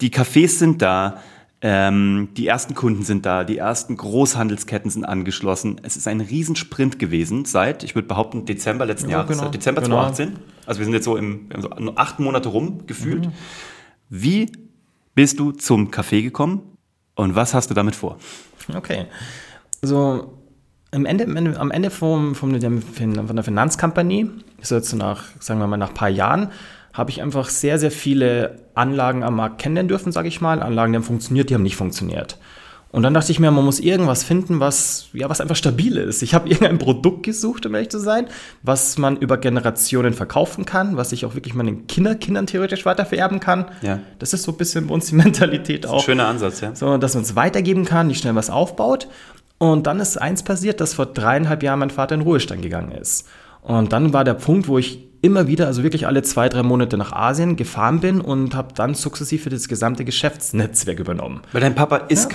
Die 0.00 0.10
Cafés 0.10 0.58
sind 0.58 0.82
da. 0.82 1.18
Ähm, 1.64 2.30
die 2.36 2.48
ersten 2.48 2.74
Kunden 2.74 3.04
sind 3.04 3.24
da, 3.24 3.44
die 3.44 3.58
ersten 3.58 3.96
Großhandelsketten 3.96 4.90
sind 4.90 5.04
angeschlossen. 5.04 5.80
Es 5.84 5.96
ist 5.96 6.08
ein 6.08 6.20
Riesensprint 6.20 6.98
gewesen 6.98 7.44
seit, 7.44 7.84
ich 7.84 7.94
würde 7.94 8.08
behaupten, 8.08 8.46
Dezember 8.46 8.84
letzten 8.84 9.10
Ja, 9.10 9.18
Jahres, 9.18 9.30
genau, 9.30 9.42
seit 9.44 9.54
Dezember 9.54 9.80
genau. 9.80 10.02
2018. 10.02 10.38
Also 10.66 10.80
wir 10.80 10.86
sind 10.86 10.94
jetzt 10.94 11.04
so 11.04 11.16
im 11.16 11.48
wir 11.50 11.62
haben 11.62 11.84
so 11.84 11.94
acht 11.94 12.18
Monate 12.18 12.48
rum 12.48 12.84
gefühlt. 12.88 13.26
Mhm. 13.26 13.32
Wie 14.08 14.50
bist 15.14 15.38
du 15.38 15.52
zum 15.52 15.92
Café 15.92 16.22
gekommen 16.22 16.62
und 17.14 17.36
was 17.36 17.54
hast 17.54 17.70
du 17.70 17.74
damit 17.74 17.94
vor? 17.94 18.18
Okay. 18.74 19.06
So, 19.82 20.32
am 20.92 21.06
Ende, 21.06 21.24
am 21.58 21.70
Ende, 21.70 21.90
vom, 21.90 22.34
vom, 22.34 22.60
von 22.60 23.36
der 23.36 23.44
Finanzkompanie, 23.44 24.30
so 24.60 24.74
jetzt 24.74 24.92
nach, 24.92 25.24
sagen 25.40 25.58
wir 25.58 25.66
mal, 25.66 25.78
nach 25.78 25.88
ein 25.88 25.94
paar 25.94 26.10
Jahren, 26.10 26.50
habe 26.92 27.10
ich 27.10 27.22
einfach 27.22 27.48
sehr, 27.48 27.78
sehr 27.78 27.90
viele 27.90 28.58
Anlagen 28.74 29.22
am 29.22 29.36
Markt 29.36 29.58
kennenlernen 29.58 29.88
dürfen, 29.88 30.12
sage 30.12 30.28
ich 30.28 30.42
mal. 30.42 30.62
Anlagen, 30.62 30.92
die 30.92 30.96
haben 30.98 31.04
funktioniert, 31.04 31.48
die 31.48 31.54
haben 31.54 31.62
nicht 31.62 31.76
funktioniert. 31.76 32.36
Und 32.90 33.04
dann 33.04 33.14
dachte 33.14 33.32
ich 33.32 33.40
mir, 33.40 33.50
man 33.50 33.64
muss 33.64 33.80
irgendwas 33.80 34.22
finden, 34.22 34.60
was, 34.60 35.08
ja, 35.14 35.30
was 35.30 35.40
einfach 35.40 35.56
stabil 35.56 35.96
ist. 35.96 36.22
Ich 36.22 36.34
habe 36.34 36.46
irgendein 36.50 36.76
Produkt 36.76 37.22
gesucht, 37.22 37.64
um 37.64 37.74
ehrlich 37.74 37.88
zu 37.88 37.98
sein, 37.98 38.26
was 38.62 38.98
man 38.98 39.16
über 39.16 39.38
Generationen 39.38 40.12
verkaufen 40.12 40.66
kann, 40.66 40.98
was 40.98 41.10
ich 41.12 41.24
auch 41.24 41.34
wirklich 41.34 41.54
meinen 41.54 41.86
Kinderkindern 41.86 42.46
theoretisch 42.46 42.84
weitervererben 42.84 43.40
kann. 43.40 43.64
Ja. 43.80 44.00
Das 44.18 44.34
ist 44.34 44.42
so 44.42 44.52
ein 44.52 44.58
bisschen 44.58 44.88
bei 44.88 44.94
uns 44.94 45.06
die 45.06 45.14
Mentalität 45.16 45.86
auch 45.86 46.04
Schöner 46.04 46.26
Ansatz, 46.26 46.60
ja. 46.60 46.74
so, 46.74 46.98
dass 46.98 47.14
man 47.14 47.24
es 47.24 47.34
weitergeben 47.34 47.86
kann, 47.86 48.10
die 48.10 48.14
schnell 48.14 48.34
was 48.34 48.50
aufbaut. 48.50 49.08
Und 49.62 49.86
dann 49.86 50.00
ist 50.00 50.16
eins 50.16 50.42
passiert, 50.42 50.80
dass 50.80 50.94
vor 50.94 51.06
dreieinhalb 51.06 51.62
Jahren 51.62 51.78
mein 51.78 51.90
Vater 51.90 52.16
in 52.16 52.22
Ruhestand 52.22 52.62
gegangen 52.62 52.90
ist. 52.90 53.28
Und 53.60 53.92
dann 53.92 54.12
war 54.12 54.24
der 54.24 54.34
Punkt, 54.34 54.66
wo 54.66 54.76
ich 54.76 55.06
immer 55.20 55.46
wieder, 55.46 55.68
also 55.68 55.84
wirklich 55.84 56.08
alle 56.08 56.22
zwei, 56.22 56.48
drei 56.48 56.64
Monate 56.64 56.96
nach 56.96 57.12
Asien 57.12 57.54
gefahren 57.54 58.00
bin 58.00 58.20
und 58.20 58.56
habe 58.56 58.74
dann 58.74 58.94
sukzessive 58.94 59.50
das 59.50 59.68
gesamte 59.68 60.04
Geschäftsnetzwerk 60.04 60.98
übernommen. 60.98 61.42
Weil 61.52 61.60
dein 61.60 61.76
Papa 61.76 61.98
ist 61.98 62.28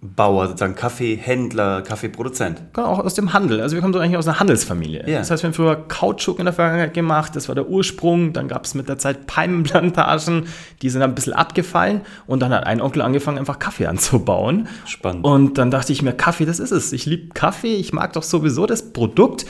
Kaffeebauer, 0.00 0.46
sozusagen 0.46 0.74
Kaffeehändler, 0.74 1.82
Kaffeeproduzent. 1.82 2.62
Genau, 2.72 2.88
auch 2.88 2.98
aus 3.00 3.14
dem 3.14 3.32
Handel. 3.32 3.60
Also 3.60 3.74
wir 3.74 3.80
kommen 3.80 3.92
so 3.92 3.98
eigentlich 3.98 4.16
aus 4.16 4.28
einer 4.28 4.38
Handelsfamilie. 4.38 5.08
Ja. 5.08 5.18
Das 5.18 5.30
heißt, 5.30 5.42
wir 5.42 5.48
haben 5.48 5.54
früher 5.54 5.76
Kautschuk 5.76 6.38
in 6.38 6.44
der 6.44 6.54
Vergangenheit 6.54 6.94
gemacht, 6.94 7.34
das 7.34 7.48
war 7.48 7.54
der 7.54 7.68
Ursprung. 7.68 8.32
Dann 8.32 8.48
gab 8.48 8.64
es 8.64 8.74
mit 8.74 8.88
der 8.88 8.98
Zeit 8.98 9.26
Palmenplantagen, 9.26 10.46
die 10.82 10.90
sind 10.90 11.02
ein 11.02 11.14
bisschen 11.14 11.32
abgefallen. 11.32 12.02
Und 12.26 12.40
dann 12.40 12.52
hat 12.52 12.64
ein 12.64 12.80
Onkel 12.80 13.02
angefangen, 13.02 13.38
einfach 13.38 13.58
Kaffee 13.58 13.86
anzubauen. 13.86 14.68
Spannend. 14.86 15.24
Und 15.24 15.58
dann 15.58 15.70
dachte 15.70 15.92
ich 15.92 16.02
mir, 16.02 16.12
Kaffee, 16.12 16.46
das 16.46 16.60
ist 16.60 16.70
es. 16.70 16.92
Ich 16.92 17.06
liebe 17.06 17.34
Kaffee, 17.34 17.74
ich 17.74 17.92
mag 17.92 18.12
doch 18.12 18.22
sowieso 18.22 18.66
das 18.66 18.92
Produkt. 18.92 19.46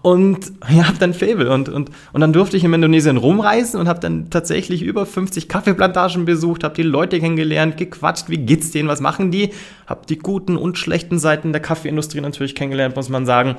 Und 0.00 0.52
ja, 0.70 0.86
hab 0.86 0.98
dann 0.98 1.12
Fable. 1.12 1.50
Und, 1.50 1.68
und, 1.68 1.90
und 2.12 2.20
dann 2.20 2.32
durfte 2.32 2.56
ich 2.56 2.64
in 2.64 2.72
Indonesien 2.72 3.16
rumreisen 3.16 3.80
und 3.80 3.88
habe 3.88 4.00
dann 4.00 4.30
tatsächlich 4.30 4.82
über 4.82 5.06
50 5.06 5.48
Kaffeeplantagen 5.48 6.24
besucht, 6.24 6.62
habe 6.64 6.74
die 6.74 6.82
Leute 6.82 7.18
kennengelernt, 7.18 7.76
gequatscht, 7.76 8.28
wie 8.28 8.38
geht's 8.38 8.70
denen, 8.70 8.88
was 8.88 9.00
machen 9.00 9.30
die? 9.30 9.50
Habe 9.86 10.02
die 10.08 10.18
guten 10.18 10.56
und 10.56 10.78
schlechten 10.78 11.18
Seiten 11.18 11.52
der 11.52 11.60
Kaffeeindustrie 11.60 12.20
natürlich 12.20 12.54
kennengelernt, 12.54 12.94
muss 12.94 13.08
man 13.08 13.26
sagen. 13.26 13.56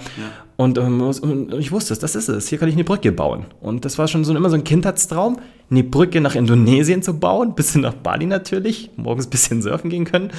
Und, 0.56 0.78
ähm, 0.78 1.02
und 1.02 1.54
ich 1.60 1.72
wusste 1.72 1.94
es, 1.94 2.00
das 2.00 2.16
ist 2.16 2.30
es. 2.30 2.48
Hier 2.48 2.58
kann 2.58 2.70
ich 2.70 2.76
eine 2.76 2.84
Brücke 2.84 3.12
bauen. 3.12 3.46
Und 3.62 3.86
das 3.86 3.98
war 3.98 4.08
schon 4.08 4.24
so 4.24 4.36
immer 4.36 4.50
so 4.50 4.56
ein 4.56 4.64
Kindheitstraum, 4.64 5.40
eine 5.72 5.84
Brücke 5.84 6.22
nach 6.22 6.36
Indonesien 6.36 7.02
zu 7.02 7.20
bauen, 7.20 7.54
bis 7.56 7.74
hin 7.74 7.82
nach 7.82 7.94
Bali 7.94 8.26
natürlich, 8.26 8.92
morgens 8.96 9.28
ein 9.28 9.30
bisschen 9.30 9.62
surfen 9.62 9.90
gehen 9.90 10.06
können, 10.06 10.32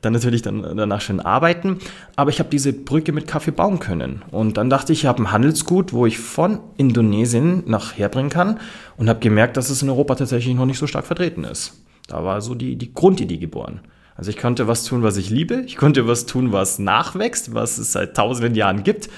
dann 0.00 0.12
natürlich 0.12 0.42
dann 0.42 0.76
danach 0.76 1.00
schön 1.00 1.20
arbeiten. 1.20 1.78
Aber 2.16 2.30
ich 2.30 2.38
habe 2.38 2.50
diese 2.50 2.72
Brücke 2.72 3.12
mit 3.12 3.26
Kaffee 3.26 3.50
bauen 3.50 3.78
können. 3.78 4.22
Und 4.30 4.56
dann 4.56 4.70
dachte 4.70 4.92
ich, 4.92 5.00
ich 5.00 5.06
habe 5.06 5.22
ein 5.22 5.32
Handelsgut, 5.32 5.92
wo 5.92 6.06
ich 6.06 6.18
von 6.18 6.60
Indonesien 6.76 7.64
nachher 7.66 8.08
bringen 8.08 8.30
kann 8.30 8.60
und 8.96 9.08
habe 9.08 9.20
gemerkt, 9.20 9.56
dass 9.56 9.70
es 9.70 9.82
in 9.82 9.90
Europa 9.90 10.16
tatsächlich 10.16 10.54
noch 10.54 10.66
nicht 10.66 10.78
so 10.78 10.86
stark 10.86 11.06
vertreten 11.06 11.44
ist. 11.44 11.82
Da 12.06 12.24
war 12.24 12.40
so 12.40 12.54
die, 12.54 12.76
die 12.76 12.92
Grundidee 12.94 13.38
geboren. 13.38 13.80
Also 14.18 14.30
ich 14.30 14.36
konnte 14.36 14.66
was 14.66 14.82
tun, 14.82 15.04
was 15.04 15.16
ich 15.16 15.30
liebe. 15.30 15.62
Ich 15.66 15.76
konnte 15.76 16.08
was 16.08 16.26
tun, 16.26 16.50
was 16.52 16.80
nachwächst, 16.80 17.54
was 17.54 17.78
es 17.78 17.92
seit 17.92 18.16
tausenden 18.16 18.56
Jahren 18.56 18.82
gibt. 18.82 19.08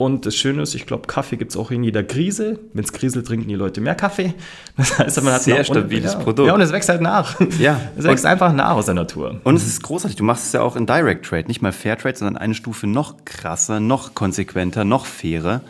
Und 0.00 0.24
das 0.24 0.34
Schöne 0.34 0.62
ist, 0.62 0.74
ich 0.74 0.86
glaube, 0.86 1.06
Kaffee 1.06 1.36
gibt 1.36 1.50
es 1.50 1.58
auch 1.58 1.70
in 1.70 1.84
jeder 1.84 2.02
Krise. 2.02 2.58
Wenn 2.72 2.84
es 2.84 2.94
kriselt, 2.94 3.26
trinken 3.26 3.48
die 3.48 3.54
Leute 3.54 3.82
mehr 3.82 3.94
Kaffee. 3.94 4.32
Das 4.78 4.98
heißt, 4.98 5.22
man 5.22 5.34
hat 5.34 5.42
Sehr 5.42 5.62
stabiles 5.62 6.14
ja, 6.14 6.18
Produkt. 6.18 6.46
Ja, 6.46 6.54
und 6.54 6.62
es 6.62 6.72
wächst 6.72 6.88
halt 6.88 7.02
nach. 7.02 7.38
Ja. 7.58 7.78
Es 7.98 8.04
wächst 8.04 8.24
einfach 8.24 8.54
nach 8.54 8.76
aus 8.76 8.86
der 8.86 8.94
Natur. 8.94 9.42
Und 9.44 9.56
es 9.56 9.66
ist 9.66 9.82
großartig. 9.82 10.16
Du 10.16 10.24
machst 10.24 10.46
es 10.46 10.52
ja 10.54 10.62
auch 10.62 10.74
in 10.74 10.86
Direct 10.86 11.26
Trade, 11.26 11.48
nicht 11.48 11.60
mal 11.60 11.70
Fair 11.70 11.98
Trade, 11.98 12.16
sondern 12.16 12.38
eine 12.38 12.54
Stufe 12.54 12.86
noch 12.86 13.26
krasser, 13.26 13.78
noch 13.78 14.14
konsequenter, 14.14 14.86
noch 14.86 15.04
fairer 15.04 15.60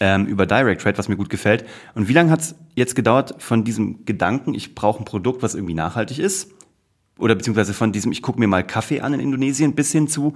ähm, 0.00 0.26
über 0.26 0.44
Direct 0.44 0.82
Trade, 0.82 0.98
was 0.98 1.08
mir 1.08 1.16
gut 1.16 1.30
gefällt. 1.30 1.64
Und 1.94 2.08
wie 2.08 2.12
lange 2.12 2.30
hat 2.30 2.40
es 2.40 2.56
jetzt 2.74 2.94
gedauert 2.94 3.36
von 3.38 3.64
diesem 3.64 4.04
Gedanken, 4.04 4.52
ich 4.52 4.74
brauche 4.74 5.00
ein 5.02 5.06
Produkt, 5.06 5.42
was 5.42 5.54
irgendwie 5.54 5.72
nachhaltig 5.72 6.18
ist, 6.18 6.50
oder 7.18 7.34
beziehungsweise 7.34 7.72
von 7.72 7.90
diesem, 7.92 8.12
ich 8.12 8.20
gucke 8.20 8.38
mir 8.38 8.48
mal 8.48 8.66
Kaffee 8.66 9.00
an 9.00 9.14
in 9.14 9.20
Indonesien, 9.20 9.74
bis 9.74 9.92
hin 9.92 10.08
zu, 10.08 10.34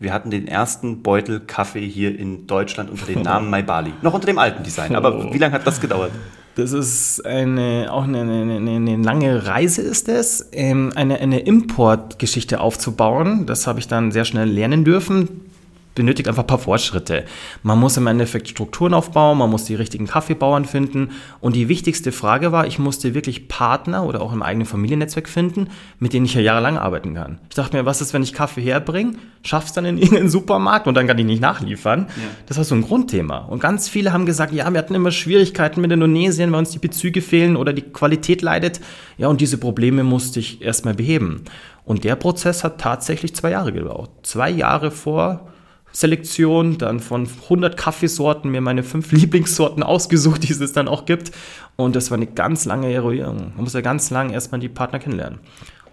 wir 0.00 0.12
hatten 0.12 0.30
den 0.30 0.46
ersten 0.46 1.02
Beutel 1.02 1.40
Kaffee 1.40 1.86
hier 1.86 2.16
in 2.16 2.46
Deutschland 2.46 2.90
unter 2.90 3.06
dem 3.06 3.22
Namen 3.22 3.50
My 3.50 3.62
Bali. 3.62 3.92
Noch 4.02 4.14
unter 4.14 4.26
dem 4.26 4.38
alten 4.38 4.62
Design. 4.62 4.94
Aber 4.94 5.32
wie 5.32 5.38
lange 5.38 5.54
hat 5.54 5.66
das 5.66 5.80
gedauert? 5.80 6.12
Das 6.54 6.72
ist 6.72 7.24
eine, 7.24 7.88
auch 7.90 8.04
eine, 8.04 8.20
eine, 8.20 8.56
eine, 8.56 8.70
eine 8.70 8.96
lange 8.96 9.46
Reise 9.46 9.82
ist 9.82 10.08
es, 10.08 10.48
ähm, 10.52 10.92
eine, 10.94 11.18
eine 11.20 11.40
Importgeschichte 11.40 12.60
aufzubauen. 12.60 13.46
Das 13.46 13.66
habe 13.66 13.78
ich 13.78 13.88
dann 13.88 14.12
sehr 14.12 14.24
schnell 14.24 14.48
lernen 14.48 14.84
dürfen. 14.84 15.50
Benötigt 15.98 16.28
einfach 16.28 16.44
ein 16.44 16.46
paar 16.46 16.58
Fortschritte. 16.60 17.24
Man 17.64 17.78
muss 17.78 17.96
im 17.96 18.06
Endeffekt 18.06 18.48
Strukturen 18.48 18.94
aufbauen, 18.94 19.36
man 19.36 19.50
muss 19.50 19.64
die 19.64 19.74
richtigen 19.74 20.06
Kaffeebauern 20.06 20.64
finden. 20.64 21.10
Und 21.40 21.56
die 21.56 21.68
wichtigste 21.68 22.12
Frage 22.12 22.52
war, 22.52 22.66
ich 22.68 22.78
musste 22.78 23.14
wirklich 23.14 23.48
Partner 23.48 24.04
oder 24.04 24.22
auch 24.22 24.32
im 24.32 24.42
eigenen 24.42 24.64
Familiennetzwerk 24.64 25.28
finden, 25.28 25.68
mit 25.98 26.12
denen 26.12 26.24
ich 26.24 26.34
ja 26.34 26.40
jahrelang 26.40 26.78
arbeiten 26.78 27.14
kann. 27.14 27.40
Ich 27.48 27.56
dachte 27.56 27.76
mir, 27.76 27.84
was 27.84 28.00
ist, 28.00 28.14
wenn 28.14 28.22
ich 28.22 28.32
Kaffee 28.32 28.62
herbringe, 28.62 29.14
schaff's 29.42 29.72
dann 29.72 29.84
in 29.84 29.98
irgendeinen 29.98 30.30
Supermarkt 30.30 30.86
und 30.86 30.94
dann 30.94 31.08
kann 31.08 31.18
ich 31.18 31.26
nicht 31.26 31.42
nachliefern? 31.42 32.06
Ja. 32.08 32.22
Das 32.46 32.56
war 32.56 32.64
so 32.64 32.76
ein 32.76 32.82
Grundthema. 32.82 33.38
Und 33.38 33.60
ganz 33.60 33.88
viele 33.88 34.12
haben 34.12 34.24
gesagt, 34.24 34.52
ja, 34.52 34.70
wir 34.72 34.78
hatten 34.78 34.94
immer 34.94 35.10
Schwierigkeiten 35.10 35.80
mit 35.80 35.90
Indonesien, 35.90 36.52
weil 36.52 36.60
uns 36.60 36.70
die 36.70 36.78
Bezüge 36.78 37.22
fehlen 37.22 37.56
oder 37.56 37.72
die 37.72 37.82
Qualität 37.82 38.40
leidet. 38.40 38.80
Ja, 39.16 39.26
und 39.26 39.40
diese 39.40 39.58
Probleme 39.58 40.04
musste 40.04 40.38
ich 40.38 40.62
erstmal 40.62 40.94
beheben. 40.94 41.42
Und 41.84 42.04
der 42.04 42.16
Prozess 42.16 42.62
hat 42.62 42.80
tatsächlich 42.80 43.34
zwei 43.34 43.50
Jahre 43.50 43.72
gedauert. 43.72 44.10
Zwei 44.22 44.50
Jahre 44.50 44.90
vor 44.90 45.48
Selektion, 45.92 46.78
dann 46.78 47.00
von 47.00 47.28
100 47.44 47.76
Kaffeesorten 47.76 48.50
mir 48.50 48.60
meine 48.60 48.82
fünf 48.82 49.12
Lieblingssorten 49.12 49.82
ausgesucht, 49.82 50.48
die 50.48 50.52
es 50.52 50.72
dann 50.72 50.88
auch 50.88 51.06
gibt. 51.06 51.32
Und 51.76 51.96
das 51.96 52.10
war 52.10 52.16
eine 52.16 52.26
ganz 52.26 52.64
lange 52.64 52.92
Eruierung. 52.92 53.52
Man 53.54 53.64
muss 53.64 53.74
ja 53.74 53.80
ganz 53.80 54.10
lang 54.10 54.30
erstmal 54.30 54.60
die 54.60 54.68
Partner 54.68 54.98
kennenlernen. 54.98 55.40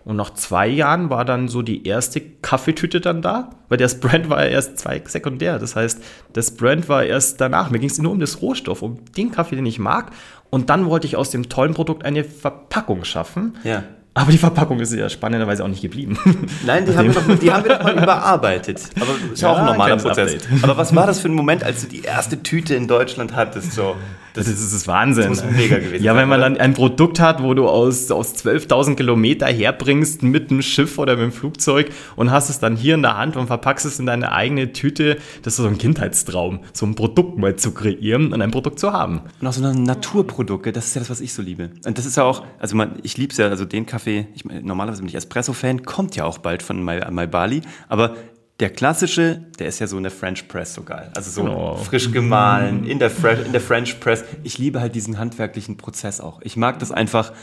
Und 0.06 0.18
nach 0.18 0.36
zwei 0.36 0.68
Jahren 0.68 1.10
war 1.10 1.26
dann 1.26 1.48
so 1.48 1.64
die 1.64 1.88
erste 1.88 2.22
Kaffeetüte 2.22 3.02
dann 3.02 3.24
da, 3.24 3.50
weil 3.70 3.80
das 3.80 4.00
Brand 4.00 4.30
war 4.30 4.46
ja 4.46 4.52
erst 4.52 4.78
zwei 4.78 5.02
sekundär. 5.04 5.58
Das 5.58 5.76
heißt, 5.76 6.00
das 6.34 6.52
Brand 6.52 6.88
war 6.88 7.04
erst 7.04 7.42
danach. 7.42 7.72
Mir 7.72 7.80
ging 7.80 7.90
es 7.90 7.98
nur 7.98 8.12
um 8.12 8.20
das 8.20 8.40
Rohstoff, 8.40 8.84
um 8.84 9.04
den 9.18 9.32
Kaffee, 9.32 9.56
den 9.56 9.66
ich 9.66 9.80
mag. 9.80 10.12
Und 10.52 10.70
dann 10.70 10.86
wollte 10.86 11.08
ich 11.08 11.18
aus 11.18 11.32
dem 11.32 11.50
tollen 11.50 11.74
Produkt 11.74 12.06
eine 12.06 12.24
Verpackung 12.24 13.04
schaffen, 13.04 13.58
ja. 13.64 13.84
Aber 14.18 14.32
die 14.32 14.38
Verpackung 14.38 14.80
ist 14.80 14.94
ja 14.94 15.10
spannenderweise 15.10 15.62
auch 15.62 15.68
nicht 15.68 15.82
geblieben. 15.82 16.18
Nein, 16.66 16.86
die 16.86 16.96
haben, 16.96 17.14
wir 17.14 17.22
doch, 17.22 17.40
die 17.40 17.52
haben 17.52 17.66
wir 17.66 17.76
doch 17.76 17.84
mal 17.84 18.02
überarbeitet. 18.02 18.82
Aber 18.96 19.14
ist 19.34 19.42
ja, 19.42 19.52
auch 19.52 19.58
ein 19.58 19.66
normaler 19.66 19.98
Prozess. 19.98 20.36
Update. 20.36 20.64
Aber 20.64 20.78
was 20.78 20.96
war 20.96 21.06
das 21.06 21.20
für 21.20 21.28
ein 21.28 21.34
Moment, 21.34 21.66
als 21.66 21.82
du 21.82 21.88
die 21.88 22.02
erste 22.02 22.42
Tüte 22.42 22.76
in 22.76 22.88
Deutschland 22.88 23.36
hattest? 23.36 23.74
So, 23.74 23.98
das, 24.36 24.48
das 24.48 24.62
ist 24.62 24.74
das 24.74 24.88
Wahnsinn. 24.88 25.30
Das 25.30 25.44
muss 25.44 25.52
mega 25.52 25.78
gewesen 25.78 26.04
Ja, 26.04 26.16
wenn 26.16 26.28
man 26.28 26.42
dann 26.42 26.58
ein 26.58 26.74
Produkt 26.74 27.20
hat, 27.20 27.42
wo 27.42 27.54
du 27.54 27.68
aus, 27.68 28.12
aus 28.12 28.36
12.000 28.36 28.96
Kilometer 28.96 29.48
herbringst 29.48 30.24
mit 30.24 30.52
dem 30.52 30.62
Schiff 30.62 30.98
oder 30.98 31.16
mit 31.16 31.24
dem 31.24 31.32
Flugzeug 31.32 31.90
und 32.16 32.32
hast 32.32 32.50
es 32.50 32.60
dann 32.60 32.76
hier 32.76 32.96
in 32.96 33.02
der 33.02 33.18
Hand 33.18 33.38
und 33.38 33.48
verpackst 33.48 33.86
es 33.86 33.98
in 33.98 34.06
deine 34.06 34.32
eigene 34.34 34.74
Tüte, 34.74 35.18
das 35.44 35.54
ist 35.54 35.58
so 35.58 35.68
ein 35.68 35.78
Kindheitstraum, 35.78 36.60
so 36.74 36.86
ein 36.86 36.96
Produkt 36.96 37.38
mal 37.38 37.56
zu 37.56 37.72
kreieren 37.72 38.34
und 38.34 38.42
ein 38.42 38.52
Produkt 38.52 38.80
zu 38.80 38.92
haben. 38.92 39.22
Und 39.40 39.48
auch 39.48 39.54
so 39.54 39.64
ein 39.64 39.84
Naturprodukt, 39.84 40.76
das 40.76 40.88
ist 40.88 40.96
ja 40.96 41.00
das, 41.00 41.10
was 41.10 41.22
ich 41.22 41.34
so 41.34 41.42
liebe. 41.42 41.70
Und 41.86 41.98
das 41.98 42.06
ist 42.06 42.18
ja 42.18 42.24
auch, 42.24 42.44
also 42.60 42.76
man, 42.76 43.00
ich 43.04 43.18
liebe 43.18 43.32
es 43.32 43.38
ja, 43.38 43.48
also 43.48 43.64
den 43.64 43.86
Kaffee, 43.86 44.28
ich, 44.36 44.44
normalerweise 44.46 45.02
bin 45.02 45.10
ich 45.10 45.16
Espresso-Fan, 45.16 45.84
kommt 45.84 46.16
ja 46.16 46.26
auch 46.26 46.40
bald 46.40 46.62
von 46.62 46.84
My, 46.84 47.00
My 47.10 47.26
Bali, 47.26 47.62
aber 47.88 48.16
der 48.60 48.70
klassische, 48.70 49.42
der 49.60 49.68
ist 49.68 49.80
ja 49.80 49.88
so 49.88 49.98
in 49.98 50.04
der 50.04 50.12
French 50.12 50.48
Press 50.48 50.74
so 50.74 50.84
geil. 50.84 51.12
Also 51.16 51.30
so 51.30 51.50
oh. 51.50 51.76
frisch 51.76 52.12
gemahlen, 52.12 52.86
in 52.86 53.00
der, 53.00 53.12
in 53.46 53.52
der 53.52 53.62
French 53.62 54.00
Press. 54.00 54.24
Ich 54.44 54.58
liebe 54.58 54.80
halt 54.80 54.96
diesen 54.96 55.18
handwerklichen 55.18 55.76
Prozess 55.76 56.22
auch. 56.22 56.42
Ich 56.42 56.56
mag 56.56 56.80
das 56.80 56.92
einfach, 56.92 57.34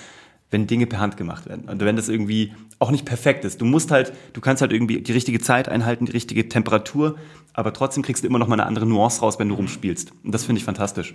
wenn 0.50 0.66
Dinge 0.66 0.86
per 0.86 1.00
Hand 1.00 1.16
gemacht 1.16 1.46
werden. 1.46 1.68
Und 1.68 1.80
wenn 1.80 1.96
das 1.96 2.08
irgendwie 2.08 2.54
auch 2.78 2.90
nicht 2.90 3.04
perfekt 3.04 3.44
ist. 3.44 3.60
Du 3.60 3.64
musst 3.64 3.90
halt, 3.90 4.12
du 4.32 4.40
kannst 4.40 4.60
halt 4.60 4.72
irgendwie 4.72 5.00
die 5.00 5.12
richtige 5.12 5.38
Zeit 5.38 5.68
einhalten, 5.68 6.06
die 6.06 6.12
richtige 6.12 6.48
Temperatur, 6.48 7.16
aber 7.52 7.72
trotzdem 7.72 8.02
kriegst 8.02 8.24
du 8.24 8.28
immer 8.28 8.38
noch 8.38 8.48
mal 8.48 8.54
eine 8.54 8.66
andere 8.66 8.86
Nuance 8.86 9.20
raus, 9.20 9.38
wenn 9.38 9.48
du 9.48 9.54
rumspielst. 9.54 10.12
Und 10.24 10.32
das 10.32 10.44
finde 10.44 10.58
ich 10.58 10.64
fantastisch. 10.64 11.14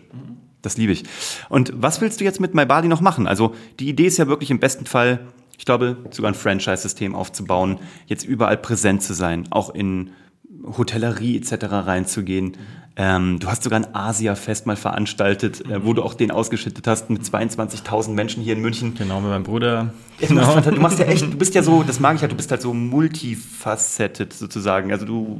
Das 0.62 0.78
liebe 0.78 0.94
ich. 0.94 1.04
Und 1.50 1.74
was 1.76 2.02
willst 2.02 2.20
du 2.20 2.24
jetzt 2.24 2.40
mit 2.40 2.54
MyBali 2.54 2.88
noch 2.88 3.02
machen? 3.02 3.28
Also 3.28 3.54
die 3.80 3.90
Idee 3.90 4.06
ist 4.06 4.18
ja 4.18 4.28
wirklich 4.28 4.50
im 4.50 4.60
besten 4.60 4.86
Fall 4.86 5.28
ich 5.58 5.66
glaube, 5.66 5.98
sogar 6.12 6.32
ein 6.32 6.36
Franchise-System 6.36 7.16
aufzubauen, 7.16 7.80
jetzt 8.06 8.26
überall 8.26 8.58
präsent 8.58 9.04
zu 9.04 9.14
sein, 9.14 9.48
auch 9.50 9.74
in 9.74 10.12
Hotellerie 10.78 11.38
etc. 11.38 11.66
reinzugehen. 11.70 12.58
Ähm, 13.00 13.40
du 13.40 13.48
hast 13.48 13.62
sogar 13.62 13.80
ein 13.80 13.94
Asia-Fest 13.94 14.66
mal 14.66 14.76
veranstaltet, 14.76 15.64
äh, 15.70 15.86
wo 15.86 15.94
du 15.94 16.02
auch 16.02 16.16
den 16.16 16.32
ausgeschüttet 16.32 16.88
hast 16.88 17.12
mit 17.12 17.22
22.000 17.22 18.10
Menschen 18.10 18.42
hier 18.42 18.54
in 18.54 18.62
München. 18.62 18.96
Genau, 18.96 19.22
mit 19.22 19.30
meinem 19.30 19.44
Bruder. 19.44 19.94
Ja, 20.20 20.28
du, 20.28 20.34
genau. 20.34 20.56
machst, 20.56 20.66
du, 20.66 20.82
machst, 20.82 21.00
ja 21.00 21.06
echt, 21.06 21.22
du 21.22 21.38
bist 21.38 21.54
ja 21.54 21.62
so, 21.62 21.84
das 21.88 22.00
mag 22.00 22.16
ich 22.16 22.22
halt, 22.22 22.32
du 22.32 22.36
bist 22.36 22.50
halt 22.50 22.64
so 22.64 22.74
multifacetted 22.74 24.34
sozusagen. 24.34 24.92
Also 24.92 25.06
du 25.06 25.40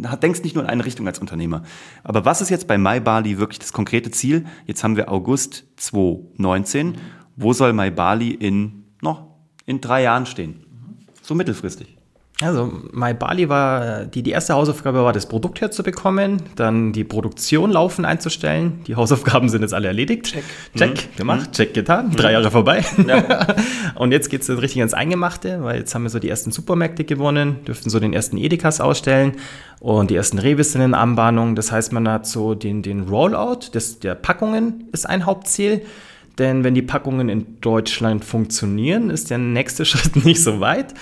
äh, 0.00 0.16
denkst 0.18 0.44
nicht 0.44 0.54
nur 0.54 0.62
in 0.62 0.70
eine 0.70 0.84
Richtung 0.84 1.08
als 1.08 1.18
Unternehmer. 1.18 1.64
Aber 2.04 2.24
was 2.24 2.40
ist 2.40 2.50
jetzt 2.50 2.68
bei 2.68 2.78
MyBali 2.78 3.38
wirklich 3.38 3.58
das 3.58 3.72
konkrete 3.72 4.12
Ziel? 4.12 4.44
Jetzt 4.66 4.84
haben 4.84 4.96
wir 4.96 5.10
August 5.10 5.64
2019. 5.78 6.96
Wo 7.34 7.52
soll 7.52 7.72
MyBali 7.72 8.30
in 8.30 8.84
noch 9.00 9.33
in 9.66 9.80
drei 9.80 10.02
Jahren 10.02 10.26
stehen. 10.26 10.64
So 11.22 11.34
mittelfristig. 11.34 11.96
Also, 12.42 12.72
My 12.92 13.14
Bali 13.14 13.48
war, 13.48 14.06
die, 14.06 14.24
die 14.24 14.32
erste 14.32 14.54
Hausaufgabe 14.54 15.04
war, 15.04 15.12
das 15.12 15.26
Produkt 15.26 15.60
herzubekommen, 15.60 16.42
dann 16.56 16.92
die 16.92 17.04
Produktion 17.04 17.70
laufen 17.70 18.04
einzustellen. 18.04 18.80
Die 18.88 18.96
Hausaufgaben 18.96 19.48
sind 19.48 19.62
jetzt 19.62 19.72
alle 19.72 19.86
erledigt. 19.86 20.32
Check. 20.32 20.44
Check 20.76 20.90
mhm. 20.90 21.16
gemacht, 21.16 21.46
mhm. 21.46 21.52
check 21.52 21.74
getan. 21.74 22.08
Mhm. 22.08 22.16
Drei 22.16 22.32
Jahre 22.32 22.50
vorbei. 22.50 22.84
Ja. 23.06 23.46
und 23.94 24.10
jetzt 24.10 24.30
geht 24.30 24.42
es 24.42 24.48
richtig 24.48 24.80
ans 24.80 24.94
Eingemachte, 24.94 25.62
weil 25.62 25.78
jetzt 25.78 25.94
haben 25.94 26.02
wir 26.02 26.10
so 26.10 26.18
die 26.18 26.28
ersten 26.28 26.50
Supermärkte 26.50 27.04
gewonnen, 27.04 27.64
dürften 27.66 27.88
so 27.88 28.00
den 28.00 28.12
ersten 28.12 28.36
Edekas 28.36 28.80
ausstellen 28.80 29.36
und 29.78 30.10
die 30.10 30.16
ersten 30.16 30.40
Revis 30.40 30.72
sind 30.72 30.82
in 30.82 30.94
Anbahnung. 30.94 31.54
Das 31.54 31.70
heißt, 31.70 31.92
man 31.92 32.08
hat 32.08 32.26
so 32.26 32.56
den, 32.56 32.82
den 32.82 33.02
Rollout 33.02 33.74
des, 33.74 34.00
der 34.00 34.16
Packungen 34.16 34.88
ist 34.90 35.08
ein 35.08 35.24
Hauptziel. 35.24 35.82
Denn 36.38 36.64
wenn 36.64 36.74
die 36.74 36.82
Packungen 36.82 37.28
in 37.28 37.60
Deutschland 37.60 38.24
funktionieren, 38.24 39.10
ist 39.10 39.30
der 39.30 39.38
nächste 39.38 39.84
Schritt 39.84 40.24
nicht 40.24 40.42
so 40.42 40.60
weit. 40.60 40.94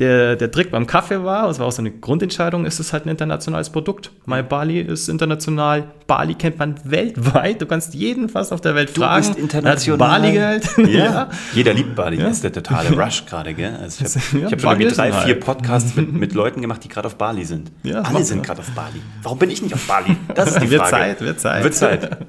Der, 0.00 0.34
der 0.34 0.50
Trick 0.50 0.70
beim 0.70 0.86
Kaffee 0.86 1.24
war, 1.24 1.46
das 1.46 1.58
war 1.58 1.66
auch 1.66 1.72
so 1.72 1.82
eine 1.82 1.90
Grundentscheidung, 1.90 2.64
ist 2.64 2.80
es 2.80 2.94
halt 2.94 3.04
ein 3.04 3.10
internationales 3.10 3.68
Produkt. 3.68 4.10
My 4.24 4.42
Bali 4.42 4.80
ist 4.80 5.10
international. 5.10 5.88
Bali 6.06 6.34
kennt 6.34 6.58
man 6.58 6.76
weltweit. 6.84 7.60
Du 7.60 7.66
kannst 7.66 7.92
jeden 7.92 8.30
fast 8.30 8.50
auf 8.50 8.62
der 8.62 8.74
Welt 8.74 8.96
du 8.96 9.02
fragen. 9.02 9.26
Du 9.26 9.28
bist 9.28 9.38
international. 9.38 9.98
Bali 9.98 10.32
Geld. 10.32 10.70
Ja. 10.90 11.04
ja. 11.04 11.30
Jeder 11.52 11.74
liebt 11.74 11.94
Bali. 11.94 12.16
Ja. 12.16 12.24
Das 12.24 12.36
ist 12.36 12.44
der 12.44 12.52
totale 12.52 12.90
Rush 12.98 13.26
gerade, 13.26 13.52
gell? 13.52 13.76
Also 13.80 14.04
ich 14.04 14.14
habe 14.14 14.38
ja, 14.38 14.50
hab 14.50 14.60
schon 14.60 14.70
irgendwie 14.70 14.94
drei, 14.96 15.12
vier 15.12 15.38
Podcasts 15.38 15.94
mit, 15.94 16.10
mit 16.14 16.32
Leuten 16.32 16.62
gemacht, 16.62 16.82
die 16.82 16.88
gerade 16.88 17.06
auf 17.06 17.16
Bali 17.16 17.44
sind. 17.44 17.70
Ja, 17.82 18.00
Alle 18.00 18.24
sind 18.24 18.42
gerade 18.42 18.60
auf 18.60 18.70
Bali. 18.70 19.02
Warum 19.22 19.38
bin 19.38 19.50
ich 19.50 19.60
nicht 19.60 19.74
auf 19.74 19.86
Bali? 19.86 20.16
Das 20.34 20.52
ist 20.52 20.62
die 20.62 20.68
Frage. 20.68 20.70
Wird 20.70 20.88
Zeit, 20.88 21.20
wird 21.20 21.40
Zeit. 21.40 21.64
Wird 21.64 21.74
Zeit. 21.74 22.26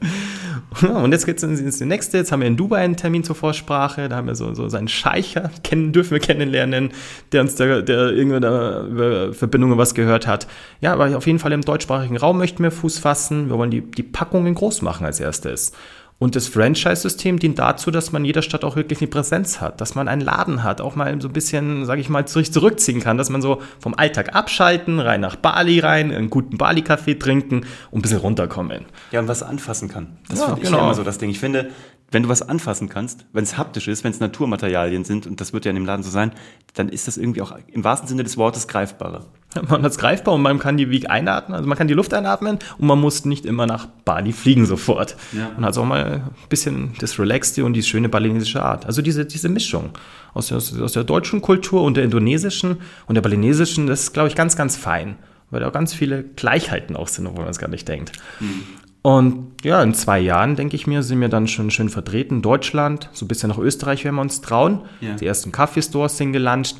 Und 0.81 1.11
jetzt 1.11 1.25
geht 1.25 1.37
es 1.37 1.43
ins 1.43 1.79
nächste. 1.81 2.17
Jetzt 2.17 2.31
haben 2.31 2.39
wir 2.39 2.47
in 2.47 2.55
Dubai 2.55 2.77
einen 2.77 2.95
Termin 2.95 3.23
zur 3.23 3.35
Vorsprache. 3.35 4.07
Da 4.07 4.15
haben 4.15 4.27
wir 4.27 4.35
so, 4.35 4.53
so 4.53 4.69
seinen 4.69 4.87
Scheicher 4.87 5.51
kennen, 5.63 5.91
dürfen 5.91 6.11
wir 6.11 6.19
kennenlernen, 6.19 6.91
der 7.31 7.41
uns 7.41 7.55
der, 7.55 7.81
der 7.81 8.11
irgendwie 8.11 8.39
da 8.39 8.85
über 8.85 9.33
Verbindungen 9.33 9.77
was 9.77 9.93
gehört 9.93 10.27
hat. 10.27 10.47
Ja, 10.79 10.93
aber 10.93 11.17
auf 11.17 11.27
jeden 11.27 11.39
Fall 11.39 11.51
im 11.51 11.61
deutschsprachigen 11.61 12.15
Raum 12.17 12.37
möchten 12.37 12.63
wir 12.63 12.71
Fuß 12.71 12.99
fassen. 12.99 13.49
Wir 13.49 13.57
wollen 13.57 13.71
die, 13.71 13.81
die 13.81 14.03
Packungen 14.03 14.55
groß 14.55 14.81
machen 14.81 15.05
als 15.05 15.19
erstes. 15.19 15.73
Und 16.21 16.35
das 16.35 16.47
Franchise-System 16.47 17.39
dient 17.39 17.57
dazu, 17.57 17.89
dass 17.89 18.11
man 18.11 18.21
in 18.21 18.27
jeder 18.27 18.43
Stadt 18.43 18.63
auch 18.63 18.75
wirklich 18.75 19.01
eine 19.01 19.07
Präsenz 19.07 19.59
hat, 19.59 19.81
dass 19.81 19.95
man 19.95 20.07
einen 20.07 20.21
Laden 20.21 20.61
hat, 20.61 20.79
auch 20.79 20.95
mal 20.95 21.19
so 21.19 21.27
ein 21.27 21.33
bisschen, 21.33 21.83
sage 21.87 21.99
ich 21.99 22.09
mal, 22.09 22.27
zurückziehen 22.27 22.99
kann, 22.99 23.17
dass 23.17 23.31
man 23.31 23.41
so 23.41 23.59
vom 23.79 23.95
Alltag 23.95 24.35
abschalten, 24.35 24.99
rein 24.99 25.19
nach 25.19 25.35
Bali 25.35 25.79
rein, 25.79 26.11
einen 26.11 26.29
guten 26.29 26.59
Bali-Kaffee 26.59 27.15
trinken 27.15 27.65
und 27.89 27.99
ein 27.99 28.01
bisschen 28.03 28.19
runterkommen. 28.19 28.85
Ja, 29.09 29.21
und 29.21 29.29
was 29.29 29.41
anfassen 29.41 29.89
kann. 29.89 30.19
Das 30.29 30.37
ja, 30.37 30.45
finde 30.45 30.61
ich 30.61 30.67
genau. 30.67 30.83
immer 30.83 30.93
so 30.93 31.03
das 31.03 31.17
Ding. 31.17 31.31
Ich 31.31 31.39
finde, 31.39 31.71
wenn 32.11 32.23
du 32.23 32.29
was 32.29 32.41
anfassen 32.41 32.89
kannst, 32.89 33.25
wenn 33.31 33.43
es 33.43 33.57
haptisch 33.57 33.87
ist, 33.87 34.03
wenn 34.03 34.11
es 34.11 34.19
Naturmaterialien 34.19 35.05
sind, 35.05 35.25
und 35.25 35.39
das 35.39 35.53
wird 35.53 35.65
ja 35.65 35.69
in 35.69 35.75
dem 35.75 35.85
Laden 35.85 36.03
so 36.03 36.09
sein, 36.09 36.33
dann 36.73 36.89
ist 36.89 37.07
das 37.07 37.17
irgendwie 37.17 37.41
auch 37.41 37.53
im 37.67 37.83
wahrsten 37.83 38.07
Sinne 38.07 38.23
des 38.23 38.37
Wortes 38.37 38.67
greifbarer. 38.67 39.25
Man 39.67 39.83
hat 39.83 39.91
es 39.91 39.97
greifbar 39.97 40.33
und 40.33 40.41
man 40.43 40.59
kann 40.59 40.77
die 40.77 40.89
Weg 40.89 41.09
einatmen, 41.09 41.57
also 41.57 41.67
man 41.67 41.77
kann 41.77 41.89
die 41.89 41.93
Luft 41.93 42.13
einatmen 42.13 42.57
und 42.77 42.87
man 42.87 42.97
muss 42.97 43.25
nicht 43.25 43.45
immer 43.45 43.67
nach 43.67 43.85
Bali 43.85 44.31
fliegen 44.31 44.65
sofort. 44.65 45.17
Ja. 45.33 45.51
Man 45.55 45.65
hat 45.65 45.77
auch 45.77 45.83
mal 45.83 46.05
ein 46.05 46.47
bisschen 46.47 46.93
das 46.99 47.19
Relaxte 47.19 47.65
und 47.65 47.73
die 47.73 47.83
schöne 47.83 48.07
balinesische 48.07 48.63
Art. 48.63 48.85
Also 48.85 49.01
diese, 49.01 49.25
diese 49.25 49.49
Mischung 49.49 49.89
aus 50.33 50.47
der, 50.47 50.57
aus 50.57 50.93
der 50.93 51.03
deutschen 51.03 51.41
Kultur 51.41 51.83
und 51.83 51.97
der 51.97 52.05
indonesischen 52.05 52.77
und 53.07 53.15
der 53.15 53.21
balinesischen, 53.21 53.87
das 53.87 54.03
ist, 54.03 54.13
glaube 54.13 54.29
ich, 54.29 54.35
ganz, 54.35 54.55
ganz 54.55 54.77
fein, 54.77 55.17
weil 55.49 55.59
da 55.59 55.67
auch 55.67 55.73
ganz 55.73 55.93
viele 55.93 56.23
Gleichheiten 56.23 56.95
auch 56.95 57.09
sind, 57.09 57.27
obwohl 57.27 57.43
man 57.43 57.51
es 57.51 57.59
gar 57.59 57.67
nicht 57.67 57.89
denkt. 57.89 58.13
Mhm. 58.39 58.63
Und 59.01 59.63
ja, 59.63 59.81
in 59.81 59.93
zwei 59.93 60.19
Jahren, 60.19 60.55
denke 60.55 60.75
ich 60.75 60.85
mir, 60.85 61.01
sind 61.01 61.21
wir 61.21 61.29
dann 61.29 61.47
schon 61.47 61.71
schön 61.71 61.89
vertreten. 61.89 62.41
Deutschland, 62.41 63.09
so 63.13 63.25
ein 63.25 63.27
bisschen 63.27 63.49
nach 63.49 63.57
Österreich, 63.57 64.05
wenn 64.05 64.15
wir 64.15 64.21
uns 64.21 64.41
trauen. 64.41 64.81
Ja. 64.99 65.15
Die 65.15 65.25
ersten 65.25 65.51
Kaffeestores 65.51 66.17
sind 66.17 66.33
gelauncht. 66.33 66.75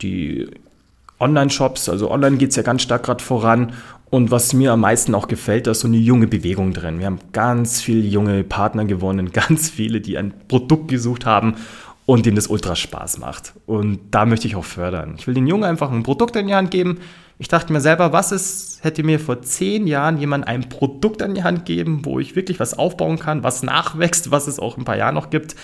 Die 0.00 0.48
Online-Shops, 1.20 1.88
also 1.88 2.10
online 2.10 2.36
geht 2.36 2.50
es 2.50 2.56
ja 2.56 2.62
ganz 2.62 2.82
stark 2.82 3.02
gerade 3.02 3.22
voran. 3.22 3.72
Und 4.10 4.30
was 4.30 4.54
mir 4.54 4.72
am 4.72 4.80
meisten 4.80 5.14
auch 5.14 5.28
gefällt, 5.28 5.66
da 5.66 5.72
ist 5.72 5.80
so 5.80 5.88
eine 5.88 5.98
junge 5.98 6.26
Bewegung 6.26 6.72
drin. 6.72 6.98
Wir 6.98 7.06
haben 7.06 7.18
ganz 7.32 7.82
viele 7.82 8.06
junge 8.06 8.44
Partner 8.44 8.86
gewonnen, 8.86 9.30
ganz 9.32 9.68
viele, 9.68 10.00
die 10.00 10.16
ein 10.16 10.32
Produkt 10.48 10.88
gesucht 10.88 11.26
haben 11.26 11.56
und 12.06 12.24
denen 12.24 12.36
das 12.36 12.46
ultra 12.46 12.74
Spaß 12.74 13.18
macht. 13.18 13.52
Und 13.66 13.98
da 14.10 14.24
möchte 14.24 14.46
ich 14.46 14.56
auch 14.56 14.64
fördern. 14.64 15.16
Ich 15.18 15.26
will 15.26 15.34
den 15.34 15.46
Jungen 15.46 15.64
einfach 15.64 15.92
ein 15.92 16.02
Produkt 16.02 16.36
in 16.36 16.46
die 16.46 16.54
Hand 16.54 16.70
geben. 16.70 17.00
Ich 17.38 17.46
dachte 17.48 17.72
mir 17.72 17.80
selber, 17.80 18.12
was 18.12 18.32
ist, 18.32 18.82
hätte 18.82 19.04
mir 19.04 19.20
vor 19.20 19.42
zehn 19.42 19.86
Jahren 19.86 20.18
jemand 20.18 20.48
ein 20.48 20.68
Produkt 20.68 21.22
an 21.22 21.34
die 21.34 21.44
Hand 21.44 21.64
geben, 21.64 22.04
wo 22.04 22.18
ich 22.18 22.34
wirklich 22.34 22.58
was 22.58 22.76
aufbauen 22.76 23.18
kann, 23.18 23.44
was 23.44 23.62
nachwächst, 23.62 24.32
was 24.32 24.48
es 24.48 24.58
auch 24.58 24.76
ein 24.76 24.84
paar 24.84 24.96
Jahre 24.96 25.14
noch 25.14 25.30
gibt. 25.30 25.54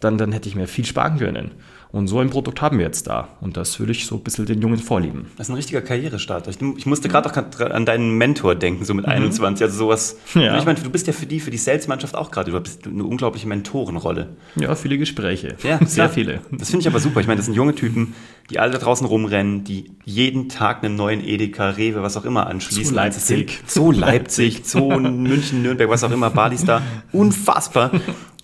dann, 0.00 0.18
dann 0.18 0.32
hätte 0.32 0.48
ich 0.48 0.56
mir 0.56 0.66
viel 0.66 0.86
sparen 0.86 1.18
können. 1.18 1.52
Und 1.92 2.06
so 2.06 2.20
ein 2.20 2.30
Produkt 2.30 2.62
haben 2.62 2.78
wir 2.78 2.86
jetzt 2.86 3.08
da. 3.08 3.28
Und 3.40 3.56
das 3.56 3.80
würde 3.80 3.90
ich 3.90 4.06
so 4.06 4.14
ein 4.14 4.22
bisschen 4.22 4.46
den 4.46 4.62
Jungen 4.62 4.78
vorlieben. 4.78 5.26
Das 5.36 5.48
ist 5.48 5.50
ein 5.50 5.56
richtiger 5.56 5.80
Karrierestart. 5.80 6.46
Ich, 6.46 6.58
ich 6.76 6.86
musste 6.86 7.08
gerade 7.08 7.28
auch 7.28 7.70
an 7.70 7.84
deinen 7.84 8.16
Mentor 8.16 8.54
denken, 8.54 8.84
so 8.84 8.94
mit 8.94 9.06
mhm. 9.06 9.12
21. 9.12 9.64
Also 9.64 9.76
sowas. 9.76 10.16
Ja. 10.34 10.56
Ich 10.56 10.64
meine, 10.64 10.78
du 10.78 10.88
bist 10.88 11.08
ja 11.08 11.12
für 11.12 11.26
die, 11.26 11.40
für 11.40 11.50
die 11.50 11.56
Sales-Mannschaft 11.56 12.14
auch 12.14 12.30
gerade. 12.30 12.52
Du 12.52 12.60
bist 12.60 12.86
eine 12.86 13.02
unglaubliche 13.02 13.48
Mentorenrolle. 13.48 14.28
Ja, 14.54 14.76
viele 14.76 14.98
Gespräche. 14.98 15.56
Ja, 15.64 15.80
sehr 15.84 16.08
viele. 16.08 16.42
Das 16.52 16.70
finde 16.70 16.82
ich 16.82 16.88
aber 16.88 17.00
super. 17.00 17.20
Ich 17.20 17.26
meine, 17.26 17.38
das 17.38 17.46
sind 17.46 17.54
junge 17.54 17.74
Typen, 17.74 18.14
die 18.50 18.60
alle 18.60 18.70
da 18.70 18.78
draußen 18.78 19.06
rumrennen, 19.06 19.64
die 19.64 19.90
jeden 20.04 20.48
Tag 20.48 20.84
einen 20.84 20.94
neuen 20.94 21.26
Edeka, 21.26 21.70
Rewe, 21.70 22.02
was 22.02 22.16
auch 22.16 22.24
immer 22.24 22.46
anschließen. 22.46 22.84
So 22.84 22.94
Leipzig. 22.94 23.60
So 23.66 23.90
Leipzig, 23.90 24.62
so 24.64 24.90
München, 24.90 25.62
Nürnberg, 25.62 25.90
was 25.90 26.04
auch 26.04 26.12
immer, 26.12 26.30
Balis 26.30 26.64
da. 26.64 26.82
Unfassbar. 27.12 27.90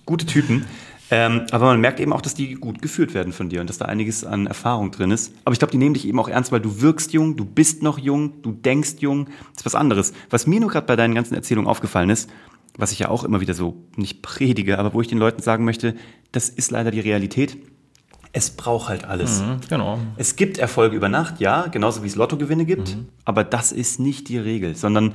Gute 0.05 0.25
Typen. 0.25 0.65
Ähm, 1.09 1.43
aber 1.51 1.65
man 1.67 1.79
merkt 1.79 1.99
eben 1.99 2.11
auch, 2.11 2.21
dass 2.21 2.33
die 2.33 2.55
gut 2.55 2.81
geführt 2.81 3.13
werden 3.13 3.31
von 3.31 3.49
dir 3.49 3.61
und 3.61 3.69
dass 3.69 3.77
da 3.77 3.85
einiges 3.85 4.25
an 4.25 4.45
Erfahrung 4.45 4.91
drin 4.91 5.11
ist. 5.11 5.33
Aber 5.45 5.53
ich 5.53 5.59
glaube, 5.59 5.71
die 5.71 5.77
nehmen 5.77 5.93
dich 5.93 6.07
eben 6.07 6.19
auch 6.19 6.27
ernst, 6.27 6.51
weil 6.51 6.59
du 6.59 6.81
wirkst 6.81 7.13
jung, 7.13 7.37
du 7.37 7.45
bist 7.45 7.81
noch 7.81 7.97
jung, 7.97 8.41
du 8.41 8.51
denkst 8.51 8.95
jung. 8.99 9.25
Das 9.25 9.61
ist 9.61 9.65
was 9.65 9.75
anderes. 9.75 10.13
Was 10.29 10.47
mir 10.47 10.59
nur 10.59 10.69
gerade 10.69 10.85
bei 10.85 10.95
deinen 10.95 11.15
ganzen 11.15 11.35
Erzählungen 11.35 11.69
aufgefallen 11.69 12.09
ist, 12.09 12.29
was 12.77 12.91
ich 12.91 12.99
ja 12.99 13.09
auch 13.09 13.23
immer 13.23 13.41
wieder 13.41 13.53
so 13.53 13.75
nicht 13.95 14.21
predige, 14.21 14.77
aber 14.79 14.93
wo 14.93 15.01
ich 15.01 15.07
den 15.07 15.17
Leuten 15.17 15.41
sagen 15.41 15.65
möchte, 15.65 15.95
das 16.31 16.49
ist 16.49 16.71
leider 16.71 16.91
die 16.91 16.99
Realität. 16.99 17.57
Es 18.33 18.51
braucht 18.51 18.89
halt 18.89 19.05
alles. 19.05 19.41
Mhm, 19.41 19.61
genau. 19.67 19.99
Es 20.17 20.35
gibt 20.35 20.57
Erfolge 20.57 20.95
über 20.95 21.09
Nacht, 21.09 21.39
ja, 21.39 21.67
genauso 21.67 22.03
wie 22.03 22.07
es 22.07 22.15
Lottogewinne 22.15 22.65
gibt, 22.65 22.95
mhm. 22.95 23.07
aber 23.25 23.43
das 23.43 23.71
ist 23.71 23.99
nicht 23.99 24.29
die 24.29 24.37
Regel, 24.37 24.75
sondern 24.75 25.13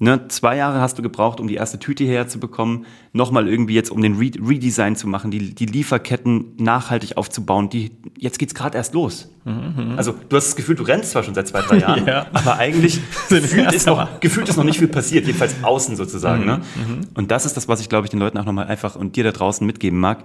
Ne, 0.00 0.26
zwei 0.28 0.56
Jahre 0.56 0.80
hast 0.80 0.98
du 0.98 1.02
gebraucht, 1.02 1.38
um 1.38 1.46
die 1.46 1.54
erste 1.54 1.78
Tüte 1.78 2.02
herzubekommen, 2.02 2.86
nochmal 3.12 3.48
irgendwie 3.48 3.74
jetzt, 3.74 3.88
um 3.90 4.02
den 4.02 4.16
Re 4.16 4.32
Redesign 4.36 4.96
zu 4.96 5.06
machen, 5.06 5.30
die, 5.30 5.54
die 5.54 5.66
Lieferketten 5.66 6.56
nachhaltig 6.56 7.16
aufzubauen. 7.16 7.68
Die, 7.68 7.92
jetzt 8.18 8.40
geht's 8.40 8.52
gerade 8.52 8.76
erst 8.76 8.94
los. 8.94 9.30
Mhm, 9.44 9.94
also 9.96 10.12
du 10.28 10.36
hast 10.36 10.48
das 10.48 10.56
Gefühl, 10.56 10.74
du 10.74 10.82
rennst 10.82 11.12
zwar 11.12 11.22
schon 11.22 11.34
seit 11.34 11.46
zwei, 11.46 11.60
drei 11.60 11.76
Jahren, 11.78 12.04
ja. 12.04 12.26
aber 12.32 12.56
eigentlich 12.56 13.00
gefühlt 13.28 13.72
ist, 13.72 13.86
noch, 13.86 14.18
gefühlt 14.18 14.48
ist 14.48 14.56
noch 14.56 14.64
nicht 14.64 14.78
viel 14.78 14.88
passiert, 14.88 15.26
jedenfalls 15.26 15.62
außen 15.62 15.94
sozusagen. 15.94 16.40
Mhm, 16.40 16.46
ne? 16.46 16.58
Mhm. 16.58 17.00
Und 17.14 17.30
das 17.30 17.46
ist 17.46 17.56
das, 17.56 17.68
was 17.68 17.80
ich, 17.80 17.88
glaube 17.88 18.06
ich, 18.06 18.10
den 18.10 18.18
Leuten 18.18 18.38
auch 18.38 18.44
nochmal 18.44 18.66
einfach 18.66 18.96
und 18.96 19.14
dir 19.14 19.22
da 19.22 19.30
draußen 19.30 19.64
mitgeben 19.64 20.00
mag. 20.00 20.24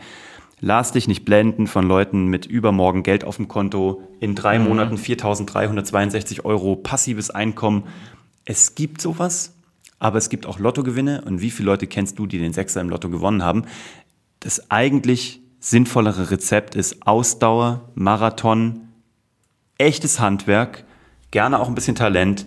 Lass 0.59 0.91
dich 0.91 1.07
nicht 1.07 1.23
blenden 1.23 1.67
von 1.67 1.87
Leuten 1.87 2.25
mit 2.27 2.47
übermorgen 2.47 3.03
Geld 3.03 3.23
auf 3.23 3.35
dem 3.35 3.47
Konto, 3.47 4.01
in 4.19 4.33
drei 4.33 4.57
mhm. 4.57 4.69
Monaten 4.69 4.95
4.362 4.95 6.45
Euro 6.45 6.75
passives 6.75 7.29
Einkommen. 7.29 7.83
Es 8.43 8.73
gibt 8.73 9.01
sowas, 9.01 9.53
aber 9.99 10.17
es 10.17 10.29
gibt 10.29 10.45
auch 10.45 10.59
Lottogewinne. 10.59 11.21
Und 11.25 11.41
wie 11.41 11.51
viele 11.51 11.67
Leute 11.67 11.87
kennst 11.87 12.19
du, 12.19 12.27
die 12.27 12.37
den 12.37 12.53
Sechser 12.53 12.81
im 12.81 12.89
Lotto 12.89 13.09
gewonnen 13.09 13.43
haben? 13.43 13.65
Das 14.39 14.69
eigentlich 14.69 15.41
sinnvollere 15.59 16.31
Rezept 16.31 16.75
ist 16.75 17.07
Ausdauer, 17.07 17.89
Marathon, 17.95 18.87
echtes 19.77 20.19
Handwerk, 20.19 20.85
gerne 21.31 21.59
auch 21.59 21.67
ein 21.67 21.75
bisschen 21.75 21.95
Talent 21.95 22.45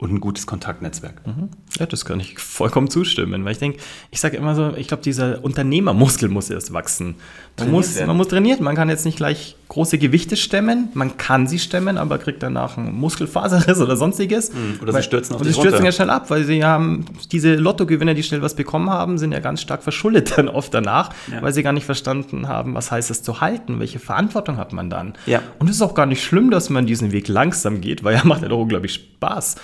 und 0.00 0.12
ein 0.14 0.20
gutes 0.20 0.46
Kontaktnetzwerk. 0.46 1.26
Mhm. 1.26 1.50
Ja, 1.78 1.84
das 1.84 2.06
kann 2.06 2.20
ich 2.20 2.38
vollkommen 2.38 2.88
zustimmen, 2.88 3.44
weil 3.44 3.52
ich 3.52 3.58
denke, 3.58 3.78
ich 4.10 4.18
sage 4.18 4.38
immer 4.38 4.54
so, 4.54 4.72
ich 4.74 4.88
glaube, 4.88 5.02
dieser 5.02 5.44
Unternehmermuskel 5.44 6.30
muss 6.30 6.48
erst 6.48 6.72
wachsen. 6.72 7.16
Man 7.58 7.70
muss, 7.70 8.00
man 8.00 8.16
muss 8.16 8.28
trainieren, 8.28 8.64
man 8.64 8.74
kann 8.74 8.88
jetzt 8.88 9.04
nicht 9.04 9.18
gleich 9.18 9.56
große 9.68 9.98
Gewichte 9.98 10.36
stemmen, 10.36 10.88
man 10.94 11.18
kann 11.18 11.46
sie 11.46 11.58
stemmen, 11.58 11.98
aber 11.98 12.16
kriegt 12.16 12.42
danach 12.42 12.78
ein 12.78 12.94
Muskelfaserriss 12.94 13.78
oder 13.78 13.96
sonstiges. 13.96 14.54
Mhm. 14.54 14.78
Oder 14.80 14.94
sie 14.94 15.02
stürzen 15.02 15.34
auf 15.34 15.42
Und 15.42 15.46
sie 15.46 15.52
stürzen 15.52 15.74
runter. 15.74 15.84
ja 15.84 15.92
schnell 15.92 16.10
ab, 16.10 16.30
weil 16.30 16.44
sie 16.44 16.64
haben, 16.64 17.04
diese 17.30 17.56
Lottogewinner, 17.56 18.14
die 18.14 18.22
schnell 18.22 18.40
was 18.40 18.54
bekommen 18.54 18.88
haben, 18.88 19.18
sind 19.18 19.32
ja 19.32 19.40
ganz 19.40 19.60
stark 19.60 19.82
verschuldet 19.82 20.32
dann 20.38 20.48
oft 20.48 20.72
danach, 20.72 21.10
ja. 21.30 21.42
weil 21.42 21.52
sie 21.52 21.62
gar 21.62 21.74
nicht 21.74 21.84
verstanden 21.84 22.48
haben, 22.48 22.74
was 22.74 22.90
heißt 22.90 23.10
es 23.10 23.22
zu 23.22 23.42
halten, 23.42 23.78
welche 23.80 23.98
Verantwortung 23.98 24.56
hat 24.56 24.72
man 24.72 24.88
dann. 24.88 25.12
Ja. 25.26 25.42
Und 25.58 25.68
es 25.68 25.76
ist 25.76 25.82
auch 25.82 25.94
gar 25.94 26.06
nicht 26.06 26.24
schlimm, 26.24 26.50
dass 26.50 26.70
man 26.70 26.86
diesen 26.86 27.12
Weg 27.12 27.28
langsam 27.28 27.82
geht, 27.82 28.02
weil 28.02 28.14
er 28.14 28.26
macht 28.26 28.40
ja 28.40 28.48
doch 28.48 28.60
unglaublich 28.60 28.94
Spaß. 28.94 29.56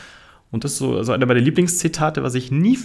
Und 0.56 0.64
das 0.64 0.72
ist 0.72 0.78
so 0.78 0.96
also 0.96 1.12
einer 1.12 1.26
meiner 1.26 1.40
Lieblingszitate, 1.40 2.22
was 2.22 2.34
ich 2.34 2.50
nie. 2.50 2.78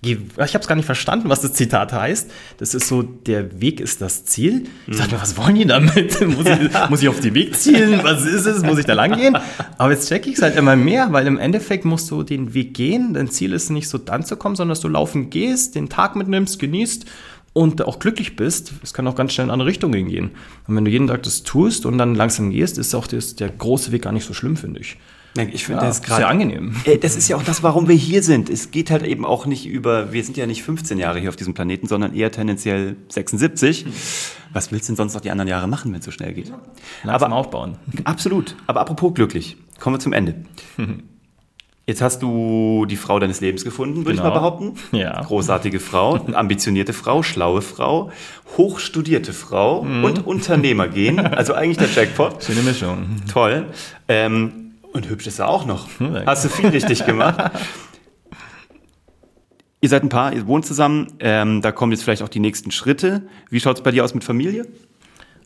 Ich 0.00 0.14
habe 0.14 0.60
es 0.60 0.66
gar 0.66 0.76
nicht 0.76 0.86
verstanden, 0.86 1.28
was 1.28 1.42
das 1.42 1.52
Zitat 1.52 1.92
heißt. 1.92 2.30
Das 2.56 2.72
ist 2.72 2.88
so, 2.88 3.02
der 3.02 3.60
Weg 3.60 3.80
ist 3.80 4.00
das 4.00 4.24
Ziel. 4.24 4.64
Ich 4.86 4.96
dachte 4.96 5.14
mir, 5.14 5.20
was 5.20 5.36
wollen 5.36 5.56
die 5.56 5.66
damit? 5.66 6.26
muss, 6.26 6.46
ich, 6.46 6.70
muss 6.88 7.02
ich 7.02 7.08
auf 7.10 7.20
den 7.20 7.34
Weg 7.34 7.54
zielen? 7.54 8.00
Was 8.02 8.24
ist 8.24 8.46
es? 8.46 8.62
Muss 8.62 8.78
ich 8.78 8.86
da 8.86 8.94
lang 8.94 9.14
gehen? 9.14 9.36
Aber 9.76 9.92
jetzt 9.92 10.08
checke 10.08 10.30
ich 10.30 10.36
es 10.36 10.42
halt 10.42 10.56
immer 10.56 10.74
mehr, 10.74 11.12
weil 11.12 11.26
im 11.26 11.36
Endeffekt 11.36 11.84
musst 11.84 12.10
du 12.10 12.22
den 12.22 12.54
Weg 12.54 12.72
gehen. 12.72 13.12
Dein 13.12 13.28
Ziel 13.28 13.52
ist 13.52 13.68
nicht 13.68 13.90
so 13.90 13.98
dann 13.98 14.24
zu 14.24 14.38
kommen, 14.38 14.56
sondern 14.56 14.70
dass 14.70 14.80
du 14.80 14.88
laufen 14.88 15.28
gehst, 15.28 15.74
den 15.74 15.90
Tag 15.90 16.16
mitnimmst, 16.16 16.58
genießt 16.58 17.04
und 17.52 17.82
auch 17.82 17.98
glücklich 17.98 18.36
bist, 18.36 18.72
es 18.82 18.94
kann 18.94 19.06
auch 19.06 19.16
ganz 19.16 19.34
schnell 19.34 19.48
in 19.48 19.50
andere 19.50 19.68
Richtungen 19.68 20.08
gehen. 20.08 20.30
Und 20.66 20.76
wenn 20.76 20.84
du 20.86 20.90
jeden 20.90 21.08
Tag 21.08 21.24
das 21.24 21.42
tust 21.42 21.84
und 21.84 21.98
dann 21.98 22.14
langsam 22.14 22.50
gehst, 22.50 22.78
ist 22.78 22.94
auch 22.94 23.06
das, 23.06 23.36
der 23.36 23.50
große 23.50 23.92
Weg 23.92 24.02
gar 24.02 24.12
nicht 24.12 24.24
so 24.24 24.32
schlimm, 24.32 24.56
finde 24.56 24.80
ich. 24.80 24.96
Ich 25.36 25.66
finde 25.66 25.82
ja, 25.82 25.88
das 25.88 26.02
gerade 26.02 26.22
sehr 26.22 26.28
angenehm. 26.28 26.74
Äh, 26.84 26.98
das 26.98 27.16
ist 27.16 27.28
ja 27.28 27.36
auch 27.36 27.42
das, 27.42 27.62
warum 27.62 27.88
wir 27.88 27.94
hier 27.94 28.22
sind. 28.22 28.50
Es 28.50 28.70
geht 28.70 28.90
halt 28.90 29.04
eben 29.04 29.24
auch 29.24 29.46
nicht 29.46 29.66
über, 29.66 30.12
wir 30.12 30.24
sind 30.24 30.36
ja 30.36 30.46
nicht 30.46 30.62
15 30.62 30.98
Jahre 30.98 31.20
hier 31.20 31.28
auf 31.28 31.36
diesem 31.36 31.54
Planeten, 31.54 31.86
sondern 31.86 32.14
eher 32.14 32.32
tendenziell 32.32 32.96
76. 33.08 33.86
Was 34.52 34.72
willst 34.72 34.88
du 34.88 34.92
denn 34.92 34.96
sonst 34.96 35.14
noch 35.14 35.20
die 35.20 35.30
anderen 35.30 35.48
Jahre 35.48 35.68
machen, 35.68 35.92
wenn 35.92 36.00
es 36.00 36.04
so 36.04 36.10
schnell 36.10 36.32
geht? 36.32 36.52
Langsam 37.04 37.32
Aber 37.32 37.40
aufbauen. 37.40 37.76
Absolut. 38.04 38.56
Aber 38.66 38.80
apropos 38.80 39.14
glücklich, 39.14 39.56
kommen 39.78 39.96
wir 39.96 40.00
zum 40.00 40.12
Ende. 40.12 40.34
Jetzt 41.88 42.02
hast 42.02 42.20
du 42.20 42.84
die 42.84 42.96
Frau 42.96 43.18
deines 43.18 43.40
Lebens 43.40 43.64
gefunden, 43.64 44.04
würde 44.04 44.16
genau. 44.16 44.28
ich 44.28 44.34
mal 44.34 44.40
genau. 44.40 44.58
behaupten. 44.58 44.96
Ja. 44.96 45.22
Großartige 45.22 45.80
Frau, 45.80 46.16
ambitionierte 46.34 46.92
Frau, 46.92 47.22
schlaue 47.22 47.62
Frau, 47.62 48.10
hochstudierte 48.58 49.32
Frau 49.32 49.84
mhm. 49.84 50.04
und 50.04 50.26
Unternehmer 50.26 50.88
gehen. 50.88 51.18
Also 51.18 51.54
eigentlich 51.54 51.78
der 51.78 51.88
Jackpot. 51.88 52.44
Schöne 52.44 52.60
Mischung. 52.60 53.22
Toll. 53.32 53.68
Ähm, 54.06 54.67
und 54.92 55.08
hübsch 55.08 55.26
ist 55.26 55.38
er 55.38 55.48
auch 55.48 55.66
noch. 55.66 55.88
Hast 56.26 56.44
du 56.44 56.48
viel 56.48 56.68
richtig 56.68 57.04
gemacht. 57.06 57.50
ihr 59.80 59.88
seid 59.88 60.02
ein 60.02 60.08
Paar, 60.08 60.32
ihr 60.32 60.46
wohnt 60.46 60.66
zusammen. 60.66 61.14
Ähm, 61.20 61.62
da 61.62 61.72
kommen 61.72 61.92
jetzt 61.92 62.02
vielleicht 62.02 62.22
auch 62.22 62.28
die 62.28 62.40
nächsten 62.40 62.70
Schritte. 62.70 63.22
Wie 63.50 63.60
schaut 63.60 63.78
es 63.78 63.82
bei 63.82 63.90
dir 63.90 64.04
aus 64.04 64.14
mit 64.14 64.24
Familie? 64.24 64.66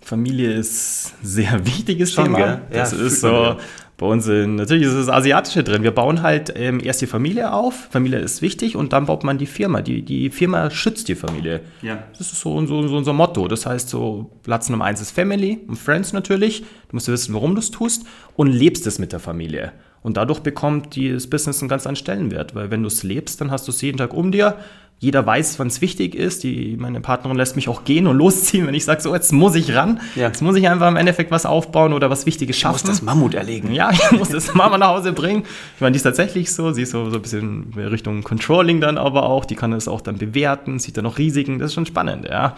Familie 0.00 0.52
ist 0.52 1.14
ein 1.22 1.26
sehr 1.26 1.66
wichtiges 1.66 2.12
Schon, 2.12 2.24
Thema. 2.24 2.38
Gell? 2.38 2.62
Das 2.70 2.92
ja, 2.92 2.98
ist 3.07 3.20
so 3.20 3.57
bei 3.96 4.07
uns 4.07 4.26
in, 4.26 4.57
natürlich 4.57 4.85
ist 4.85 4.96
das 4.96 5.09
Asiatische 5.09 5.62
drin. 5.62 5.83
Wir 5.83 5.92
bauen 5.92 6.22
halt 6.22 6.52
ähm, 6.57 6.81
erst 6.83 7.02
die 7.02 7.07
Familie 7.07 7.52
auf. 7.52 7.88
Familie 7.90 8.18
ist 8.18 8.42
wichtig 8.42 8.74
und 8.74 8.92
dann 8.92 9.07
baut 9.07 9.22
man 9.22 9.38
die 9.38 9.46
Firma. 9.46 9.81
Die, 9.81 10.02
die 10.02 10.31
Firma 10.31 10.70
schützt 10.70 11.09
die 11.09 11.14
Familie. 11.14 11.61
Ja. 11.83 12.02
Das 12.18 12.33
ist 12.33 12.40
so, 12.40 12.66
so, 12.66 12.88
so 12.88 12.96
unser 12.96 13.12
Motto. 13.12 13.46
Das 13.48 13.66
heißt, 13.66 13.88
so 13.88 14.31
Platz 14.42 14.68
Nummer 14.68 14.87
eins 14.87 15.00
ist 15.00 15.12
Family 15.12 15.61
und 15.68 15.76
Friends 15.76 16.12
natürlich. 16.12 16.62
Du 16.62 16.96
musst 16.96 17.09
wissen, 17.09 17.35
warum 17.35 17.55
du 17.55 17.61
es 17.61 17.70
tust 17.70 18.05
und 18.35 18.48
lebst 18.48 18.87
es 18.87 18.98
mit 18.98 19.12
der 19.12 19.20
Familie. 19.20 19.72
Und 20.02 20.16
dadurch 20.16 20.40
bekommt 20.40 20.96
das 20.96 21.28
Business 21.28 21.62
einen 21.62 21.68
ganz 21.68 21.87
anderen 21.87 21.96
Stellenwert, 21.96 22.55
weil 22.55 22.70
wenn 22.70 22.83
du 22.83 22.88
es 22.88 23.05
lebst, 23.05 23.40
dann 23.40 23.50
hast 23.50 23.68
du 23.68 23.70
es 23.70 23.81
jeden 23.83 23.98
Tag 23.98 24.14
um 24.14 24.33
dir, 24.33 24.57
jeder 25.03 25.27
weiß, 25.27 25.59
wann 25.59 25.67
es 25.67 25.81
wichtig 25.81 26.15
ist. 26.15 26.45
Die, 26.45 26.77
meine 26.79 27.01
Partnerin 27.01 27.37
lässt 27.37 27.57
mich 27.57 27.69
auch 27.69 27.83
gehen 27.83 28.07
und 28.07 28.17
losziehen, 28.19 28.69
wenn 28.69 28.75
ich 28.75 28.85
sage, 28.85 29.01
so 29.01 29.12
jetzt 29.12 29.33
muss 29.33 29.57
ich 29.57 29.75
ran. 29.75 30.01
Ja. 30.15 30.29
Jetzt 30.29 30.43
muss 30.43 30.55
ich 30.55 30.69
einfach 30.69 30.87
im 30.87 30.95
Endeffekt 30.95 31.33
was 31.33 31.45
aufbauen 31.45 31.93
oder 31.93 32.09
was 32.09 32.25
Wichtiges 32.25 32.57
schaffen. 32.57 32.77
Ich 32.77 32.85
muss 32.85 32.99
das 32.99 33.03
Mammut 33.03 33.35
erlegen. 33.35 33.73
Ja, 33.73 33.91
ich 33.91 34.12
muss 34.12 34.29
das 34.29 34.55
Mama 34.55 34.79
nach 34.79 34.91
Hause 34.91 35.12
bringen. 35.12 35.43
Ich 35.75 35.81
meine, 35.81 35.91
die 35.91 35.97
ist 35.97 36.05
tatsächlich 36.05 36.53
so. 36.53 36.71
Sie 36.71 36.83
ist 36.83 36.93
so, 36.93 37.11
so 37.11 37.17
ein 37.17 37.23
bisschen 37.23 37.73
Richtung 37.77 38.23
Controlling 38.23 38.81
dann 38.81 38.97
aber 38.97 39.25
auch. 39.25 39.45
Die 39.45 39.57
kann 39.57 39.73
das 39.73 39.88
auch 39.88 40.03
dann 40.03 40.19
bewerten, 40.19 40.79
sieht 40.79 40.97
dann 40.97 41.03
noch 41.03 41.19
Risiken. 41.19 41.59
Das 41.59 41.71
ist 41.71 41.75
schon 41.75 41.87
spannend, 41.87 42.29
ja. 42.31 42.55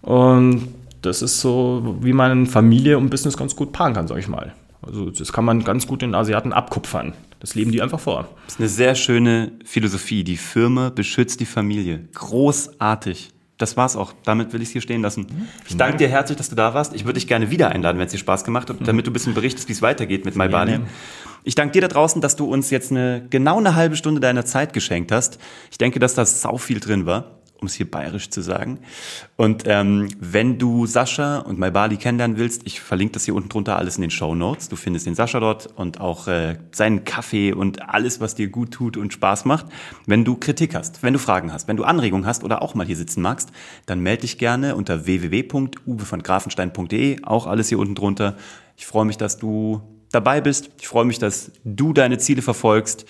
Und 0.00 0.66
das 1.02 1.20
ist 1.20 1.42
so, 1.42 1.98
wie 2.00 2.14
man 2.14 2.46
Familie 2.46 2.96
und 2.96 3.10
Business 3.10 3.36
ganz 3.36 3.54
gut 3.54 3.72
paaren 3.72 3.92
kann, 3.92 4.08
sag 4.08 4.16
ich 4.16 4.28
mal. 4.28 4.54
Also 4.82 5.10
das 5.10 5.32
kann 5.32 5.44
man 5.44 5.62
ganz 5.62 5.86
gut 5.86 6.02
den 6.02 6.14
Asiaten 6.14 6.52
abkupfern. 6.52 7.12
Das 7.38 7.54
leben 7.54 7.72
die 7.72 7.82
einfach 7.82 8.00
vor. 8.00 8.28
Das 8.44 8.54
ist 8.54 8.60
eine 8.60 8.68
sehr 8.68 8.94
schöne 8.94 9.52
Philosophie. 9.64 10.24
Die 10.24 10.36
Firma 10.36 10.90
beschützt 10.90 11.40
die 11.40 11.46
Familie. 11.46 12.08
Großartig. 12.14 13.30
Das 13.58 13.76
war's 13.76 13.94
auch. 13.94 14.14
Damit 14.24 14.52
will 14.52 14.62
ich 14.62 14.68
es 14.68 14.72
hier 14.72 14.80
stehen 14.80 15.02
lassen. 15.02 15.22
Mhm. 15.22 15.48
Ich 15.68 15.76
danke 15.76 15.98
dir 15.98 16.08
herzlich, 16.08 16.38
dass 16.38 16.48
du 16.48 16.56
da 16.56 16.72
warst. 16.72 16.94
Ich 16.94 17.04
würde 17.04 17.14
dich 17.14 17.26
gerne 17.26 17.50
wieder 17.50 17.68
einladen, 17.70 17.98
wenn 17.98 18.06
es 18.06 18.12
dir 18.12 18.18
Spaß 18.18 18.44
gemacht 18.44 18.70
hat, 18.70 18.80
mhm. 18.80 18.84
damit 18.86 19.06
du 19.06 19.10
ein 19.10 19.12
bisschen 19.12 19.34
berichtest, 19.34 19.68
wie 19.68 19.72
es 19.72 19.82
weitergeht 19.82 20.24
mit 20.24 20.36
MyBali. 20.36 20.80
Ich 21.44 21.54
danke 21.54 21.72
dir 21.72 21.82
da 21.82 21.88
draußen, 21.88 22.20
dass 22.20 22.36
du 22.36 22.46
uns 22.46 22.70
jetzt 22.70 22.90
eine 22.90 23.26
genau 23.28 23.58
eine 23.58 23.74
halbe 23.74 23.96
Stunde 23.96 24.20
deiner 24.20 24.44
Zeit 24.44 24.72
geschenkt 24.72 25.12
hast. 25.12 25.38
Ich 25.70 25.78
denke, 25.78 25.98
dass 25.98 26.14
da 26.14 26.24
sau 26.24 26.56
viel 26.58 26.80
drin 26.80 27.06
war 27.06 27.39
um 27.60 27.66
es 27.66 27.74
hier 27.74 27.90
bayerisch 27.90 28.30
zu 28.30 28.40
sagen. 28.40 28.78
Und 29.36 29.64
ähm, 29.66 30.08
wenn 30.18 30.58
du 30.58 30.86
Sascha 30.86 31.38
und 31.38 31.58
Maibali 31.58 31.96
kennenlernen 31.96 32.38
willst, 32.38 32.62
ich 32.64 32.80
verlinke 32.80 33.14
das 33.14 33.24
hier 33.24 33.34
unten 33.34 33.48
drunter 33.48 33.76
alles 33.76 33.96
in 33.96 34.02
den 34.02 34.10
Show 34.10 34.34
Notes. 34.34 34.68
Du 34.68 34.76
findest 34.76 35.06
den 35.06 35.14
Sascha 35.14 35.40
dort 35.40 35.66
und 35.76 36.00
auch 36.00 36.28
äh, 36.28 36.58
seinen 36.72 37.04
Kaffee 37.04 37.52
und 37.52 37.88
alles, 37.88 38.20
was 38.20 38.34
dir 38.34 38.48
gut 38.48 38.72
tut 38.72 38.96
und 38.96 39.12
Spaß 39.12 39.44
macht. 39.44 39.66
Wenn 40.06 40.24
du 40.24 40.36
Kritik 40.36 40.74
hast, 40.74 41.02
wenn 41.02 41.12
du 41.12 41.18
Fragen 41.18 41.52
hast, 41.52 41.68
wenn 41.68 41.76
du 41.76 41.84
Anregungen 41.84 42.26
hast 42.26 42.44
oder 42.44 42.62
auch 42.62 42.74
mal 42.74 42.86
hier 42.86 42.96
sitzen 42.96 43.20
magst, 43.22 43.50
dann 43.86 44.00
melde 44.00 44.22
dich 44.22 44.38
gerne 44.38 44.76
unter 44.76 45.06
www.uwevongrafenstein.de. 45.06 47.24
Auch 47.24 47.46
alles 47.46 47.68
hier 47.68 47.78
unten 47.78 47.94
drunter. 47.94 48.36
Ich 48.76 48.86
freue 48.86 49.04
mich, 49.04 49.18
dass 49.18 49.38
du 49.38 49.82
dabei 50.10 50.40
bist. 50.40 50.70
Ich 50.80 50.88
freue 50.88 51.04
mich, 51.04 51.18
dass 51.18 51.52
du 51.64 51.92
deine 51.92 52.18
Ziele 52.18 52.42
verfolgst. 52.42 53.06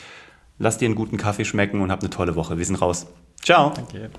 Lass 0.62 0.76
dir 0.76 0.84
einen 0.84 0.94
guten 0.94 1.16
Kaffee 1.16 1.46
schmecken 1.46 1.80
und 1.80 1.90
hab 1.90 2.00
eine 2.00 2.10
tolle 2.10 2.36
Woche. 2.36 2.58
Wir 2.58 2.66
sind 2.66 2.76
raus. 2.76 3.06
Ciao. 3.42 3.72
Danke. 3.74 4.10